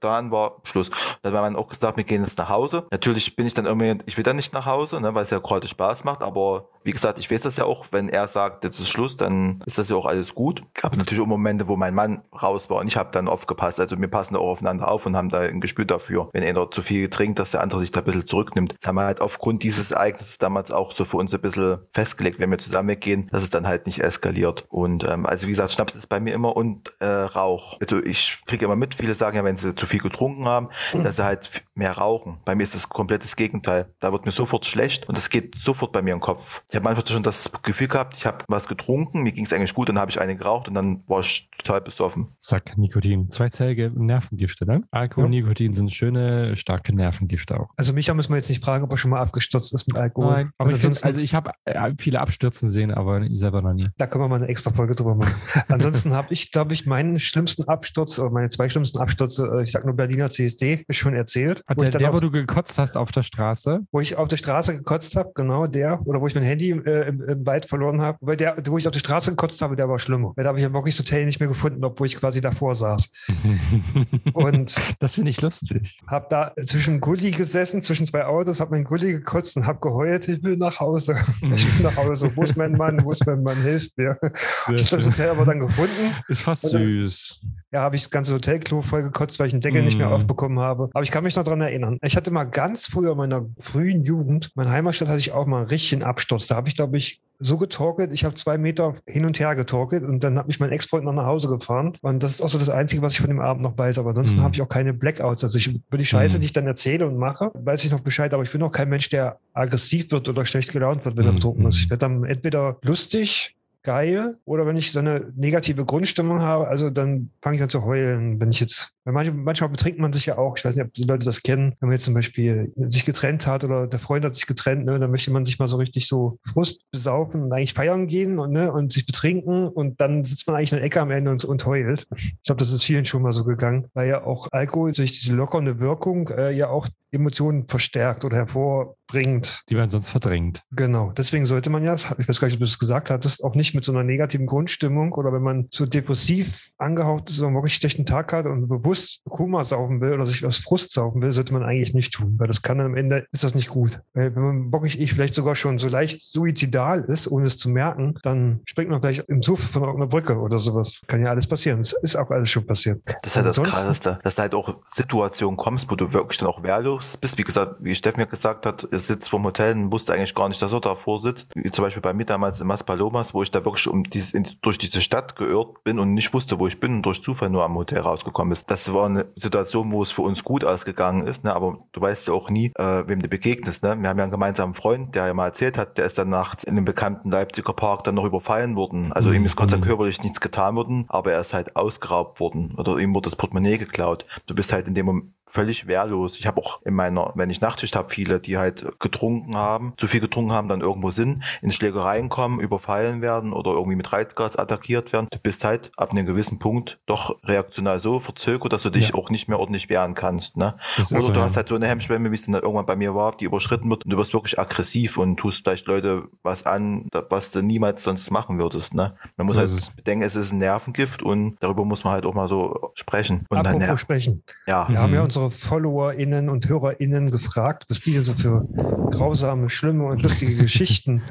dann 0.00 0.30
war 0.30 0.56
Schluss. 0.64 0.90
Dann 1.22 1.32
hat 1.34 1.40
man 1.42 1.56
auch 1.56 1.68
gesagt, 1.68 1.96
wir 1.96 2.04
gehen 2.04 2.22
jetzt 2.22 2.38
nach 2.38 2.48
Hause. 2.48 2.86
Natürlich 2.90 3.36
bin 3.36 3.46
ich 3.46 3.54
dann 3.54 3.66
irgendwie, 3.66 4.02
ich 4.06 4.16
will 4.16 4.24
dann 4.24 4.36
nicht 4.36 4.52
nach 4.52 4.66
Hause, 4.66 5.00
ne, 5.00 5.14
weil 5.14 5.24
es 5.24 5.30
ja 5.30 5.38
gerade 5.38 5.68
Spaß 5.68 6.04
macht, 6.04 6.22
aber 6.22 6.68
wie 6.84 6.92
gesagt, 6.92 7.18
ich 7.18 7.30
weiß 7.30 7.40
das 7.40 7.56
ja 7.56 7.64
auch, 7.64 7.86
wenn 7.90 8.08
er 8.08 8.28
sagt, 8.28 8.62
jetzt 8.64 8.78
ist 8.78 8.90
Schluss, 8.90 9.16
dann 9.16 9.62
ist 9.66 9.78
das 9.78 9.88
ja 9.88 9.96
auch 9.96 10.06
alles 10.06 10.34
gut. 10.34 10.62
Gab 10.74 10.96
natürlich 10.96 11.22
auch 11.22 11.26
Momente, 11.26 11.66
wo 11.66 11.76
mein 11.76 11.94
Mann 11.94 12.22
raus 12.40 12.68
war 12.70 12.78
und 12.78 12.86
ich 12.86 12.96
habe 12.96 13.10
dann 13.10 13.26
aufgepasst, 13.26 13.80
also 13.80 13.98
wir 13.98 14.08
passen 14.08 14.34
da 14.34 14.40
auch 14.40 14.50
aufeinander 14.50 14.90
auf 14.90 15.06
und 15.06 15.16
haben 15.16 15.30
da 15.30 15.40
ein 15.40 15.60
Gespür 15.60 15.86
dafür, 15.86 16.28
wenn 16.32 16.44
einer 16.44 16.70
zu 16.70 16.82
viel 16.82 17.08
trinkt, 17.08 17.38
dass 17.38 17.50
der 17.50 17.62
andere 17.62 17.80
sich 17.80 17.90
da 17.90 18.00
ein 18.00 18.04
bisschen 18.04 18.26
zurücknimmt. 18.26 18.76
Das 18.78 18.86
haben 18.86 18.96
wir 18.96 19.04
halt 19.04 19.20
aufgrund 19.20 19.62
dieses 19.62 19.90
Ereignisses 19.90 20.38
damals 20.38 20.70
auch 20.70 20.92
so 20.92 21.04
für 21.04 21.16
uns 21.16 21.34
ein 21.34 21.40
bisschen 21.40 21.78
festgelegt, 21.92 22.38
wenn 22.38 22.50
wir 22.50 22.58
zusammen 22.58 22.88
weggehen, 22.88 23.28
dass 23.32 23.42
es 23.42 23.50
dann 23.50 23.66
halt 23.66 23.86
nicht 23.86 24.00
eskaliert. 24.02 24.66
Und 24.68 25.08
ähm, 25.08 25.24
also 25.26 25.46
wie 25.46 25.52
gesagt, 25.52 25.72
Schnaps 25.72 25.94
ist 25.94 26.08
bei 26.08 26.20
mir 26.20 26.34
immer 26.34 26.54
und 26.54 26.92
äh, 27.00 27.06
Rauch. 27.06 27.78
Also 27.80 28.02
ich 28.02 28.42
kriege 28.46 28.66
immer 28.66 28.76
mit, 28.76 28.94
viele 28.94 29.14
sagen 29.14 29.36
ja, 29.36 29.44
wenn 29.44 29.56
sie 29.56 29.74
zu 29.74 29.86
viel 29.86 30.00
getrunken 30.00 30.44
haben, 30.46 30.68
dass 30.92 31.16
sie 31.16 31.24
halt 31.24 31.64
mehr 31.74 31.92
rauchen. 31.92 32.38
Bei 32.44 32.54
mir 32.54 32.62
ist 32.62 32.74
das 32.74 32.88
komplettes 32.88 33.36
Gegenteil. 33.36 33.86
Da 34.00 34.12
wird 34.12 34.26
mir 34.26 34.32
sofort 34.32 34.66
schlecht 34.66 35.08
und 35.08 35.16
es 35.16 35.30
geht 35.30 35.56
sofort 35.56 35.92
bei 35.92 36.02
mir 36.02 36.12
im 36.12 36.20
Kopf. 36.20 36.62
Ich 36.74 36.76
habe 36.76 36.86
manchmal 36.86 37.06
schon 37.06 37.22
das 37.22 37.52
Gefühl 37.62 37.86
gehabt, 37.86 38.14
ich 38.16 38.26
habe 38.26 38.38
was 38.48 38.66
getrunken, 38.66 39.22
mir 39.22 39.30
ging 39.30 39.44
es 39.44 39.52
eigentlich 39.52 39.74
gut, 39.74 39.88
dann 39.88 39.96
habe 39.96 40.10
ich 40.10 40.20
eine 40.20 40.34
geraucht 40.34 40.66
und 40.66 40.74
dann 40.74 41.04
war 41.06 41.20
ich 41.20 41.48
total 41.56 41.80
besoffen. 41.80 42.26
Zack, 42.40 42.76
Nikotin. 42.76 43.30
Zweizeilige 43.30 43.92
Nervengifte, 43.94 44.66
ne? 44.66 44.82
Alkohol 44.90 45.26
und 45.26 45.30
Nikotin 45.30 45.72
sind 45.72 45.92
schöne, 45.92 46.56
starke 46.56 46.92
Nervengifte 46.92 47.60
auch. 47.60 47.70
Also 47.76 47.92
Micha 47.92 48.12
muss 48.12 48.28
man 48.28 48.38
jetzt 48.38 48.48
nicht 48.48 48.64
fragen, 48.64 48.82
ob 48.82 48.90
er 48.90 48.98
schon 48.98 49.12
mal 49.12 49.20
abgestürzt 49.20 49.72
ist 49.72 49.86
mit 49.86 49.96
Alkohol. 49.96 50.50
aber 50.58 50.68
Und 50.68 50.74
ich 50.74 50.82
find, 50.82 51.04
also 51.04 51.20
ich 51.20 51.32
habe 51.36 51.52
äh, 51.64 51.92
viele 51.96 52.18
Abstürzen 52.18 52.68
sehen, 52.68 52.92
aber 52.92 53.20
ich 53.20 53.38
selber 53.38 53.62
noch 53.62 53.72
nie. 53.72 53.90
Da 53.96 54.08
können 54.08 54.24
wir 54.24 54.28
mal 54.28 54.36
eine 54.42 54.48
extra 54.48 54.72
Folge 54.72 54.96
drüber 54.96 55.14
machen. 55.14 55.36
Ansonsten 55.68 56.12
habe 56.12 56.34
ich, 56.34 56.50
glaube 56.50 56.74
ich, 56.74 56.86
meinen 56.86 57.20
schlimmsten 57.20 57.68
Absturz 57.68 58.18
oder 58.18 58.30
meine 58.30 58.48
zwei 58.48 58.68
schlimmsten 58.68 58.98
Abstürze, 58.98 59.48
äh, 59.58 59.62
ich 59.62 59.70
sag 59.70 59.84
nur 59.84 59.94
Berliner 59.94 60.28
CSD, 60.28 60.84
schon 60.90 61.14
erzählt. 61.14 61.62
Hat 61.68 61.76
wo, 61.76 61.82
der, 61.82 61.88
ich 61.88 61.92
dann 61.92 62.00
der 62.00 62.10
auch, 62.10 62.14
wo 62.14 62.20
du 62.20 62.32
gekotzt 62.32 62.78
hast 62.78 62.96
auf 62.96 63.12
der 63.12 63.22
Straße? 63.22 63.82
wo 63.92 64.00
ich 64.00 64.16
auf 64.16 64.26
der 64.26 64.38
Straße 64.38 64.74
gekotzt 64.74 65.14
habe, 65.14 65.30
genau 65.36 65.68
der, 65.68 66.04
oder 66.04 66.20
wo 66.20 66.26
ich 66.26 66.34
mein 66.34 66.42
Handy 66.42 66.63
äh, 66.70 67.08
im, 67.08 67.22
im 67.22 67.46
Wald 67.46 67.66
verloren 67.66 68.00
habe. 68.02 68.18
Weil 68.20 68.36
der, 68.36 68.56
wo 68.66 68.78
ich 68.78 68.86
auf 68.86 68.92
der 68.92 69.00
Straße 69.00 69.30
gekotzt 69.30 69.60
habe, 69.62 69.76
der 69.76 69.88
war 69.88 69.98
schlimmer. 69.98 70.32
Da 70.36 70.44
habe 70.44 70.58
ich 70.58 70.64
ja 70.64 70.72
wirklich 70.72 70.96
das 70.96 71.04
Hotel 71.06 71.26
nicht 71.26 71.40
mehr 71.40 71.48
gefunden, 71.48 71.84
obwohl 71.84 72.06
ich 72.06 72.16
quasi 72.16 72.40
davor 72.40 72.74
saß. 72.74 73.10
Und 74.32 74.74
das 75.00 75.14
finde 75.14 75.30
ich 75.30 75.40
lustig. 75.40 75.98
habe 76.06 76.26
da 76.30 76.52
zwischen 76.64 77.00
Gully 77.00 77.30
gesessen, 77.30 77.80
zwischen 77.82 78.06
zwei 78.06 78.24
Autos, 78.26 78.60
habe 78.60 78.72
mein 78.72 78.84
Gully 78.84 79.12
gekotzt 79.12 79.56
und 79.56 79.66
habe 79.66 79.80
geheult, 79.80 80.28
ich 80.28 80.42
will 80.42 80.56
nach 80.56 80.80
Hause. 80.80 81.16
Ich 81.54 81.66
will 81.78 81.84
nach 81.84 81.96
Hause. 81.96 82.30
Wo 82.34 82.42
ist 82.42 82.56
mein 82.56 82.72
Mann? 82.72 83.04
Wo 83.04 83.10
ist 83.10 83.26
mein 83.26 83.42
Mann? 83.42 83.60
Hilft 83.62 83.96
mir. 83.96 84.18
Ich 84.74 84.90
habe 84.92 85.02
das 85.02 85.06
Hotel 85.06 85.28
aber 85.30 85.44
dann 85.44 85.60
gefunden. 85.60 86.14
Ist 86.28 86.40
fast 86.42 86.64
Oder- 86.66 86.78
süß. 86.78 87.40
Ja, 87.72 87.80
habe 87.82 87.96
ich 87.96 88.02
das 88.02 88.10
ganze 88.10 88.32
Hotelklo 88.34 88.82
voll 88.82 89.02
gekotzt, 89.02 89.38
weil 89.38 89.46
ich 89.48 89.52
den 89.52 89.60
Deckel 89.60 89.82
nicht 89.82 89.98
mehr 89.98 90.08
Mm. 90.08 90.12
aufbekommen 90.12 90.60
habe. 90.60 90.90
Aber 90.94 91.02
ich 91.02 91.10
kann 91.10 91.24
mich 91.24 91.34
noch 91.34 91.42
daran 91.44 91.60
erinnern. 91.60 91.98
Ich 92.02 92.16
hatte 92.16 92.30
mal 92.30 92.44
ganz 92.44 92.86
früher 92.86 93.12
in 93.12 93.18
meiner 93.18 93.46
frühen 93.60 94.04
Jugend, 94.04 94.52
meine 94.54 94.70
Heimatstadt 94.70 95.08
hatte 95.08 95.18
ich 95.18 95.32
auch 95.32 95.46
mal 95.46 95.58
einen 95.58 95.66
richtigen 95.68 96.02
Absturz. 96.04 96.46
Da 96.54 96.58
habe 96.58 96.68
ich, 96.68 96.76
glaube 96.76 96.96
ich, 96.96 97.20
so 97.40 97.58
getorkelt. 97.58 98.12
Ich 98.12 98.24
habe 98.24 98.36
zwei 98.36 98.58
Meter 98.58 98.94
hin 99.08 99.24
und 99.26 99.40
her 99.40 99.56
getorkelt 99.56 100.04
und 100.04 100.22
dann 100.22 100.38
hat 100.38 100.46
mich 100.46 100.60
mein 100.60 100.70
Ex-Freund 100.70 101.04
noch 101.04 101.12
nach 101.12 101.26
Hause 101.26 101.48
gefahren. 101.48 101.98
Und 102.00 102.22
das 102.22 102.34
ist 102.36 102.42
auch 102.42 102.48
so 102.48 102.58
das 102.58 102.68
Einzige, 102.70 103.02
was 103.02 103.14
ich 103.14 103.18
von 103.18 103.28
dem 103.28 103.40
Abend 103.40 103.60
noch 103.64 103.76
weiß. 103.76 103.98
Aber 103.98 104.10
ansonsten 104.10 104.40
Mm. 104.40 104.44
habe 104.44 104.54
ich 104.54 104.62
auch 104.62 104.68
keine 104.68 104.94
Blackouts. 104.94 105.42
Also 105.42 105.58
ich, 105.58 105.66
über 105.66 105.98
die 105.98 106.06
Scheiße, 106.06 106.36
Mm. 106.36 106.40
die 106.40 106.46
ich 106.46 106.52
dann 106.52 106.68
erzähle 106.68 107.08
und 107.08 107.16
mache, 107.18 107.50
weiß 107.54 107.84
ich 107.84 107.90
noch 107.90 107.98
Bescheid. 108.00 108.32
Aber 108.32 108.44
ich 108.44 108.52
bin 108.52 108.62
auch 108.62 108.70
kein 108.70 108.88
Mensch, 108.88 109.08
der 109.08 109.40
aggressiv 109.52 110.12
wird 110.12 110.28
oder 110.28 110.46
schlecht 110.46 110.70
gelaunt 110.70 111.04
wird, 111.04 111.16
wenn 111.16 111.26
er 111.26 111.32
Mm, 111.32 111.34
betrunken 111.34 111.66
ist. 111.66 111.78
Ich 111.80 111.90
werde 111.90 112.02
dann 112.02 112.22
entweder 112.22 112.76
lustig, 112.82 113.56
geil 113.82 114.36
oder 114.44 114.64
wenn 114.64 114.76
ich 114.76 114.92
so 114.92 115.00
eine 115.00 115.32
negative 115.34 115.84
Grundstimmung 115.84 116.40
habe, 116.40 116.68
also 116.68 116.88
dann 116.88 117.30
fange 117.42 117.56
ich 117.56 117.62
an 117.64 117.68
zu 117.68 117.84
heulen, 117.84 118.38
wenn 118.38 118.50
ich 118.50 118.60
jetzt, 118.60 118.93
manchmal, 119.12 119.36
manchmal 119.36 119.70
betrinkt 119.70 119.98
man 119.98 120.12
sich 120.12 120.26
ja 120.26 120.38
auch, 120.38 120.56
ich 120.56 120.64
weiß 120.64 120.74
nicht, 120.74 120.84
ob 120.84 120.94
die 120.94 121.04
Leute 121.04 121.24
das 121.24 121.42
kennen, 121.42 121.74
wenn 121.80 121.88
man 121.88 121.92
jetzt 121.92 122.04
zum 122.04 122.14
Beispiel 122.14 122.72
sich 122.88 123.04
getrennt 123.04 123.46
hat 123.46 123.64
oder 123.64 123.86
der 123.86 123.98
Freund 123.98 124.24
hat 124.24 124.34
sich 124.34 124.46
getrennt, 124.46 124.86
ne, 124.86 124.98
dann 124.98 125.10
möchte 125.10 125.30
man 125.30 125.44
sich 125.44 125.58
mal 125.58 125.68
so 125.68 125.76
richtig 125.76 126.08
so 126.08 126.38
Frust 126.44 126.90
besaufen 126.90 127.42
und 127.42 127.52
eigentlich 127.52 127.74
feiern 127.74 128.06
gehen 128.06 128.38
und, 128.38 128.52
ne, 128.52 128.72
und 128.72 128.92
sich 128.92 129.06
betrinken 129.06 129.68
und 129.68 130.00
dann 130.00 130.24
sitzt 130.24 130.46
man 130.46 130.56
eigentlich 130.56 130.72
in 130.72 130.78
der 130.78 130.86
Ecke 130.86 131.00
am 131.00 131.10
Ende 131.10 131.30
und, 131.30 131.44
und 131.44 131.66
heult. 131.66 132.06
Ich 132.14 132.42
glaube, 132.44 132.60
das 132.60 132.72
ist 132.72 132.84
vielen 132.84 133.04
schon 133.04 133.22
mal 133.22 133.32
so 133.32 133.44
gegangen, 133.44 133.88
weil 133.94 134.08
ja 134.08 134.24
auch 134.24 134.48
Alkohol 134.52 134.92
durch 134.92 135.12
diese 135.12 135.34
lockernde 135.34 135.80
Wirkung 135.80 136.28
äh, 136.28 136.50
ja 136.52 136.68
auch 136.68 136.88
Emotionen 137.14 137.68
verstärkt 137.68 138.24
oder 138.24 138.36
hervorbringt. 138.36 139.62
Die 139.70 139.76
werden 139.76 139.88
sonst 139.88 140.08
verdrängt. 140.08 140.60
Genau, 140.72 141.12
deswegen 141.12 141.46
sollte 141.46 141.70
man 141.70 141.84
ja, 141.84 141.94
ich 141.94 142.28
weiß 142.28 142.40
gar 142.40 142.48
nicht, 142.48 142.56
ob 142.56 142.58
du 142.58 142.64
es 142.64 142.78
gesagt 142.78 143.08
hattest, 143.10 143.44
auch 143.44 143.54
nicht 143.54 143.74
mit 143.74 143.84
so 143.84 143.92
einer 143.92 144.02
negativen 144.02 144.46
Grundstimmung 144.46 145.12
oder 145.12 145.32
wenn 145.32 145.42
man 145.42 145.68
so 145.70 145.86
depressiv 145.86 146.70
angehaucht 146.76 147.30
ist 147.30 147.38
oder 147.38 147.48
einen 147.48 147.56
wirklich 147.56 147.76
schlechten 147.76 148.04
Tag 148.04 148.32
hat 148.32 148.46
und 148.46 148.68
bewusst 148.68 148.93
Koma 149.28 149.64
saufen 149.64 150.00
will 150.00 150.12
oder 150.12 150.26
sich 150.26 150.44
aus 150.44 150.58
Frust 150.58 150.92
saufen 150.92 151.22
will, 151.22 151.32
sollte 151.32 151.52
man 151.52 151.62
eigentlich 151.62 151.94
nicht 151.94 152.12
tun, 152.12 152.36
weil 152.38 152.46
das 152.46 152.62
kann 152.62 152.78
dann 152.78 152.88
am 152.88 152.96
Ende, 152.96 153.26
ist 153.32 153.44
das 153.44 153.54
nicht 153.54 153.68
gut. 153.68 154.00
Weil 154.12 154.34
wenn 154.34 154.42
man 154.42 154.72
wirklich 154.72 155.00
ich 155.00 155.12
vielleicht 155.12 155.34
sogar 155.34 155.56
schon 155.56 155.78
so 155.78 155.88
leicht 155.88 156.20
suizidal 156.20 157.04
ist, 157.04 157.30
ohne 157.30 157.46
es 157.46 157.58
zu 157.58 157.70
merken, 157.70 158.14
dann 158.22 158.60
springt 158.64 158.90
man 158.90 159.00
vielleicht 159.00 159.28
im 159.28 159.42
Suff 159.42 159.60
von 159.60 159.82
irgendeiner 159.82 160.08
Brücke 160.08 160.38
oder 160.38 160.60
sowas. 160.60 161.00
Kann 161.06 161.20
ja 161.20 161.30
alles 161.30 161.46
passieren. 161.46 161.80
Es 161.80 161.92
ist 161.92 162.16
auch 162.16 162.30
alles 162.30 162.50
schon 162.50 162.66
passiert. 162.66 163.02
Das 163.22 163.32
ist 163.32 163.36
halt 163.36 163.46
das 163.46 163.56
Krasseste, 163.56 164.18
dass 164.22 164.34
du 164.34 164.42
halt 164.42 164.54
auch 164.54 164.74
Situationen 164.86 165.56
kommst, 165.56 165.90
wo 165.90 165.96
du 165.96 166.12
wirklich 166.12 166.38
dann 166.38 166.48
auch 166.48 166.62
wehrlos 166.62 167.16
bist. 167.16 167.38
Wie 167.38 167.42
gesagt, 167.42 167.76
wie 167.80 167.94
Steffen 167.94 168.20
mir 168.20 168.26
gesagt 168.26 168.66
hat, 168.66 168.86
er 168.90 169.00
sitzt 169.00 169.30
vom 169.30 169.44
Hotel 169.44 169.74
und 169.74 169.92
wusste 169.92 170.12
eigentlich 170.12 170.34
gar 170.34 170.48
nicht, 170.48 170.60
dass 170.62 170.72
er 170.72 170.80
davor 170.80 171.20
sitzt. 171.20 171.52
Wie 171.54 171.70
zum 171.70 171.84
Beispiel 171.84 172.02
bei 172.02 172.12
mir 172.12 172.24
damals 172.24 172.60
in 172.60 172.66
Maspalomas, 172.66 173.34
wo 173.34 173.42
ich 173.42 173.50
da 173.50 173.64
wirklich 173.64 173.88
um 173.88 174.04
dieses, 174.04 174.32
in, 174.32 174.48
durch 174.62 174.78
diese 174.78 175.00
Stadt 175.00 175.36
geirrt 175.36 175.84
bin 175.84 175.98
und 175.98 176.14
nicht 176.14 176.32
wusste, 176.32 176.58
wo 176.58 176.66
ich 176.66 176.80
bin 176.80 176.96
und 176.96 177.02
durch 177.02 177.22
Zufall 177.22 177.50
nur 177.50 177.64
am 177.64 177.74
Hotel 177.74 178.00
rausgekommen 178.00 178.52
ist. 178.52 178.70
Das 178.70 178.83
war 178.92 179.06
eine 179.06 179.26
Situation, 179.36 179.92
wo 179.92 180.02
es 180.02 180.10
für 180.10 180.22
uns 180.22 180.44
gut 180.44 180.64
ausgegangen 180.64 181.26
ist, 181.26 181.44
ne? 181.44 181.54
aber 181.54 181.78
du 181.92 182.00
weißt 182.00 182.28
ja 182.28 182.34
auch 182.34 182.50
nie, 182.50 182.72
äh, 182.76 183.04
wem 183.06 183.22
du 183.22 183.28
begegnest. 183.28 183.82
Ne? 183.82 183.96
Wir 184.00 184.08
haben 184.08 184.18
ja 184.18 184.24
einen 184.24 184.30
gemeinsamen 184.30 184.74
Freund, 184.74 185.14
der 185.14 185.26
ja 185.28 185.34
mal 185.34 185.46
erzählt 185.46 185.78
hat, 185.78 185.96
der 185.96 186.04
ist 186.06 186.18
dann 186.18 186.28
nachts 186.28 186.64
in 186.64 186.72
einem 186.76 186.84
bekannten 186.84 187.30
Leipziger 187.30 187.72
Park 187.72 188.04
dann 188.04 188.16
noch 188.16 188.24
überfallen 188.24 188.76
worden. 188.76 189.12
Also 189.12 189.28
Mhm. 189.30 189.36
ihm 189.36 189.44
ist 189.44 189.56
Gott 189.56 189.70
sei 189.70 189.76
Dank 189.76 189.86
körperlich 189.86 190.22
nichts 190.22 190.40
getan 190.40 190.74
worden, 190.76 191.04
aber 191.08 191.32
er 191.32 191.40
ist 191.40 191.54
halt 191.54 191.76
ausgeraubt 191.76 192.40
worden 192.40 192.74
oder 192.76 192.98
ihm 192.98 193.14
wurde 193.14 193.24
das 193.24 193.36
Portemonnaie 193.36 193.78
geklaut. 193.78 194.26
Du 194.46 194.54
bist 194.54 194.72
halt 194.72 194.88
in 194.88 194.94
dem 194.94 195.06
Moment 195.06 195.30
völlig 195.46 195.86
wehrlos. 195.86 196.38
Ich 196.38 196.46
habe 196.46 196.60
auch 196.62 196.80
in 196.84 196.94
meiner, 196.94 197.32
wenn 197.34 197.50
ich 197.50 197.60
Nachtschicht 197.60 197.96
habe, 197.96 198.08
viele, 198.08 198.40
die 198.40 198.56
halt 198.58 198.86
getrunken 198.98 199.56
haben, 199.56 199.92
zu 199.98 200.08
viel 200.08 200.20
getrunken 200.20 200.52
haben, 200.52 200.68
dann 200.68 200.80
irgendwo 200.80 201.10
sind, 201.10 201.44
in 201.62 201.70
Schlägereien 201.70 202.28
kommen, 202.28 202.60
überfallen 202.60 203.20
werden 203.20 203.52
oder 203.52 203.72
irgendwie 203.72 203.96
mit 203.96 204.12
Reizgas 204.12 204.56
attackiert 204.56 205.12
werden. 205.12 205.28
Du 205.30 205.38
bist 205.38 205.64
halt 205.64 205.92
ab 205.96 206.10
einem 206.12 206.26
gewissen 206.26 206.58
Punkt 206.58 206.98
doch 207.06 207.36
reaktional 207.44 207.98
so 208.00 208.20
verzögert, 208.20 208.72
dass 208.72 208.82
du 208.82 208.90
dich 208.90 209.08
Ja. 209.10 209.14
auch 209.14 209.30
nicht 209.30 209.48
mehr 209.48 209.58
ordentlich 209.60 209.88
wehren 209.88 210.14
kannst. 210.14 210.56
Ne? 210.56 210.74
Das 210.96 211.06
ist 211.10 211.12
Oder 211.12 211.20
so, 211.22 211.28
du 211.32 211.38
ja. 211.40 211.44
hast 211.44 211.56
halt 211.56 211.68
so 211.68 211.74
eine 211.74 211.86
Hemmschwelle, 211.86 212.30
wie 212.30 212.34
es 212.34 212.44
dann 212.46 212.54
irgendwann 212.54 212.86
bei 212.86 212.96
mir 212.96 213.14
war, 213.14 213.32
die 213.36 213.44
überschritten 213.44 213.90
wird 213.90 214.04
und 214.04 214.10
du 214.10 214.16
wirst 214.16 214.32
wirklich 214.32 214.58
aggressiv 214.58 215.18
und 215.18 215.36
tust 215.36 215.62
vielleicht 215.64 215.86
Leute 215.86 216.24
was 216.42 216.64
an, 216.66 217.08
was 217.28 217.50
du 217.50 217.62
niemals 217.62 218.02
sonst 218.02 218.30
machen 218.30 218.58
würdest. 218.58 218.94
Ne? 218.94 219.14
Man 219.36 219.46
muss 219.46 219.54
So 219.54 219.60
halt 219.60 219.70
es. 219.70 219.90
bedenken, 219.90 220.24
es 220.24 220.36
ist 220.36 220.52
ein 220.52 220.58
Nervengift 220.58 221.22
und 221.22 221.56
darüber 221.60 221.84
muss 221.84 222.02
man 222.04 222.14
halt 222.14 222.24
auch 222.26 222.34
mal 222.34 222.48
so 222.48 222.92
sprechen. 222.94 223.44
Und 223.50 223.58
dann, 223.58 223.66
Apropos 223.66 223.88
ja, 223.88 223.96
sprechen. 223.98 224.42
ja, 224.66 224.88
Wir 224.88 224.98
haben 224.98 225.12
ja 225.12 225.20
Mhm. 225.20 225.24
Unsere 225.36 225.50
FollowerInnen 225.50 226.48
und 226.48 226.68
HörerInnen 226.68 227.30
gefragt, 227.30 227.86
was 227.88 228.00
die 228.00 228.12
denn 228.12 228.22
so 228.22 228.34
für 228.34 228.66
grausame, 229.10 229.68
schlimme 229.68 230.04
und 230.04 230.22
lustige 230.22 230.54
Geschichten 230.54 231.22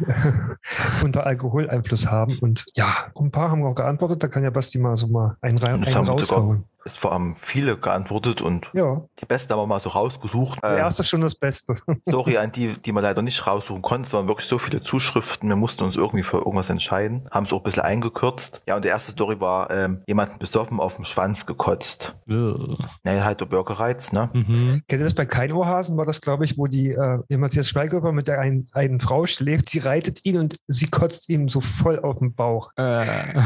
unter 1.03 1.25
Alkoholeinfluss 1.25 2.07
haben. 2.11 2.37
Und 2.39 2.65
ja, 2.75 3.11
ein 3.17 3.31
paar 3.31 3.49
haben 3.49 3.63
auch 3.63 3.75
geantwortet. 3.75 4.21
Da 4.21 4.27
kann 4.27 4.43
ja 4.43 4.49
Basti 4.49 4.77
mal 4.77 4.97
so 4.97 5.07
mal 5.07 5.37
einen, 5.41 5.57
rein, 5.57 5.83
einen 5.85 5.95
haben 5.95 6.63
raushauen. 6.85 6.93
Es 6.95 7.03
haben 7.03 7.35
viele 7.35 7.77
geantwortet 7.77 8.41
und 8.41 8.67
Ja, 8.73 9.01
die 9.19 9.25
besten 9.25 9.51
haben 9.53 9.59
wir 9.59 9.67
mal 9.67 9.79
so 9.79 9.89
rausgesucht. 9.89 10.59
der 10.63 10.71
Ähm, 10.71 10.77
erste 10.79 11.01
ist 11.03 11.09
schon 11.09 11.21
das 11.21 11.35
Beste. 11.35 11.75
Sorry 12.05 12.37
an 12.37 12.51
die, 12.51 12.73
die 12.81 12.91
man 12.91 13.03
leider 13.03 13.21
nicht 13.21 13.45
raussuchen 13.45 13.81
konnten. 13.81 14.05
Es 14.05 14.13
waren 14.13 14.27
wirklich 14.27 14.47
so 14.47 14.57
viele 14.59 14.81
Zuschriften. 14.81 15.49
Wir 15.49 15.55
mussten 15.55 15.83
uns 15.83 15.95
irgendwie 15.95 16.23
für 16.23 16.37
irgendwas 16.37 16.69
entscheiden. 16.69 17.27
Haben 17.31 17.45
es 17.45 17.53
auch 17.53 17.57
ein 17.57 17.63
bisschen 17.63 17.83
eingekürzt. 17.83 18.61
Ja, 18.67 18.75
und 18.75 18.85
die 18.85 18.89
erste 18.89 19.11
Story 19.11 19.39
war, 19.39 19.71
ähm, 19.71 20.01
jemanden 20.07 20.39
besoffen 20.39 20.79
auf 20.79 20.95
dem 20.95 21.05
Schwanz 21.05 21.45
gekotzt. 21.45 22.15
Ugh. 22.29 22.77
Naja, 23.03 23.23
halt 23.23 23.39
der 23.41 23.45
Bürgerreiz, 23.45 24.11
ne? 24.11 24.29
Mhm. 24.33 24.83
Kennt 24.87 25.01
ihr 25.01 25.05
das 25.05 25.13
bei 25.13 25.25
Kein 25.25 25.51
Ohrhasen? 25.51 25.97
War 25.97 26.05
das, 26.05 26.21
glaube 26.21 26.45
ich, 26.45 26.57
wo 26.57 26.67
die 26.67 26.91
äh, 26.91 27.19
Matthias 27.37 27.69
Schweighöfer 27.69 28.11
mit 28.11 28.27
der 28.27 28.39
einen, 28.39 28.67
einen 28.73 28.99
Frau 28.99 29.25
schläft, 29.25 29.73
die 29.73 29.79
reitet 29.79 30.25
ihn 30.25 30.37
und 30.37 30.55
sie 30.67 30.87
kotzt 30.87 31.29
ihm 31.29 31.49
so 31.49 31.61
voll 31.61 31.99
auf 31.99 32.19
den 32.19 32.33
Bauch. 32.33 32.71
Äh. 32.75 33.41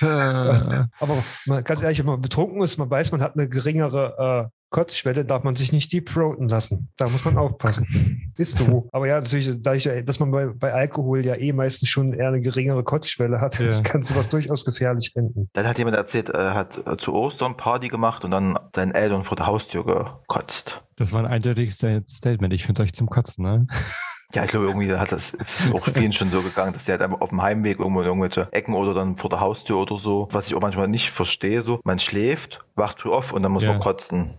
Aber 1.00 1.62
ganz 1.62 1.82
ehrlich, 1.82 1.98
wenn 1.98 2.06
man 2.06 2.20
betrunken 2.20 2.62
ist, 2.62 2.73
man 2.78 2.90
weiß, 2.90 3.12
man 3.12 3.20
hat 3.22 3.34
eine 3.36 3.48
geringere 3.48 4.48
äh, 4.48 4.50
Kotzschwelle, 4.70 5.24
darf 5.24 5.44
man 5.44 5.54
sich 5.54 5.72
nicht 5.72 5.92
deep 5.92 6.06
throaten 6.06 6.48
lassen. 6.48 6.88
Da 6.96 7.08
muss 7.08 7.24
man 7.24 7.36
aufpassen. 7.36 7.86
ist 8.36 8.56
so. 8.56 8.88
Aber 8.92 9.06
ja, 9.06 9.20
natürlich, 9.20 9.48
dadurch, 9.60 9.88
dass 10.04 10.18
man 10.18 10.32
bei, 10.32 10.46
bei 10.46 10.72
Alkohol 10.72 11.24
ja 11.24 11.36
eh 11.36 11.52
meistens 11.52 11.88
schon 11.88 12.12
eher 12.12 12.28
eine 12.28 12.40
geringere 12.40 12.82
Kotzschwelle 12.82 13.40
hat, 13.40 13.58
Ja. 13.60 13.66
das 13.66 13.84
kann 13.84 14.02
sowas 14.02 14.28
durchaus 14.28 14.64
gefährlich 14.64 15.12
enden. 15.14 15.48
Dann 15.52 15.66
hat 15.68 15.78
jemand 15.78 15.96
erzählt, 15.96 16.30
er 16.30 16.54
hat 16.54 16.84
äh, 16.86 16.96
zu 16.96 17.12
Ostern 17.14 17.56
Party 17.56 17.88
gemacht 17.88 18.24
und 18.24 18.32
dann 18.32 18.58
seinen 18.74 18.92
Eltern 18.92 19.22
vor 19.24 19.36
der 19.36 19.46
Haustür 19.46 19.84
gekotzt. 19.84 20.82
Das 20.96 21.12
war 21.12 21.20
ein 21.20 21.26
eindeutiges 21.26 21.76
Statement. 22.08 22.52
Ich 22.52 22.64
finde 22.66 22.82
euch 22.82 22.94
zum 22.94 23.08
Kotzen, 23.08 23.44
ne? 23.44 23.66
Ja, 24.34 24.44
ich 24.44 24.50
glaube, 24.50 24.66
irgendwie 24.66 24.92
hat 24.92 25.12
das 25.12 25.30
ist 25.30 25.72
auch 25.74 25.86
vielen 25.86 26.12
schon 26.12 26.30
so 26.30 26.42
gegangen, 26.42 26.72
dass 26.72 26.84
die 26.84 26.90
halt 26.90 27.02
einfach 27.02 27.20
auf 27.20 27.30
dem 27.30 27.40
Heimweg 27.42 27.78
irgendwo 27.78 28.00
in 28.00 28.06
irgendwelche 28.06 28.48
Ecken 28.52 28.74
oder 28.74 28.92
dann 28.94 29.16
vor 29.16 29.30
der 29.30 29.40
Haustür 29.40 29.78
oder 29.78 29.96
so, 29.98 30.28
was 30.32 30.48
ich 30.48 30.54
auch 30.54 30.60
manchmal 30.60 30.88
nicht 30.88 31.10
verstehe, 31.10 31.62
so, 31.62 31.80
man 31.84 31.98
schläft, 31.98 32.64
wacht 32.74 33.00
früh 33.00 33.10
auf 33.10 33.32
und 33.32 33.42
dann 33.42 33.52
muss 33.52 33.62
Ja. 33.62 33.70
man 33.70 33.80
kotzen. 33.80 34.36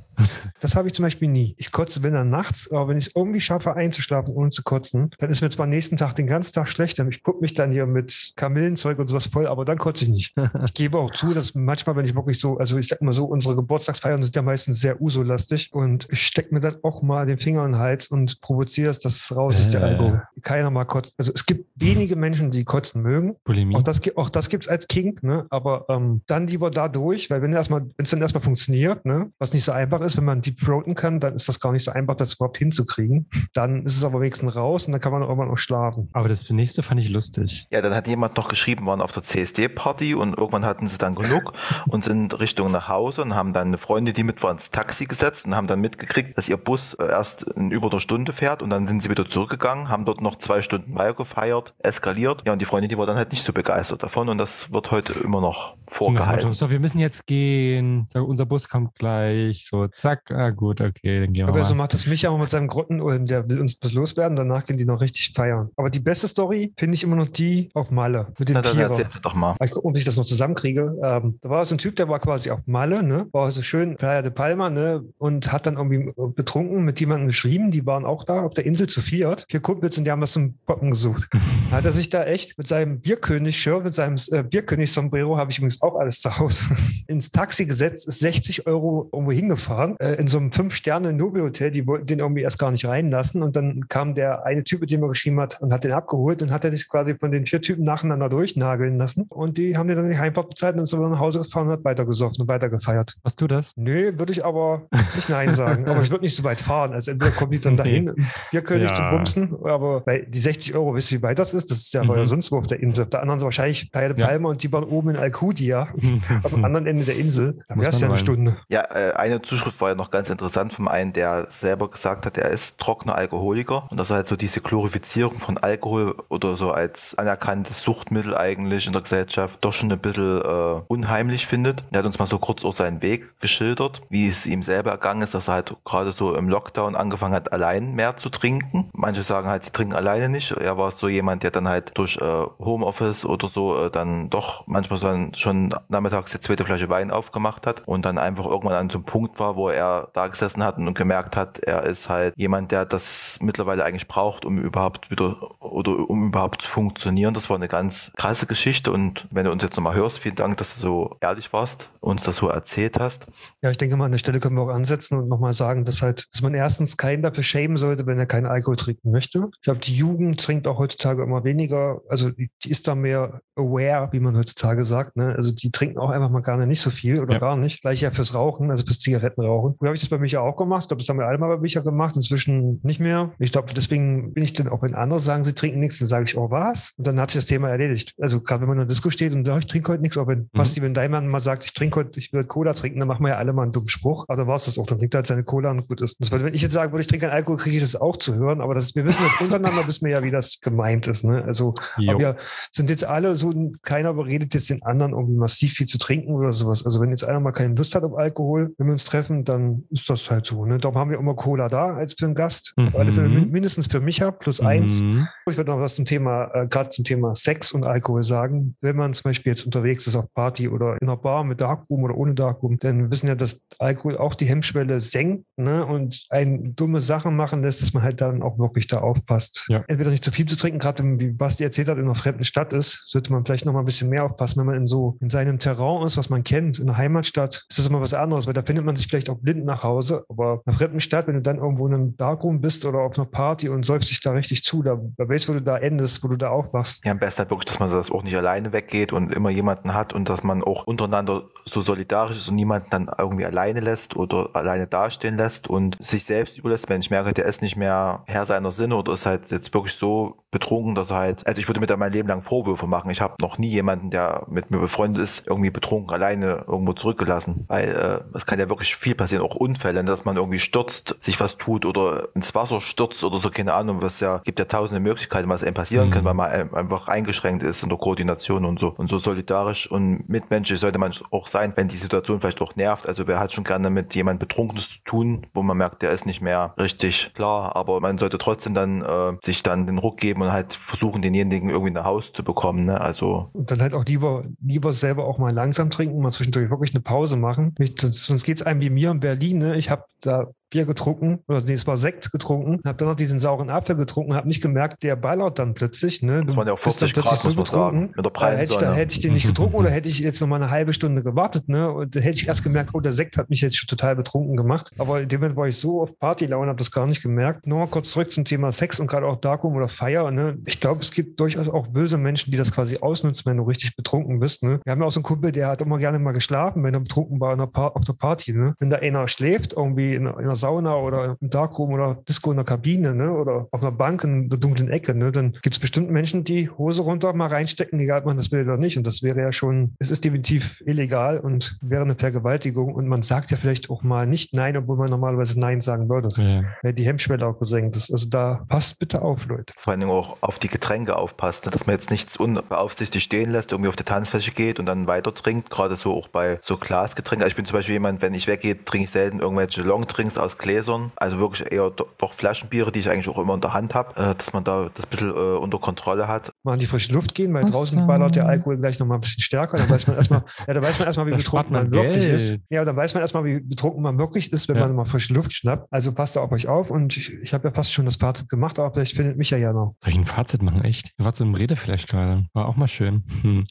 Das 0.60 0.76
habe 0.76 0.88
ich 0.88 0.94
zum 0.94 1.04
Beispiel 1.04 1.28
nie. 1.28 1.56
Ich 1.58 1.72
kotze, 1.72 2.02
wenn 2.04 2.14
dann 2.14 2.30
nachts, 2.30 2.72
aber 2.72 2.88
wenn 2.88 2.98
ich 2.98 3.08
es 3.08 3.16
irgendwie 3.16 3.42
schaffe, 3.42 3.76
einzuschlafen, 3.76 4.34
ohne 4.34 4.50
zu 4.50 4.64
kotzen, 4.64 5.12
dann 5.20 5.30
ist 5.30 5.42
mir 5.42 5.50
zwar 5.50 5.66
am 5.66 5.70
nächsten 5.70 5.98
Tag 5.98 6.14
den 6.16 6.28
ganzen 6.28 6.54
Tag 6.54 6.68
schlecht, 6.68 7.00
ich 7.00 7.24
pupp 7.24 7.42
mich 7.42 7.54
dann 7.54 7.72
hier 7.72 7.86
mit 7.86 8.34
Kamillenzeug 8.36 9.00
und 9.00 9.08
sowas 9.08 9.28
voll, 9.28 9.48
aber 9.48 9.66
dann 9.66 9.78
kotze 9.78 10.06
ich 10.06 10.10
nicht. 10.10 10.36
Ich 10.66 10.74
gebe 10.74 10.98
auch 10.98 11.12
zu, 11.12 11.34
dass 11.34 11.56
manchmal, 11.56 11.96
wenn 11.96 12.06
ich 12.06 12.16
wirklich 12.16 12.40
so, 12.40 12.58
also 12.58 12.78
ich 12.78 12.88
sag 12.88 13.02
mal 13.02 13.14
so, 13.14 13.26
unsere 13.26 13.56
Geburtstagsfeiern 13.56 14.24
sind 14.24 14.36
ja 14.36 14.42
meistens 14.42 14.80
sehr 14.80 15.02
usolastig 15.02 15.72
und 15.74 16.08
ich 16.12 16.26
stecke 16.26 16.54
mir 16.54 16.62
dann 16.62 16.78
auch 16.84 17.02
mal 17.02 17.26
den 17.26 17.38
Finger 17.38 17.66
in 17.66 17.74
den 17.74 17.80
Hals 17.80 18.08
und 18.08 18.42
provoziere 18.42 18.92
es, 18.92 19.00
dass 19.00 19.16
es 19.16 19.36
raus 19.36 19.60
ist, 19.60 19.74
der 19.74 19.82
Äh. 19.82 19.86
Alkohol. 19.86 20.24
Keiner 20.42 20.70
mal 20.70 20.86
kotzt. 20.86 21.16
Also 21.18 21.32
es 21.34 21.46
gibt 21.46 21.70
wenige 21.76 22.16
Menschen, 22.16 22.52
die 22.52 22.64
kotzen 22.64 23.02
mögen. 23.02 23.36
Bulimie. 23.44 23.76
Auch 23.76 23.84
das, 23.84 24.02
auch 24.16 24.30
das 24.30 24.50
gibt 24.50 24.66
es 24.66 24.70
als 24.70 24.88
Kink, 24.88 25.24
ne? 25.24 25.46
aber 25.50 25.86
ähm, 25.90 26.22
dann 26.28 26.48
lieber 26.48 26.72
da 26.72 26.88
durch, 26.88 27.30
weil 27.30 27.42
wenn 27.42 27.54
erstmal, 27.54 27.82
wenn 27.82 28.04
es 28.04 28.10
dann 28.10 28.22
erstmal 28.22 28.44
funktioniert, 28.44 29.06
ne? 29.06 29.32
was 29.40 29.54
nicht 29.54 29.64
so 29.64 29.72
einfach 29.72 30.02
ist, 30.02 30.05
wenn 30.18 30.26
man 30.26 30.42
deep 30.42 30.58
throaten 30.58 30.96
kann, 30.96 31.20
dann 31.20 31.36
ist 31.36 31.48
das 31.48 31.60
gar 31.60 31.72
nicht 31.72 31.84
so 31.84 31.92
einfach, 31.92 32.16
das 32.16 32.36
überhaupt 32.36 32.58
hinzukriegen. 32.58 33.28
Dann 33.54 33.86
ist 33.86 33.98
es 33.98 34.06
aber 34.06 34.22
wenigstens 34.22 34.56
raus 34.56 34.86
und 34.86 34.92
dann 34.92 35.02
kann 35.02 35.12
man 35.12 35.22
irgendwann 35.22 35.50
auch 35.50 35.58
schlafen. 35.58 36.10
Aber 36.14 36.30
das 36.30 36.50
nächste 36.50 36.84
fand 36.84 37.02
ich 37.02 37.10
lustig. 37.10 37.68
Ja, 37.72 37.82
dann 37.82 37.94
hat 37.94 38.08
jemand 38.08 38.38
noch 38.38 38.48
geschrieben, 38.48 38.86
waren 38.86 39.02
auf 39.02 39.12
der 39.12 39.24
CSD-Party 39.24 40.16
und 40.16 40.38
irgendwann 40.38 40.66
hatten 40.66 40.88
sie 40.88 40.98
dann 40.98 41.16
genug 41.16 41.54
und 41.88 42.04
sind 42.04 42.40
Richtung 42.40 42.72
nach 42.72 42.88
Hause 42.88 43.24
und 43.24 43.36
haben 43.36 43.54
dann 43.54 43.70
eine 43.70 43.78
Freundin, 43.78 44.14
die 44.14 44.24
mit 44.24 44.44
war, 44.44 44.52
ins 44.52 44.72
Taxi 44.72 45.06
gesetzt 45.06 45.46
und 45.46 45.56
haben 45.56 45.68
dann 45.68 45.82
mitgekriegt, 45.82 46.38
dass 46.38 46.48
ihr 46.48 46.58
Bus 46.58 46.94
äh, 46.96 47.08
erst 47.08 47.44
in 47.44 47.72
über 47.72 47.90
einer 47.90 48.00
Stunde 48.00 48.34
fährt 48.34 48.62
und 48.62 48.70
dann 48.70 48.88
sind 48.88 49.02
sie 49.02 49.10
wieder 49.10 49.28
zurückgegangen, 49.28 49.90
haben 49.90 50.06
dort 50.06 50.22
noch 50.22 50.38
zwei 50.38 50.62
Stunden 50.62 50.96
weiter 50.96 51.16
gefeiert, 51.16 51.74
eskaliert. 51.80 52.44
Ja, 52.46 52.54
und 52.54 52.60
die 52.60 52.66
Freundin, 52.66 52.90
die 52.90 52.98
war 52.98 53.06
dann 53.06 53.18
halt 53.18 53.32
nicht 53.32 53.44
so 53.44 53.54
begeistert 53.54 54.04
davon 54.04 54.30
und 54.30 54.38
das 54.38 54.72
wird 54.72 54.92
heute 54.92 55.14
immer 55.14 55.42
noch 55.42 55.76
Motto, 55.76 55.76
vorgehalten. 55.88 56.54
So, 56.54 56.70
wir 56.70 56.80
müssen 56.80 57.00
jetzt 57.00 57.26
gehen. 57.26 58.06
Unser 58.14 58.46
Bus 58.46 58.68
kommt 58.68 58.96
gleich. 58.96 59.66
So, 59.66 59.88
zack. 59.96 60.30
Ah, 60.32 60.50
gut, 60.52 60.82
okay, 60.82 61.22
dann 61.22 61.34
gehen 61.34 61.46
wir 61.48 61.50
Aber 61.54 61.64
so 61.66 61.74
mal. 61.74 61.84
macht 61.84 61.94
das 61.94 62.08
Micha 62.08 62.28
immer 62.28 62.38
mit 62.38 62.50
seinem 62.50 62.68
Grottenulm, 62.68 63.26
der 63.26 63.50
will 63.50 63.60
uns 63.60 63.76
bloß 63.76 63.94
loswerden, 63.94 64.36
danach 64.36 64.66
gehen 64.66 64.78
die 64.78 64.86
noch 64.86 65.02
richtig 65.02 65.34
feiern. 65.34 65.70
Aber 65.76 65.90
die 65.90 66.00
beste 66.00 66.28
Story 66.28 66.74
finde 66.78 66.96
ich 66.96 67.04
immer 67.04 67.16
noch 67.16 67.28
die 67.28 67.70
auf 67.74 67.92
Malle 67.92 68.28
mit 68.38 68.50
dem 68.50 68.54
Na, 68.56 68.62
dann 68.62 68.76
Vierer. 68.76 68.90
erzähl 68.90 69.08
sie 69.12 69.20
doch 69.22 69.34
mal. 69.34 69.56
Ich 69.64 69.72
gucke, 69.72 69.88
ob 69.88 69.98
ich 69.98 70.04
das 70.04 70.18
noch 70.18 70.26
zusammenkriege. 70.26 70.96
Ähm, 71.04 71.40
da 71.42 71.50
war 71.50 71.66
so 71.66 71.76
ein 71.76 71.78
Typ, 71.78 71.96
der 71.96 72.10
war 72.10 72.20
quasi 72.20 72.52
auf 72.52 72.60
Malle, 72.66 73.04
ne? 73.04 73.28
War 73.32 73.52
so 73.52 73.62
schön 73.62 73.96
Playa 73.96 74.22
de 74.22 74.32
Palma, 74.32 74.70
ne? 74.70 75.04
Und 75.18 75.52
hat 75.52 75.66
dann 75.66 75.78
irgendwie 75.78 76.12
betrunken 76.36 76.84
mit 76.84 77.00
jemandem 77.00 77.28
geschrieben, 77.28 77.72
die 77.72 77.86
waren 77.86 78.06
auch 78.06 78.24
da 78.24 78.42
auf 78.42 78.54
der 78.54 78.66
Insel 78.66 78.88
zu 78.88 79.02
viert. 79.02 79.46
Vier 79.50 79.60
Kumpels 79.62 79.98
und 79.98 80.04
die 80.06 80.12
haben 80.12 80.22
das 80.22 80.34
zum 80.34 80.58
Poppen 80.66 80.92
gesucht. 80.92 81.28
Da 81.72 81.78
hat 81.78 81.86
er 81.86 81.92
sich 81.92 82.10
da 82.10 82.24
echt 82.26 82.58
mit 82.58 82.68
seinem 82.68 83.00
Bierkönig-Shirt, 83.02 83.84
mit 83.84 83.94
seinem 83.94 84.18
äh, 84.32 84.44
Bierkönig-Sombrero, 84.44 85.38
habe 85.38 85.52
ich 85.52 85.58
übrigens 85.58 85.82
auch 85.82 85.96
alles 85.96 86.20
zu 86.20 86.38
Hause, 86.38 86.64
ins 87.08 87.32
Taxi 87.32 87.66
gesetzt, 87.66 88.08
ist 88.08 88.20
60 88.20 88.68
Euro 88.68 89.10
irgendwo 89.12 89.32
hingefahren, 89.32 89.85
äh, 90.00 90.14
in 90.16 90.28
so 90.28 90.38
einem 90.38 90.52
Fünf-Sterne-Nobel-Hotel, 90.52 91.72
die 91.72 91.86
wollten 91.88 92.06
den 92.08 92.20
irgendwie 92.20 92.42
erst 92.42 92.60
gar 92.60 92.72
nicht 92.72 92.86
reinlassen. 92.88 93.44
Und 93.44 93.56
dann 93.56 93.88
kam 93.88 94.16
der 94.16 94.46
eine 94.46 94.64
Typ, 94.64 94.82
mit 94.82 94.92
dem 94.92 95.04
er 95.04 95.10
geschrieben 95.10 95.40
hat, 95.40 95.62
und 95.62 95.72
hat 95.74 95.84
den 95.84 95.92
abgeholt 95.92 96.42
und 96.42 96.52
hat 96.52 96.64
er 96.66 96.72
sich 96.72 96.88
quasi 96.90 97.16
von 97.16 97.32
den 97.32 97.46
vier 97.46 97.62
Typen 97.62 97.84
nacheinander 97.84 98.30
durchnageln 98.30 98.98
lassen. 98.98 99.26
Und 99.30 99.58
die 99.58 99.78
haben 99.78 99.88
dir 99.88 99.96
dann 99.96 100.10
die 100.10 100.18
Heimfahrt 100.18 100.50
bezahlt 100.50 100.74
und 100.74 100.78
dann 100.78 100.84
ist 100.84 100.94
er 100.94 101.00
wieder 101.00 101.10
nach 101.10 101.20
Hause 101.20 101.40
gefahren 101.40 101.68
und 101.68 101.74
hat 101.74 101.84
weitergesoffen 101.86 102.42
und 102.42 102.48
weitergefeiert. 102.48 103.16
Machst 103.24 103.40
du 103.42 103.48
das? 103.48 103.74
Nee, 103.76 104.18
würde 104.18 104.32
ich 104.32 104.44
aber 104.46 104.88
nicht 105.16 105.30
Nein 105.30 105.52
sagen. 105.52 105.88
aber 105.88 106.02
ich 106.02 106.10
würde 106.12 106.24
nicht 106.24 106.36
so 106.36 106.44
weit 106.44 106.62
fahren. 106.62 106.94
Also 106.94 107.12
entweder 107.12 107.32
kommt 107.32 107.54
die 107.54 107.60
dann 107.60 107.78
dahin, 107.78 108.08
im 108.10 108.26
Bierkönig 108.52 108.90
Ja. 108.90 108.94
zu 108.94 109.02
bumsen, 109.12 109.56
aber 109.64 110.06
weil 110.06 110.26
die 110.28 110.40
60 110.40 110.76
Euro, 110.76 110.96
wisst 110.96 111.12
ihr, 111.12 111.20
wie 111.20 111.24
weit 111.24 111.40
das 111.40 111.54
ist? 111.54 111.72
Das 111.72 111.80
ist 111.80 111.94
ja 111.94 112.04
Mhm. 112.04 112.26
sonst 112.28 112.52
wo 112.52 112.58
auf 112.58 112.68
der 112.68 112.80
Insel. 112.80 113.04
Auf 113.06 113.10
der 113.10 113.22
anderen 113.22 113.38
ist 113.38 113.44
wahrscheinlich 113.44 113.92
Playa 113.92 114.10
de 114.10 114.20
Ja. 114.20 114.28
Palma 114.28 114.50
und 114.50 114.64
die 114.64 114.72
waren 114.72 114.84
oben 114.84 115.10
in 115.12 115.16
Alcudia, 115.18 115.88
am 116.44 116.64
anderen 116.66 116.86
Ende 116.88 117.04
der 117.06 117.18
Insel. 117.18 117.60
Da 117.68 117.76
wäre 117.76 117.90
es 117.90 118.00
ja 118.00 118.06
eine 118.08 118.14
rein. 118.16 118.20
Stunde. 118.20 118.58
Ja, 118.70 118.82
äh, 118.94 119.14
eine 119.16 119.42
Zuschrift 119.42 119.75
war 119.82 119.90
ja 119.90 119.96
noch 119.96 120.12
ganz 120.12 120.30
interessant 120.30 120.74
vom 120.74 120.88
einen, 120.88 121.14
der 121.14 121.48
selber 121.50 121.90
gesagt 121.90 122.26
hat, 122.26 122.38
er 122.38 122.50
ist 122.50 122.78
trockener 122.78 123.16
Alkoholiker 123.16 123.88
und 123.90 124.00
dass 124.00 124.10
er 124.10 124.18
halt 124.18 124.28
so 124.28 124.36
diese 124.36 124.62
Glorifizierung 124.62 125.40
von 125.40 125.58
Alkohol 125.58 126.16
oder 126.30 126.56
so 126.56 126.72
als 126.72 127.18
anerkanntes 127.18 127.82
Suchtmittel 127.82 128.36
eigentlich 128.36 128.88
in 128.88 128.94
der 128.94 129.02
Gesellschaft 129.02 129.60
doch 129.62 129.74
schon 129.74 129.92
ein 129.92 130.00
bisschen 130.00 130.42
äh, 130.42 130.82
unheimlich 130.88 131.48
findet. 131.48 131.84
Er 131.92 132.00
hat 132.00 132.06
uns 132.06 132.20
mal 132.20 132.26
so 132.26 132.40
kurz 132.40 132.66
auch 132.66 132.74
seinen 132.74 133.02
Weg 133.02 133.40
geschildert, 133.40 134.02
wie 134.10 134.28
es 134.28 134.46
ihm 134.46 134.64
selber 134.64 134.92
ergangen 134.92 135.22
ist, 135.22 135.34
dass 135.34 135.48
er 135.48 135.56
halt 135.56 135.76
gerade 135.86 136.12
so 136.12 136.36
im 136.36 136.50
Lockdown 136.50 136.96
angefangen 136.96 137.34
hat, 137.34 137.52
allein 137.52 137.94
mehr 137.94 138.18
zu 138.18 138.30
trinken. 138.30 138.90
Manche 138.94 139.24
sagen 139.24 139.48
halt, 139.48 139.64
sie 139.64 139.72
trinken 139.72 139.94
alleine 139.94 140.30
nicht. 140.30 140.52
Er 140.52 140.78
war 140.78 140.92
so 140.92 141.08
jemand, 141.08 141.44
der 141.44 141.52
dann 141.52 141.68
halt 141.68 141.92
durch 141.96 142.18
äh, 142.18 142.46
Homeoffice 142.60 143.26
oder 143.26 143.48
so 143.48 143.86
äh, 143.86 143.92
dann 143.92 144.30
doch 144.30 144.66
manchmal 144.68 145.00
so 145.00 145.06
schon 145.38 145.74
nachmittags 145.90 146.32
die 146.32 146.40
zweite 146.40 146.66
Flasche 146.66 146.90
Wein 146.90 147.12
aufgemacht 147.12 147.68
hat 147.68 147.84
und 147.86 148.06
dann 148.06 148.18
einfach 148.18 148.46
irgendwann 148.46 148.74
an 148.74 148.90
so 148.90 148.98
einem 148.98 149.06
Punkt 149.06 149.40
war, 149.40 149.56
wo 149.56 149.65
er 149.70 150.10
da 150.14 150.28
gesessen 150.28 150.64
hat 150.64 150.78
und 150.78 150.94
gemerkt 150.94 151.36
hat, 151.36 151.60
er 151.60 151.84
ist 151.84 152.10
halt 152.10 152.34
jemand, 152.38 152.72
der 152.72 152.86
das 152.86 153.38
mittlerweile 153.42 153.84
eigentlich 153.84 154.08
braucht, 154.08 154.46
um 154.46 154.58
überhaupt 154.60 155.12
wieder 155.12 155.62
oder 155.62 156.10
um 156.10 156.28
überhaupt 156.28 156.62
zu 156.62 156.70
funktionieren. 156.70 157.34
Das 157.34 157.50
war 157.50 157.58
eine 157.58 157.68
ganz 157.68 158.12
krasse 158.16 158.46
Geschichte 158.46 158.92
und 158.92 159.28
wenn 159.32 159.46
du 159.46 159.52
uns 159.52 159.64
jetzt 159.64 159.76
nochmal 159.76 159.96
hörst, 159.96 160.20
vielen 160.20 160.36
Dank, 160.36 160.58
dass 160.58 160.76
du 160.76 160.82
so 160.82 161.18
ehrlich 161.22 161.52
warst, 161.54 161.90
uns 162.00 162.24
das 162.24 162.38
so 162.38 162.48
erzählt 162.50 163.00
hast. 163.00 163.26
Ja, 163.62 163.70
ich 163.70 163.78
denke 163.78 163.96
mal, 163.98 164.06
an 164.06 164.12
der 164.12 164.20
Stelle 164.20 164.40
können 164.40 164.56
wir 164.56 164.64
auch 164.64 164.70
ansetzen 164.70 165.18
und 165.18 165.28
nochmal 165.28 165.54
sagen, 165.54 165.86
dass 165.86 166.02
halt, 166.02 166.28
dass 166.34 166.42
man 166.42 166.54
erstens 166.54 166.98
keinen 166.98 167.24
dafür 167.24 167.44
schämen 167.44 167.78
sollte, 167.78 168.06
wenn 168.06 168.20
er 168.20 168.26
keinen 168.26 168.46
Alkohol 168.46 168.76
trinken 168.76 169.12
möchte. 169.12 169.50
Ich 169.56 169.62
glaube, 169.62 169.80
die 169.80 169.96
Jugend 169.96 170.40
trinkt 170.44 170.68
auch 170.68 170.78
heutzutage 170.78 171.24
immer 171.24 171.44
weniger, 171.44 172.02
also 172.10 172.30
die, 172.30 172.50
die 172.64 172.70
ist 172.70 172.88
da 172.88 172.96
mehr 172.96 173.42
aware, 173.56 174.10
wie 174.12 174.20
man 174.20 174.38
heutzutage 174.38 174.84
sagt. 174.84 175.16
Ne? 175.16 175.34
Also 175.36 175.52
die 175.52 175.72
trinken 175.72 175.98
auch 175.98 176.10
einfach 176.10 176.30
mal 176.30 176.42
gerne 176.42 176.68
nicht 176.68 176.82
so 176.82 176.90
viel 176.90 177.20
oder 177.20 177.34
Ja. 177.34 177.40
gar 177.40 177.56
nicht. 177.56 177.82
Gleich 177.82 178.02
ja 178.02 178.12
fürs 178.12 178.34
Rauchen, 178.36 178.70
also 178.72 178.86
fürs 178.86 179.00
Zigarettenrauchen. 179.00 179.36
Früher 179.80 179.88
habe 179.90 179.96
ich 179.96 180.02
das 180.02 180.10
bei 180.10 180.18
Micha 180.18 180.40
auch 180.40 180.56
gemacht. 180.58 180.84
Ich 180.84 180.88
glaube, 180.90 181.02
das 181.02 181.10
haben 181.10 181.18
wir 181.20 181.26
alle 181.28 181.38
mal 181.38 181.48
bei 181.56 181.62
Micha 181.62 181.82
gemacht. 181.82 182.16
Inzwischen 182.16 182.80
nicht 182.84 183.00
mehr. 183.00 183.32
Ich 183.40 183.52
glaube, 183.52 183.74
deswegen 183.74 184.34
bin 184.34 184.44
ich 184.44 184.54
dann 184.54 184.68
auch, 184.68 184.82
wenn 184.82 184.96
andere 184.96 185.20
sagen, 185.20 185.44
sie 185.44 185.54
trinken 185.54 185.80
nichts, 185.80 186.00
dann 186.00 186.08
sage 186.08 186.26
ich, 186.26 186.38
oh 186.38 186.50
was? 186.52 186.94
Und 186.98 187.08
dann 187.08 187.20
hat 187.20 187.32
sich 187.32 187.40
das 187.42 187.46
Thema 187.48 187.70
erledigt. 187.70 188.14
Also 188.20 188.42
gerade 188.42 188.62
wenn 188.62 188.68
man 188.70 188.78
in 188.78 188.82
der 188.82 188.88
Disco 188.88 189.10
steht 189.10 189.34
und 189.34 189.46
sagt, 189.46 189.60
ich 189.60 189.68
trinke 189.68 189.92
heute 189.92 190.02
nichts, 190.02 190.18
aber 190.18 190.28
wenn 190.34 190.50
Basti, 190.54 190.82
wenn 190.82 190.94
dein 190.94 191.12
Mann 191.12 191.28
mal 191.28 191.40
sagt, 191.40 191.66
ich 191.66 191.74
trinke 191.74 192.00
heute, 192.00 192.20
ich 192.20 192.32
will 192.34 192.44
Cola 192.44 192.74
trinken, 192.74 193.00
dann 193.00 193.08
machen 193.08 193.24
wir 193.24 193.30
ja 193.30 193.38
alle 193.38 193.54
mal 193.54 193.64
einen 193.64 193.72
dummen 193.72 193.88
Spruch. 193.90 194.26
Aber 194.28 194.38
dann 194.38 194.48
war 194.48 194.56
es 194.56 194.66
das 194.66 194.78
auch. 194.78 194.86
Dann 194.88 195.00
trinkt 195.00 195.14
er 195.16 195.20
halt 195.20 195.28
seine 195.28 195.44
Cola 195.44 195.72
und 195.72 195.88
gut 195.88 196.02
ist. 196.02 196.20
Das, 196.22 196.32
würde- 196.32 196.46
wenn 196.46 196.54
ich 196.54 196.62
jetzt 196.62 196.74
sagen 196.74 196.92
würde, 196.92 197.02
ich 197.02 197.08
trinke 197.08 197.26
keinen 197.28 197.36
Alkohol, 197.36 197.58
kriege 197.58 197.76
ich 197.78 197.82
das 197.84 197.96
auch 197.96 198.18
zu 198.18 198.36
hören. 198.36 198.62
Aber 198.62 198.74
das, 198.74 198.96
wir 198.96 199.06
wissen 199.06 199.22
das 199.24 199.40
untereinander, 199.42 199.88
wissen 199.88 200.06
wir 200.06 200.12
ja, 200.14 200.24
wie 200.24 200.32
das 200.32 200.60
gemeint 200.62 201.08
ist. 201.08 201.24
Ne? 201.24 201.44
Also 201.44 201.74
wir 202.20 202.36
sind 202.72 202.90
jetzt 202.90 203.04
alle 203.06 203.36
so, 203.36 203.54
keiner 203.82 204.14
beredet 204.14 204.54
jetzt 204.54 204.70
den 204.70 204.82
anderen 204.84 205.12
irgendwie 205.14 205.38
massiv 205.38 205.74
viel 205.74 205.88
zu 205.88 205.98
trinken 205.98 206.34
oder 206.34 206.54
sowas. 206.54 206.86
Also 206.86 207.00
wenn 207.02 207.10
jetzt 207.10 207.24
einer 207.24 207.40
mal 207.40 207.52
keine 207.52 207.74
Lust 207.76 207.96
hat 207.96 208.04
auf 208.04 208.18
Alkohol, 208.18 208.74
wenn 208.78 208.88
wir 208.88 208.92
uns 208.94 209.06
treffen 209.06 209.35
treffen, 209.36 209.46
dann 209.46 209.84
ist 209.90 210.10
das 210.10 210.30
halt 210.30 210.46
so. 210.46 210.66
Ne? 210.66 210.78
Darum 210.78 210.98
haben 210.98 211.12
wir 211.12 211.20
immer 211.20 211.36
Cola 211.36 211.68
da 211.68 211.96
als 211.96 212.14
für 212.18 212.26
einen 212.26 212.36
Gast. 212.36 212.74
Mhm. 212.78 212.94
Also 212.96 213.22
mindestens 213.22 213.88
für 213.88 214.00
mich 214.00 214.24
ab, 214.24 214.40
plus 214.40 214.62
eins. 214.62 215.00
Mhm. 215.00 215.28
Ich 215.50 215.58
würde 215.58 215.72
noch 215.72 215.80
was 215.80 215.96
zum 215.96 216.06
Thema, 216.06 216.50
äh, 216.54 216.68
gerade 216.68 216.90
zum 216.90 217.06
Thema 217.06 217.36
Sex 217.36 217.72
und 217.72 217.84
Alkohol 217.84 218.24
sagen. 218.24 218.76
Wenn 218.82 218.96
man 218.96 219.14
zum 219.14 219.24
Beispiel 219.24 219.52
jetzt 219.52 219.66
unterwegs 219.66 220.08
ist 220.08 220.16
auf 220.16 220.32
Party 220.34 220.68
oder 220.70 220.94
in 221.02 221.08
einer 221.08 221.18
Bar 221.18 221.44
mit 221.44 221.62
Darkroom 221.62 222.04
oder 222.04 222.16
ohne 222.16 222.34
Darkroom, 222.34 222.78
dann 222.80 223.12
wissen 223.12 223.28
ja, 223.28 223.36
dass 223.36 223.64
Alkohol 223.80 224.18
auch 224.18 224.36
die 224.36 224.46
Hemmschwelle 224.46 225.02
senkt 225.02 225.46
ne? 225.58 225.86
und 225.86 226.26
einen 226.30 226.76
dumme 226.76 227.02
Sachen 227.02 227.36
machen 227.36 227.62
lässt, 227.62 227.82
dass 227.82 227.94
man 227.94 228.04
halt 228.04 228.22
dann 228.22 228.42
auch 228.42 228.58
wirklich 228.58 228.88
da 228.88 229.00
aufpasst. 229.00 229.66
Ja. 229.68 229.84
Entweder 229.88 230.10
nicht 230.10 230.24
zu 230.24 230.32
viel 230.32 230.46
zu 230.46 230.56
trinken, 230.56 230.80
gerade 230.80 231.04
wie 231.20 231.32
Basti 231.32 231.64
erzählt 231.64 231.88
hat, 231.88 231.98
in 231.98 232.06
einer 232.06 232.16
fremden 232.16 232.44
Stadt 232.44 232.74
ist, 232.74 233.04
sollte 233.06 233.32
man 233.32 233.46
vielleicht 233.46 233.66
noch 233.66 233.74
mal 233.74 233.80
ein 233.80 233.86
bisschen 233.86 234.10
mehr 234.10 234.24
aufpassen, 234.24 234.60
wenn 234.60 234.66
man 234.66 234.76
in 234.76 234.88
so 234.88 235.18
in 235.22 235.30
seinem 235.30 235.60
Terrain 235.60 236.06
ist, 236.06 236.18
was 236.18 236.30
man 236.30 236.44
kennt, 236.44 236.80
in 236.80 236.88
der 236.88 236.98
Heimatstadt, 236.98 237.66
ist 237.70 237.80
das 237.80 237.88
immer 237.88 238.02
was 238.02 238.14
anderes, 238.14 238.48
weil 238.48 238.54
da 238.54 238.64
findet 238.64 238.86
man 238.86 238.96
sich 238.96 239.08
vielleicht 239.08 239.25
auch 239.30 239.38
blind 239.38 239.66
nach 239.66 239.84
Hause. 239.84 240.26
Aber 240.30 240.62
in 240.66 240.72
einer 240.72 240.78
fremden 240.78 241.00
Stadt, 241.00 241.28
wenn 241.28 241.36
du 241.36 241.42
dann 241.42 241.58
irgendwo 241.58 241.88
in 241.88 241.94
einem 241.94 242.18
Darkroom 242.18 242.62
bist 242.62 242.86
oder 242.86 243.00
auf 243.00 243.18
einer 243.18 243.26
Party 243.26 243.70
und 243.70 243.86
säufst 243.86 244.10
dich 244.10 244.22
da 244.22 244.32
richtig 244.32 244.64
zu, 244.64 244.84
da, 244.84 245.00
da 245.18 245.30
weißt, 245.30 245.50
wo 245.50 245.54
du 245.54 245.62
da 245.62 245.78
endest, 245.78 246.24
wo 246.24 246.28
du 246.28 246.38
da 246.38 246.50
aufwachst. 246.50 247.06
Ja, 247.06 247.12
am 247.12 247.20
besten 247.20 247.40
halt 247.40 247.50
wirklich, 247.50 247.66
dass 247.66 247.80
man 247.80 247.92
das 247.92 248.12
auch 248.12 248.24
nicht 248.24 248.36
alleine 248.36 248.74
weggeht 248.74 249.14
und 249.14 249.34
immer 249.34 249.50
jemanden 249.50 249.94
hat 249.94 250.14
und 250.14 250.30
dass 250.30 250.44
man 250.44 250.64
auch 250.64 250.86
untereinander 250.86 251.44
so 251.66 251.82
solidarisch 251.82 252.38
ist 252.38 252.50
und 252.50 252.56
niemanden 252.56 252.90
dann 252.90 253.12
irgendwie 253.18 253.46
alleine 253.46 253.80
lässt 253.80 254.16
oder 254.16 254.50
alleine 254.54 254.88
dastehen 254.88 255.38
lässt 255.38 255.68
und 255.68 255.98
sich 256.00 256.24
selbst 256.24 256.58
überlässt, 256.58 256.90
wenn 256.90 257.02
ich 257.02 257.10
merke, 257.10 257.34
der 257.34 257.46
ist 257.46 257.62
nicht 257.62 257.76
mehr 257.76 258.24
Herr 258.28 258.46
seiner 258.46 258.72
Sinne 258.72 258.96
oder 258.96 259.14
ist 259.14 259.26
halt 259.26 259.52
jetzt 259.52 259.74
wirklich 259.74 259.96
so 259.96 260.38
betrunken, 260.52 260.96
dass 260.96 261.12
er 261.12 261.18
halt, 261.18 261.46
also 261.46 261.60
ich 261.60 261.68
würde 261.68 261.82
mir 261.82 261.86
da 261.86 261.98
mein 261.98 262.14
Leben 262.14 262.30
lang 262.30 262.42
Vorwürfe 262.42 262.88
machen. 262.88 263.12
Ich 263.12 263.20
habe 263.20 263.36
noch 263.42 263.58
nie 263.58 263.68
jemanden, 263.68 264.10
der 264.10 264.46
mit 264.48 264.72
mir 264.72 264.80
befreundet 264.80 265.22
ist, 265.22 265.46
irgendwie 265.48 265.70
betrunken 265.70 266.14
alleine 266.14 266.64
irgendwo 266.66 266.94
zurückgelassen, 266.94 267.66
weil 267.68 267.90
äh, 267.90 268.38
es 268.38 268.46
kann 268.46 268.58
ja 268.58 268.70
wirklich 268.70 268.96
viel 268.96 269.15
passieren, 269.16 269.44
auch 269.44 269.56
Unfälle, 269.56 270.04
dass 270.04 270.26
man 270.26 270.38
irgendwie 270.38 270.60
stürzt, 270.60 271.16
sich 271.22 271.40
was 271.40 271.58
tut 271.58 271.86
oder 271.86 272.30
ins 272.36 272.54
Wasser 272.56 272.82
stürzt 272.82 273.24
oder 273.24 273.38
so, 273.38 273.50
keine 273.50 273.74
Ahnung, 273.74 274.02
was 274.02 274.20
ja, 274.20 274.40
gibt 274.40 274.60
ja 274.60 274.66
tausende 274.66 275.00
Möglichkeiten, 275.00 275.50
was 275.50 275.64
einem 275.64 275.74
passieren 275.74 276.08
mhm. 276.08 276.12
kann, 276.12 276.26
weil 276.26 276.34
man 276.34 276.74
einfach 276.74 277.08
eingeschränkt 277.08 277.64
ist 277.64 277.84
in 277.84 277.90
der 277.90 277.98
Koordination 277.98 278.66
und 278.66 278.80
so. 278.80 278.94
Und 278.98 279.10
so 279.10 279.20
solidarisch 279.20 279.90
und 279.90 280.28
mitmenschlich 280.30 280.80
sollte 280.80 281.00
man 281.00 281.14
auch 281.32 281.48
sein, 281.48 281.74
wenn 281.76 281.88
die 281.88 281.98
Situation 281.98 282.40
vielleicht 282.40 282.62
auch 282.62 282.76
nervt. 282.76 283.08
Also 283.08 283.28
wer 283.28 283.40
hat 283.40 283.54
schon 283.54 283.64
gerne 283.64 283.90
mit 283.90 284.16
jemandem 284.16 284.48
Betrunkenes 284.48 284.90
zu 284.92 285.04
tun, 285.04 285.48
wo 285.54 285.64
man 285.64 285.78
merkt, 285.78 286.02
der 286.02 286.12
ist 286.12 286.26
nicht 286.26 286.42
mehr 286.42 286.74
richtig 286.78 287.32
klar, 287.34 287.76
aber 287.76 288.00
man 288.00 288.18
sollte 288.18 288.38
trotzdem 288.38 288.74
dann 288.74 289.02
äh, 289.02 289.34
sich 289.44 289.64
dann 289.64 289.88
den 289.88 289.98
Ruck 289.98 290.18
geben 290.18 290.42
und 290.42 290.52
halt 290.52 290.74
versuchen, 290.74 291.22
denjenigen 291.22 291.70
irgendwie 291.70 291.92
nach 291.92 292.06
Hause 292.06 292.34
zu 292.34 292.44
bekommen. 292.44 292.86
Ne? 292.86 293.00
Also 293.00 293.50
und 293.54 293.72
dann 293.72 293.82
halt 293.82 293.94
auch 293.94 294.06
lieber, 294.06 294.44
lieber 294.62 294.94
selber 294.94 295.26
auch 295.26 295.38
mal 295.38 295.54
langsam 295.54 295.90
trinken, 295.90 296.22
mal 296.22 296.32
zwischendurch 296.32 296.70
wirklich 296.70 296.94
eine 296.94 297.02
Pause 297.02 297.38
machen. 297.38 297.76
Sonst, 298.00 298.26
sonst 298.26 298.44
geht 298.44 298.58
es 298.58 298.64
einem 298.64 298.82
wie 298.82 298.90
mir 298.90 299.05
in 299.12 299.20
Berlin. 299.20 299.60
Ne? 299.60 299.76
Ich 299.76 299.90
habe 299.90 300.06
da 300.22 300.48
Bier 300.76 300.86
getrunken, 300.86 301.40
oder 301.48 301.62
nee, 301.62 301.72
es 301.72 301.88
war 301.88 301.96
Sekt 301.96 302.34
getrunken, 302.34 302.82
habe 302.86 302.98
dann 302.98 303.08
noch 303.08 303.16
diesen 303.16 303.40
sauren 303.40 303.70
Apfel 303.70 303.96
getrunken, 303.96 304.34
habe 304.34 304.46
nicht 304.50 304.62
gemerkt, 304.62 305.04
der 305.04 305.16
ballert 305.16 305.58
dann 305.58 305.74
plötzlich. 305.74 306.22
Ne? 306.22 306.44
Das 306.44 306.58
waren 306.58 306.68
ja 306.68 306.74
auch 306.74 306.80
40 306.80 307.14
Grad, 307.14 307.38
so 307.38 307.48
muss 307.48 307.56
man 307.56 307.66
sagen, 307.66 308.12
mit 308.14 308.26
der 308.26 308.30
prallen 308.30 308.58
hätte, 308.58 308.74
ich, 308.74 308.82
hätte 308.82 309.14
ich 309.14 309.22
den 309.22 309.32
nicht 309.32 309.48
getrunken 309.48 309.76
oder 309.76 309.90
hätte 309.90 310.10
ich 310.10 310.20
jetzt 310.20 310.42
noch 310.42 310.50
mal 310.50 310.58
eine 310.58 310.70
halbe 310.70 310.92
Stunde 310.92 311.24
gewartet, 311.24 311.70
ne? 311.70 311.90
Und 311.90 312.14
dann 312.14 312.24
hätte 312.24 312.36
ich 312.38 312.48
erst 312.50 312.62
gemerkt, 312.62 312.90
oh, 312.94 313.00
der 313.00 313.14
Sekt 313.14 313.38
hat 313.38 313.50
mich 313.50 313.62
jetzt 313.62 313.78
schon 313.78 313.88
total 313.88 314.18
betrunken 314.18 314.58
gemacht. 314.58 314.92
Aber 314.98 315.22
in 315.22 315.30
dem 315.30 315.40
Moment 315.40 315.56
war 315.56 315.68
ich 315.70 315.78
so 315.78 316.02
auf 316.02 316.20
Partylaune, 316.20 316.68
habe 316.68 316.78
das 316.78 316.92
gar 316.92 317.08
nicht 317.08 317.24
gemerkt. 317.24 317.68
Nochmal 317.68 317.88
kurz 317.88 318.12
zurück 318.12 318.34
zum 318.34 318.44
Thema 318.44 318.74
Sex 318.74 319.00
und 319.00 319.08
gerade 319.08 319.26
auch 319.28 319.38
Darkroom 319.38 319.76
oder 319.76 319.88
Feier. 319.88 320.30
Ne? 320.30 320.58
Ich 320.66 320.82
glaube, 320.82 321.02
es 321.04 321.12
gibt 321.12 321.40
durchaus 321.40 321.70
auch 321.70 321.88
böse 321.88 322.18
Menschen, 322.18 322.52
die 322.52 322.58
das 322.58 322.74
quasi 322.74 322.98
ausnutzen, 322.98 323.46
wenn 323.46 323.56
du 323.56 323.64
richtig 323.64 323.96
betrunken 323.96 324.42
bist. 324.42 324.62
Ne? 324.64 324.82
Wir 324.84 324.92
haben 324.92 325.00
ja 325.00 325.08
auch 325.08 325.12
so 325.12 325.20
einen 325.20 325.24
Kumpel, 325.24 325.54
der 325.54 325.70
hat 325.70 325.82
immer 325.82 326.00
gerne 326.00 326.20
mal 326.20 326.34
geschlafen, 326.34 326.84
wenn 326.84 326.94
er 326.94 327.00
betrunken 327.00 327.40
war 327.40 327.56
auf 327.96 328.04
der 328.04 328.14
Party. 328.14 328.52
Ne? 328.52 328.76
Wenn 328.80 328.90
da 328.90 328.98
einer 328.98 329.30
schläft, 329.30 329.72
irgendwie 329.72 330.16
in, 330.16 330.26
in 330.26 330.36
einer 330.36 330.58
Sauna 330.66 330.96
oder 330.96 331.38
im 331.40 331.50
Darkroom 331.52 331.94
oder 331.94 332.16
Disco 332.28 332.50
in 332.50 332.58
der 332.58 332.66
Kabine 332.66 333.14
ne? 333.14 333.32
oder 333.32 333.68
auf 333.70 333.82
einer 333.82 333.92
Bank 333.92 334.24
in 334.24 334.50
der 334.50 334.58
dunklen 334.58 334.90
Ecke, 334.90 335.14
ne? 335.14 335.32
dann 335.32 335.52
gibt 335.62 335.76
es 335.76 335.80
bestimmt 335.80 336.10
Menschen, 336.10 336.44
die 336.44 336.70
Hose 336.72 337.04
runter 337.04 337.34
mal 337.34 337.50
reinstecken, 337.50 338.00
egal 338.00 338.22
ob 338.22 338.26
man 338.26 338.38
das 338.38 338.52
will 338.52 338.64
oder 338.64 338.78
nicht. 338.78 338.98
Und 338.98 339.06
das 339.06 339.22
wäre 339.22 339.40
ja 339.42 339.52
schon, 339.52 339.94
es 340.00 340.10
ist 340.10 340.26
definitiv 340.26 340.82
illegal 340.88 341.40
und 341.40 341.78
wäre 341.82 342.02
eine 342.02 342.16
Vergewaltigung. 342.16 342.96
Und 342.96 343.08
man 343.08 343.22
sagt 343.22 343.52
ja 343.52 343.58
vielleicht 343.58 343.92
auch 343.92 344.02
mal 344.02 344.26
nicht 344.26 344.56
Nein, 344.56 344.76
obwohl 344.76 344.98
man 344.98 345.10
normalerweise 345.10 345.60
Nein 345.60 345.82
sagen 345.82 346.10
würde. 346.10 346.30
Ja. 346.36 346.64
Wenn 346.82 346.96
die 346.96 347.06
Hemmschwelle 347.06 347.46
auch 347.46 347.60
gesenkt 347.60 347.96
ist. 347.96 348.12
Also 348.12 348.28
da 348.28 348.66
passt 348.68 348.98
bitte 348.98 349.22
auf, 349.22 349.48
Leute. 349.48 349.74
Vor 349.78 349.92
allen 349.92 350.00
Dingen 350.00 350.12
auch 350.12 350.38
auf 350.42 350.58
die 350.58 350.70
Getränke 350.70 351.16
aufpasst, 351.16 351.66
ne? 351.66 351.72
dass 351.72 351.86
man 351.86 351.96
jetzt 351.96 352.10
nichts 352.10 352.38
unbeaufsichtigt 352.38 353.24
stehen 353.24 353.52
lässt, 353.52 353.72
irgendwie 353.72 353.90
auf 353.90 353.96
die 353.96 354.04
Tanzfläche 354.04 354.52
geht 354.52 354.80
und 354.80 354.88
dann 354.88 355.06
weiter 355.06 355.34
trinkt. 355.34 355.70
Gerade 355.70 355.96
so 355.96 356.14
auch 356.14 356.28
bei 356.28 356.58
so 356.62 356.78
Glasgetränken. 356.78 357.44
Also 357.44 357.52
ich 357.52 357.56
bin 357.56 357.66
zum 357.66 357.78
Beispiel 357.78 357.94
jemand, 357.94 358.24
wenn 358.24 358.34
ich 358.34 358.48
weggehe, 358.48 358.84
trinke 358.84 359.06
ich 359.06 359.12
selten 359.12 359.40
irgendwelche 359.40 359.82
Longdrinks 359.82 360.38
aus 360.46 360.58
Gläsern. 360.58 361.12
Also 361.16 361.40
wirklich 361.40 361.72
eher 361.72 361.90
doch 361.90 362.34
Flaschenbiere, 362.34 362.92
die 362.92 363.00
ich 363.00 363.10
eigentlich 363.10 363.30
auch 363.30 363.38
immer 363.38 363.56
in 363.56 363.62
der 363.62 363.74
Hand 363.74 363.94
habe, 363.94 364.16
äh, 364.16 364.36
dass 364.36 364.54
man 364.54 364.64
da 364.64 364.90
das 364.94 365.06
ein 365.06 365.10
bisschen 365.10 365.30
äh, 365.30 365.58
unter 365.58 365.80
Kontrolle 365.80 366.28
hat. 366.28 366.52
Mal 366.64 366.74
in 366.74 366.80
die 366.80 366.86
frische 366.86 367.14
Luft 367.14 367.36
gehen, 367.36 367.54
weil 367.54 367.64
Was 367.64 367.72
draußen 367.72 368.06
ballert 368.08 368.36
der 368.36 368.48
Alkohol 368.48 368.78
gleich 368.78 369.00
nochmal 369.00 369.18
ein 369.18 369.22
bisschen 369.22 369.44
stärker. 369.44 369.78
Dann 369.78 369.90
weiß 369.90 370.08
man 370.08 370.16
erstmal, 370.18 370.44
ja, 370.68 370.74
da 370.74 370.82
weiß 370.82 371.00
man 371.00 371.08
erstmal, 371.08 371.28
wie 371.28 371.32
da 371.32 371.38
betrunken 371.38 371.74
man, 371.74 371.90
man 371.90 371.94
wirklich 371.94 372.28
ist. 372.28 372.58
Ja, 372.70 372.86
dann 372.86 372.96
weiß 372.96 373.14
man 373.14 373.22
erstmal, 373.22 373.46
wie 373.46 373.60
betrunken 373.60 374.02
man 374.02 374.18
wirklich 374.18 374.52
ist, 374.52 374.68
wenn 374.70 374.78
ja. 374.78 374.88
man 374.88 374.96
mal 374.96 375.06
frische 375.06 375.34
Luft 375.34 375.54
schnappt. 375.54 375.88
Also 375.92 376.14
passt 376.14 376.36
da 376.36 376.42
auf 376.42 376.52
euch 376.52 376.68
auf 376.68 376.92
und 376.92 377.16
ich, 377.18 377.32
ich 377.44 377.54
habe 377.54 377.68
ja 377.68 377.74
fast 377.74 377.94
schon 377.94 378.06
das 378.06 378.16
Fazit 378.18 378.50
gemacht, 378.50 378.80
aber 378.80 378.94
vielleicht 378.94 379.16
findet 379.16 379.38
mich 379.38 379.50
ja 379.50 379.58
ja 379.58 379.74
noch. 379.74 379.96
Soll 380.02 380.12
ich 380.12 380.18
ein 380.18 380.26
Fazit 380.26 380.62
machen, 380.62 380.84
echt? 380.84 381.12
Ich 381.18 381.26
war 381.26 381.36
so 381.36 381.44
im 381.44 381.56
Redeflash 381.56 382.08
gerade. 382.08 382.46
War 382.54 382.68
auch 382.68 382.76
mal 382.76 382.88
schön. 382.88 383.24
Hm. 383.42 383.66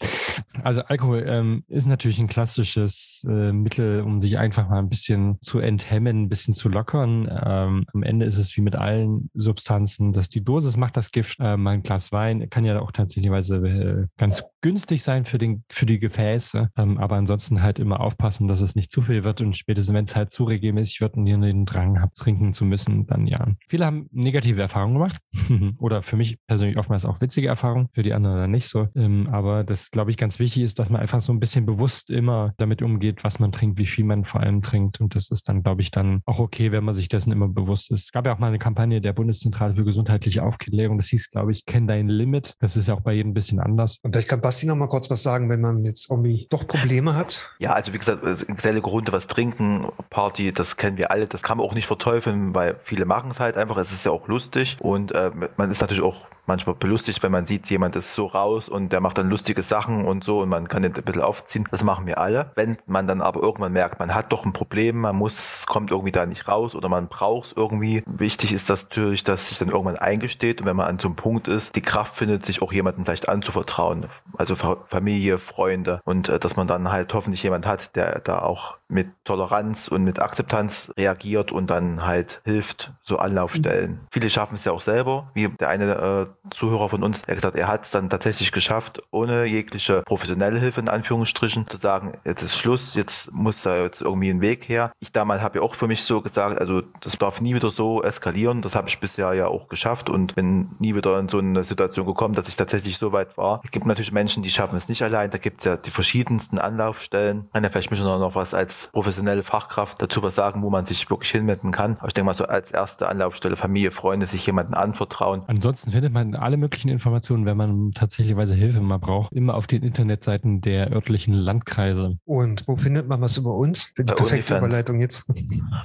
Also 0.63 0.83
Alkohol 0.83 1.25
ähm, 1.27 1.65
ist 1.69 1.87
natürlich 1.87 2.19
ein 2.19 2.29
klassisches 2.29 3.25
äh, 3.29 3.53
Mittel, 3.53 4.03
um 4.03 4.21
sich 4.21 4.39
einfach 4.39 4.69
mal 4.69 4.79
ein 4.79 4.89
bisschen 4.89 5.39
zu 5.41 5.59
enthemmen, 5.59 6.23
ein 6.23 6.29
bisschen 6.29 6.55
zu 6.55 6.64
lockern. 6.69 7.29
Ähm, 7.31 7.85
am 7.93 8.03
Ende 8.03 8.27
ist 8.27 8.39
es 8.39 8.57
wie 8.57 8.61
mit 8.61 8.77
allen 8.77 9.31
Substanzen, 9.35 10.13
dass 10.13 10.29
die 10.29 10.45
Dosis 10.45 10.77
macht 10.77 10.97
das 10.97 11.11
Gift. 11.11 11.39
Ähm, 11.41 11.67
ein 11.67 11.83
Glas 11.83 12.13
Wein 12.13 12.49
kann 12.51 12.65
ja 12.65 12.81
auch 12.81 12.93
tatsächlich 12.93 13.33
äh, 13.33 14.07
ganz 14.17 14.45
günstig 14.61 15.03
sein 15.03 15.25
für, 15.25 15.39
den, 15.39 15.65
für 15.69 15.87
die 15.87 15.99
Gefäße. 15.99 16.71
Ähm, 16.77 16.99
aber 16.99 17.17
ansonsten 17.17 17.63
halt 17.63 17.79
immer 17.79 18.01
aufpassen, 18.01 18.49
dass 18.49 18.61
es 18.61 18.75
nicht 18.75 18.91
zu 18.91 19.03
viel 19.03 19.25
wird 19.25 19.41
und 19.41 19.57
spätestens, 19.57 19.95
wenn 19.95 20.05
es 20.05 20.17
halt 20.17 20.31
zu 20.31 20.45
regelmäßig 20.45 21.01
wird 21.01 21.17
und 21.17 21.27
ihr 21.27 21.39
den 21.39 21.67
Drang 21.67 22.01
habt, 22.01 22.17
trinken 22.17 22.55
zu 22.55 22.65
müssen, 22.65 23.07
dann 23.07 23.27
ja. 23.27 23.47
Viele 23.69 23.87
haben 23.87 24.09
negative 24.13 24.63
Erfahrungen 24.63 24.95
gemacht 24.95 25.19
oder 25.81 26.03
für 26.03 26.17
mich 26.17 26.39
persönlich 26.47 26.79
oftmals 26.79 27.05
auch 27.05 27.21
witzige 27.21 27.49
Erfahrungen, 27.49 27.89
für 27.93 28.03
die 28.03 28.13
anderen 28.13 28.37
dann 28.37 28.51
nicht 28.51 28.69
so. 28.69 28.89
Ähm, 28.95 29.29
aber 29.31 29.65
das, 29.65 29.91
glaube 29.91 30.11
ich, 30.11 30.17
ganz 30.17 30.39
wichtig 30.39 30.63
ist, 30.63 30.79
dass 30.79 30.89
man 30.89 31.01
einfach 31.01 31.23
so 31.23 31.33
ein 31.33 31.41
bisschen 31.41 31.67
bewusst 31.67 32.11
immer 32.11 32.55
damit 32.57 32.83
umgeht, 32.83 33.25
was 33.25 33.39
man 33.39 33.53
trinkt, 33.53 33.79
wie 33.79 33.87
viel 33.87 34.05
man 34.05 34.25
vor 34.25 34.41
allem 34.41 34.63
trinkt. 34.63 35.01
Und 35.01 35.15
das 35.15 35.31
ist 35.31 35.49
dann, 35.49 35.63
glaube 35.63 35.83
ich, 35.83 35.91
dann 35.91 36.23
auch 36.25 36.39
okay, 36.39 36.54
wenn 36.59 36.85
man 36.85 36.95
sich 36.95 37.09
dessen 37.09 37.33
immer 37.33 37.49
bewusst 37.49 37.91
ist. 37.91 38.05
Es 38.05 38.13
gab 38.13 38.27
ja 38.27 38.35
auch 38.35 38.39
mal 38.39 38.49
eine 38.49 38.59
Kampagne 38.59 39.01
der 39.01 39.13
Bundeszentrale 39.13 39.75
für 39.75 39.85
gesundheitliche 39.85 40.43
Aufklärung. 40.43 40.99
Das 40.99 41.09
hieß, 41.09 41.31
glaube 41.31 41.53
ich, 41.53 41.67
kenn 41.67 41.87
dein 41.87 42.09
Limit. 42.09 42.55
Das 42.61 42.77
ist 42.77 42.89
ja 42.89 42.95
auch 42.95 43.01
bei 43.01 43.13
jedem 43.13 43.31
ein 43.31 43.35
bisschen 43.35 43.61
anders. 43.61 43.99
Und 44.03 44.13
vielleicht 44.13 44.29
kann 44.29 44.41
Basti 44.41 44.67
noch 44.67 44.77
mal 44.77 44.89
kurz 44.89 45.11
was 45.11 45.23
sagen, 45.23 45.49
wenn 45.51 45.61
man 45.61 45.85
jetzt 45.85 46.11
irgendwie 46.11 46.47
doch 46.51 46.67
Probleme 46.67 47.15
hat. 47.15 47.51
Ja, 47.59 47.73
also 47.73 47.93
wie 47.93 47.99
gesagt, 47.99 48.23
gesellige 48.47 48.87
Runde, 48.87 49.13
was 49.13 49.27
trinken, 49.27 49.87
Party, 50.11 50.53
das 50.53 50.77
kennen 50.77 50.97
wir 50.97 51.11
alle. 51.11 51.27
Das 51.27 51.43
kann 51.43 51.59
man 51.59 51.67
auch 51.67 51.75
nicht 51.75 51.87
verteufeln, 51.87 52.55
weil 52.55 52.77
viele 52.83 53.05
machen 53.05 53.31
es 53.31 53.41
halt 53.41 53.57
einfach. 53.57 53.77
Es 53.77 53.93
ist 53.93 54.05
ja 54.05 54.13
auch 54.13 54.29
lustig 54.29 54.77
und 54.81 55.13
äh, 55.13 55.31
man 55.57 55.71
ist 55.71 55.81
natürlich 55.81 56.03
auch 56.03 56.27
manchmal 56.47 56.75
belustigt, 56.75 57.23
wenn 57.23 57.33
man 57.33 57.47
sieht, 57.47 57.69
jemand 57.71 57.97
ist 57.97 58.15
so 58.15 58.27
raus 58.27 58.69
und 58.69 58.93
der 58.93 59.01
macht 59.01 59.19
dann 59.19 59.29
lustige 59.29 59.63
Sachen 59.63 60.05
und 60.05 60.25
so 60.25 60.41
und 60.41 60.49
man 60.49 60.69
kann 60.69 60.83
den 60.83 60.95
ein 60.95 61.03
bisschen 61.03 61.23
aufziehen. 61.23 61.67
Das 61.71 61.85
machen 61.85 62.07
wir 62.07 62.19
alle. 62.19 62.51
Wenn 62.55 62.79
man 62.87 63.07
dann 63.07 63.21
aber 63.21 63.43
irgendwann 63.43 63.73
merkt, 63.73 63.99
man 63.99 64.15
hat 64.15 64.33
doch 64.33 64.45
ein 64.45 64.53
Problem, 64.53 65.01
man 65.01 65.17
muss, 65.17 65.65
kommt 65.67 65.91
irgendwie 65.91 66.13
da 66.13 66.27
nicht 66.27 66.49
raus 66.49 66.75
oder 66.75 66.89
man 66.89 67.09
braucht 67.09 67.47
es 67.47 67.53
irgendwie. 67.57 68.03
Wichtig 68.07 68.53
ist 68.53 68.71
das 68.71 68.85
natürlich, 68.85 69.25
dass 69.25 69.49
sich 69.49 69.59
dann 69.59 69.69
irgendwann 69.69 69.97
eingesteht 69.97 70.61
und 70.61 70.67
wenn 70.67 70.77
man 70.77 70.87
an 70.87 70.99
so 70.99 71.09
einem 71.09 71.17
Punkt 71.17 71.49
ist, 71.49 71.75
die 71.77 71.83
Kraft 71.83 72.17
findet, 72.17 72.45
sich 72.45 72.63
auch 72.63 72.73
jemandem 72.73 73.05
vielleicht 73.05 73.29
anzuvertrauen. 73.29 74.07
Also 74.37 74.57
Familie, 74.57 75.39
Freunde 75.39 76.01
und 76.05 76.29
äh, 76.29 76.39
dass 76.39 76.57
man 76.57 76.67
dann 76.67 76.91
halt 76.91 77.15
hoffentlich 77.15 77.43
jemand 77.43 77.67
hat, 77.67 77.97
der 77.97 78.21
da 78.21 78.41
auch 78.41 78.77
mit 78.89 79.09
Toleranz 79.25 79.89
und 79.89 80.05
mit 80.05 80.21
Akzeptanz 80.21 80.93
reagiert 80.97 81.53
und 81.53 81.69
dann 81.69 82.05
halt 82.07 82.41
hilft, 82.45 82.93
so 83.03 83.17
Anlaufstellen. 83.17 83.93
Mhm. 83.93 84.07
Viele 84.11 84.31
schaffen 84.31 84.57
es 84.57 84.65
ja 84.65 84.73
auch 84.73 84.81
selber, 84.81 85.31
wie 85.35 85.49
der 85.49 85.69
eine 85.69 85.95
äh, 85.95 86.51
Zuhörer 86.51 86.89
von 86.89 87.03
uns, 87.03 87.23
der 87.23 87.35
gesagt, 87.35 87.57
er 87.57 87.69
hat 87.69 87.85
es 87.85 87.91
dann 87.91 88.11
tatsächlich 88.11 88.53
geschafft, 88.53 89.03
ohne 89.11 89.45
jegliche 89.45 90.03
professionelle 90.03 90.59
Hilfe 90.59 90.81
in 90.81 90.89
Anführungsstrichen 90.89 91.67
zu 91.69 91.77
sagen, 91.77 92.19
jetzt 92.25 92.43
ist 92.43 92.57
Schluss, 92.57 92.95
jetzt 92.95 93.33
muss 93.33 93.63
da 93.63 93.83
jetzt 93.83 94.03
irgendwie 94.03 94.31
ein 94.31 94.41
Weg 94.41 94.69
her. 94.69 94.93
Ich 95.01 95.13
damals 95.13 95.43
habe 95.43 95.59
ja 95.59 95.65
auch 95.65 95.75
für 95.75 95.87
mich 95.87 96.05
so 96.05 96.21
gesagt, 96.21 96.59
also 96.61 96.83
das 97.01 97.17
darf 97.19 97.41
nie 97.41 97.55
wieder 97.55 97.71
so 97.71 98.03
eskalieren. 98.03 98.63
Das 98.63 98.75
habe 98.75 98.89
ich 98.89 98.99
bisher 99.01 99.33
ja 99.33 99.47
auch 99.47 99.69
geschafft 99.69 100.11
und 100.11 100.35
bin 100.35 100.71
nie 100.79 100.95
wieder 100.95 101.19
in 101.19 101.29
so 101.29 101.39
eine 101.39 101.65
Situation 101.65 102.07
gekommen, 102.07 102.35
dass 102.35 102.49
ich 102.49 102.57
tatsächlich 102.57 102.99
so 102.99 103.13
weit 103.13 103.37
war. 103.37 103.61
Es 103.65 103.71
gibt 103.71 103.87
natürlich 103.87 104.13
Menschen, 104.13 104.43
die 104.43 104.51
schaffen 104.51 104.77
es 104.77 104.89
nicht 104.89 105.03
allein. 105.03 105.31
Da 105.31 105.39
gibt 105.39 105.61
es 105.61 105.65
ja 105.65 105.77
die 105.77 105.91
verschiedensten 105.91 106.59
Anlaufstellen. 106.59 107.49
Kann 107.53 107.65
ja 107.65 107.71
vielleicht 107.71 107.91
mich 107.91 108.01
noch 108.01 108.35
was 108.35 108.55
als 108.55 108.74
als 108.75 108.89
professionelle 108.93 109.43
Fachkraft 109.43 110.01
dazu 110.03 110.23
was 110.23 110.35
sagen, 110.35 110.63
wo 110.63 110.71
man 110.71 110.85
sich 110.85 111.09
wirklich 111.11 111.31
hinwenden 111.31 111.71
kann. 111.71 111.97
Aber 111.99 112.09
ich 112.09 112.15
denke 112.15 112.27
mal 112.27 112.35
so 112.35 112.45
als 112.47 112.71
erste 112.71 113.09
Anlaufstelle 113.09 113.57
Familie, 113.57 113.91
Freunde, 113.91 114.27
sich 114.27 114.45
jemanden 114.47 114.75
anvertrauen. 114.75 115.43
Ansonsten 115.47 115.93
findet 115.93 116.13
man 116.13 116.35
alle 116.35 116.57
möglichen 116.57 116.89
Informationen, 116.89 117.47
wenn 117.47 117.57
man 117.57 117.93
tatsächlich 117.93 118.35
Hilfe 118.35 118.81
mal 118.81 118.99
braucht, 118.99 119.33
immer 119.33 119.55
auf 119.55 119.67
den 119.67 119.83
Internetseiten 119.83 120.61
der 120.61 120.93
örtlichen 120.93 121.35
Landkreise. 121.35 122.19
Und 122.25 122.65
wo 122.67 122.77
findet 122.77 123.09
man 123.09 123.21
was 123.21 123.37
über 123.37 123.55
uns? 123.55 123.93
Die 123.97 124.03
Bei 124.03 124.15
perfekte 124.15 124.55
OnlyFans. 124.55 124.67
Überleitung 124.67 125.01
jetzt. 125.01 125.33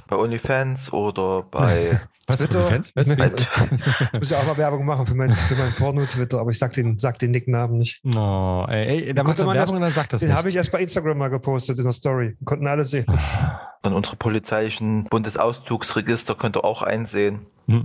Bei 0.08 0.16
OnlyFans 0.16 0.92
oder 0.92 1.42
bei 1.42 2.00
Was 2.26 2.38
Twitter? 2.38 2.80
Ich 2.94 4.18
muss 4.20 4.30
ja 4.30 4.38
auch 4.38 4.46
mal 4.46 4.56
Werbung 4.56 4.84
machen 4.84 5.04
für 5.04 5.16
mein, 5.16 5.30
für 5.34 5.56
mein 5.56 5.72
Porno-Twitter, 5.72 6.38
aber 6.38 6.50
ich 6.50 6.58
sag 6.58 6.72
den, 6.74 6.96
sag 6.96 7.18
den 7.18 7.32
Nicknamen 7.32 7.78
nicht. 7.78 8.00
Oh, 8.14 8.64
ey, 8.68 9.06
ey, 9.08 9.14
da 9.14 9.22
macht 9.24 9.26
konnte 9.38 9.44
man 9.46 9.56
das- 9.56 9.62
Werbung 9.62 9.76
und 9.76 9.82
dann 9.82 9.90
sagt 9.90 10.12
das 10.12 10.20
Den 10.20 10.28
nicht. 10.28 10.38
habe 10.38 10.48
ich 10.48 10.54
erst 10.54 10.70
bei 10.70 10.80
Instagram 10.80 11.18
mal 11.18 11.28
gepostet 11.28 11.78
in 11.78 11.84
der 11.84 11.92
Story. 11.92 12.36
Konnten 12.44 12.68
alle 12.68 12.79
sehen. 12.84 13.06
dann 13.82 13.94
unsere 13.94 14.16
polizeilichen 14.16 15.04
Bundesauszugsregister 15.04 16.34
könnt 16.34 16.56
ihr 16.56 16.64
auch 16.64 16.82
einsehen. 16.82 17.46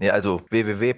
Nee, 0.00 0.10
also 0.10 0.42
www. 0.50 0.94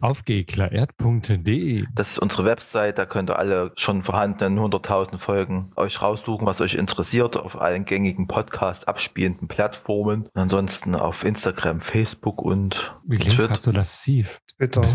Aufgeklärert.de. 0.00 1.86
Das 1.94 2.10
ist 2.12 2.18
unsere 2.18 2.44
Website, 2.44 2.98
da 2.98 3.06
könnt 3.06 3.30
ihr 3.30 3.38
alle 3.38 3.72
schon 3.76 4.02
vorhandenen 4.02 4.58
100.000 4.58 5.18
Folgen 5.18 5.72
euch 5.76 6.00
raussuchen, 6.02 6.46
was 6.46 6.60
euch 6.60 6.74
interessiert, 6.74 7.36
auf 7.36 7.60
allen 7.60 7.84
gängigen 7.84 8.28
Podcast 8.28 8.88
abspielenden 8.88 9.48
Plattformen. 9.48 10.22
Und 10.22 10.40
ansonsten 10.40 10.94
auf 10.94 11.24
Instagram, 11.24 11.80
Facebook 11.80 12.42
und 12.42 12.94
Wie 13.06 13.16
klingt 13.16 13.34
Twitter. 13.36 13.48
gerade 13.48 13.62
so 13.62 13.70
lassiv? 13.70 14.40
Twitter. 14.56 14.82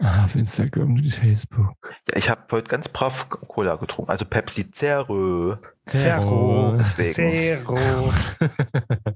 Ah, 0.00 0.24
auf 0.24 0.34
Instagram 0.34 0.94
und 0.94 1.12
Facebook. 1.12 1.76
Ja, 2.10 2.16
ich 2.16 2.30
habe 2.30 2.42
heute 2.50 2.68
ganz 2.68 2.88
brav 2.88 3.28
Cola 3.28 3.76
getrunken, 3.76 4.10
also 4.10 4.24
Pepsi 4.24 4.70
Zero. 4.70 5.58
Zero. 5.86 6.78
Zero. 6.82 7.76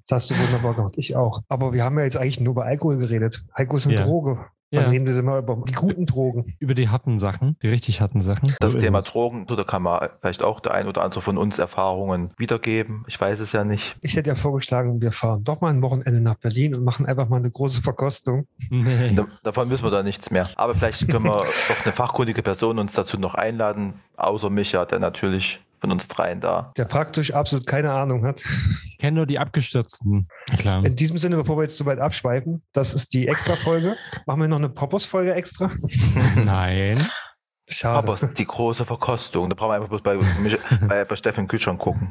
Das 0.08 0.10
hast 0.12 0.30
du 0.30 0.34
wunderbar 0.38 0.74
gemacht. 0.74 0.94
Ich 0.96 1.16
auch. 1.16 1.42
Aber 1.48 1.72
wir 1.72 1.82
haben 1.84 1.98
ja 1.98 2.04
jetzt 2.04 2.16
eigentlich 2.16 2.38
nur 2.40 2.52
über 2.52 2.64
Alkohol 2.64 2.96
geredet. 2.98 3.44
Alkohol 3.52 3.78
ist 3.78 3.86
eine 3.86 3.96
Ja. 3.96 4.04
Droge. 4.04 4.38
Ja. 4.70 4.82
Dann 4.82 4.90
reden 4.90 5.06
wir 5.06 5.16
immer 5.16 5.38
über 5.38 5.62
die 5.66 5.72
guten 5.74 6.06
Drogen. 6.06 6.44
Über 6.58 6.74
die 6.74 6.88
harten 6.88 7.20
Sachen, 7.20 7.56
die 7.62 7.68
richtig 7.68 8.00
harten 8.00 8.20
Sachen. 8.20 8.52
Das 8.58 8.72
So 8.72 8.78
Thema. 8.80 9.00
Drogen, 9.00 9.46
da 9.46 9.62
kann 9.62 9.82
man 9.82 10.08
vielleicht 10.20 10.42
auch 10.42 10.58
der 10.58 10.74
ein 10.74 10.88
oder 10.88 11.02
andere 11.04 11.22
von 11.22 11.38
uns 11.38 11.58
Erfahrungen 11.60 12.32
wiedergeben. 12.36 13.04
Ich 13.06 13.20
weiß 13.20 13.38
es 13.38 13.52
ja 13.52 13.62
nicht. 13.62 13.96
Ich 14.02 14.16
hätte 14.16 14.28
ja 14.28 14.34
vorgeschlagen, 14.34 15.00
wir 15.00 15.12
fahren 15.12 15.44
doch 15.44 15.60
mal 15.60 15.70
ein 15.70 15.82
Wochenende 15.82 16.20
nach 16.20 16.34
Berlin 16.34 16.74
und 16.74 16.82
machen 16.82 17.06
einfach 17.06 17.28
mal 17.28 17.36
eine 17.36 17.50
große 17.50 17.80
Verkostung. 17.80 18.48
Nee. 18.70 19.14
Da, 19.14 19.26
davon 19.44 19.70
wissen 19.70 19.84
wir 19.84 19.92
da 19.92 20.02
nichts 20.02 20.32
mehr. 20.32 20.50
Aber 20.56 20.74
vielleicht 20.74 21.08
können 21.08 21.24
wir 21.26 21.36
doch 21.68 21.84
eine 21.84 21.92
fachkundige 21.92 22.42
Person 22.42 22.80
uns 22.80 22.92
dazu 22.92 23.18
noch 23.18 23.34
einladen, 23.34 24.00
außer 24.16 24.50
Micha, 24.50 24.84
der 24.84 24.98
natürlich 24.98 25.60
von 25.80 25.90
uns 25.92 26.08
dreien 26.08 26.40
da. 26.40 26.72
Der 26.76 26.84
praktisch 26.84 27.32
absolut 27.32 27.66
keine 27.66 27.92
Ahnung 27.92 28.24
hat. 28.24 28.42
Ich 28.86 28.98
kenne 28.98 29.16
nur 29.16 29.26
die 29.26 29.38
Abgestürzten. 29.38 30.28
Klar. 30.58 30.84
In 30.84 30.96
diesem 30.96 31.18
Sinne, 31.18 31.36
bevor 31.36 31.58
wir 31.58 31.62
jetzt 31.62 31.76
so 31.76 31.84
weit 31.86 31.98
abschweifen, 31.98 32.62
das 32.72 32.94
ist 32.94 33.12
die 33.12 33.28
Extra-Folge. 33.28 33.96
Machen 34.26 34.40
wir 34.40 34.48
noch 34.48 34.58
eine 34.58 34.68
Poppers-Folge 34.68 35.34
extra? 35.34 35.70
Nein. 36.36 36.98
Schade. 37.68 37.98
Aber 37.98 38.16
die 38.28 38.46
große 38.46 38.84
Verkostung, 38.84 39.48
da 39.50 39.56
brauchen 39.56 39.70
wir 39.70 39.74
einfach 39.76 39.88
bloß 39.88 40.02
bei, 40.02 40.18
bei, 40.86 41.04
bei 41.04 41.16
Steffen 41.16 41.48
Kühlschrank 41.48 41.80
gucken. 41.80 42.10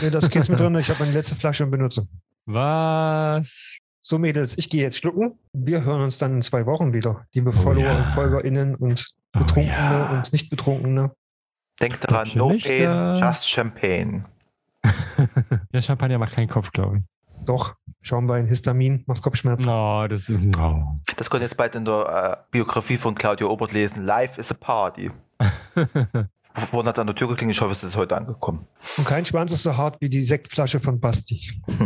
Nee, 0.00 0.10
das 0.10 0.30
geht's 0.30 0.48
mit 0.48 0.60
drin. 0.60 0.74
Ich 0.76 0.88
habe 0.88 1.00
meine 1.00 1.12
letzte 1.12 1.34
Flasche 1.34 1.64
und 1.64 1.70
benutze. 1.72 2.06
Was? 2.46 3.78
So, 4.00 4.18
Mädels, 4.18 4.56
ich 4.56 4.70
gehe 4.70 4.82
jetzt 4.82 4.98
schlucken. 4.98 5.36
Wir 5.52 5.82
hören 5.82 6.02
uns 6.02 6.18
dann 6.18 6.36
in 6.36 6.42
zwei 6.42 6.64
Wochen 6.66 6.92
wieder. 6.92 7.26
Liebe 7.32 7.50
Oh 7.50 7.52
Follower 7.52 7.84
ja. 7.84 8.04
und 8.04 8.10
FolgerInnen 8.10 8.76
und 8.76 9.04
Oh 9.34 9.40
Betrunkene 9.40 9.76
ja. 9.76 10.10
und 10.10 10.32
Nicht-Betrunkene. 10.32 11.10
Denkt 11.80 12.04
daran, 12.04 12.28
no 12.34 12.48
pain, 12.48 13.16
just 13.16 13.48
champagne. 13.48 14.24
Ja, 15.72 15.80
Champagner 15.80 16.18
macht 16.18 16.34
keinen 16.34 16.48
Kopf, 16.48 16.72
glaube 16.72 16.98
ich. 16.98 17.02
Doch, 17.44 17.74
Schaumwein, 18.02 18.46
Histamin, 18.46 19.04
macht 19.06 19.22
Kopfschmerzen. 19.22 19.66
No, 19.66 20.06
das 20.08 20.28
ist. 20.28 20.56
Oh. 20.58 20.98
Das 21.16 21.28
könnt 21.28 21.42
ihr 21.42 21.46
jetzt 21.46 21.56
bald 21.56 21.74
in 21.74 21.84
der 21.84 22.38
äh, 22.40 22.50
Biografie 22.50 22.96
von 22.96 23.14
Claudio 23.14 23.50
Obert 23.50 23.72
lesen. 23.72 24.04
Life 24.04 24.40
is 24.40 24.50
a 24.50 24.54
party. 24.54 25.10
Vorhin 26.70 26.88
hat 26.88 26.98
an 26.98 27.06
der 27.06 27.14
Tür 27.16 27.28
geklingelt, 27.28 27.56
ich 27.56 27.60
hoffe, 27.60 27.72
es 27.72 27.82
ist 27.84 27.96
heute 27.96 28.16
angekommen. 28.16 28.66
Und 28.96 29.06
kein 29.06 29.24
Schwanz 29.26 29.52
ist 29.52 29.62
so 29.62 29.76
hart 29.76 29.96
wie 30.00 30.08
die 30.08 30.22
Sektflasche 30.22 30.80
von 30.80 31.00
Basti. 31.00 31.60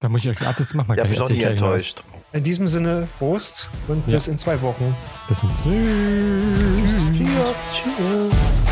Da 0.00 0.08
muss 0.08 0.24
ich 0.24 0.30
euch. 0.30 0.46
Ah, 0.46 0.54
das 0.56 0.74
machen 0.74 0.88
wir 0.88 0.94
Ich 0.94 1.00
habe 1.00 1.08
gleich. 1.08 1.18
mich 1.18 1.18
noch 1.18 1.28
nie 1.28 1.38
ich 1.42 1.44
enttäuscht. 1.44 2.04
In 2.32 2.42
diesem 2.42 2.68
Sinne, 2.68 3.08
Prost 3.18 3.68
und 3.88 4.06
Ja. 4.06 4.14
bis 4.14 4.28
in 4.28 4.36
zwei 4.36 4.60
Wochen. 4.62 4.94
Das 5.28 5.40
sind. 5.40 5.50
Tschüss. 5.56 7.02
Cheers, 7.16 7.82
cheers. 7.82 8.67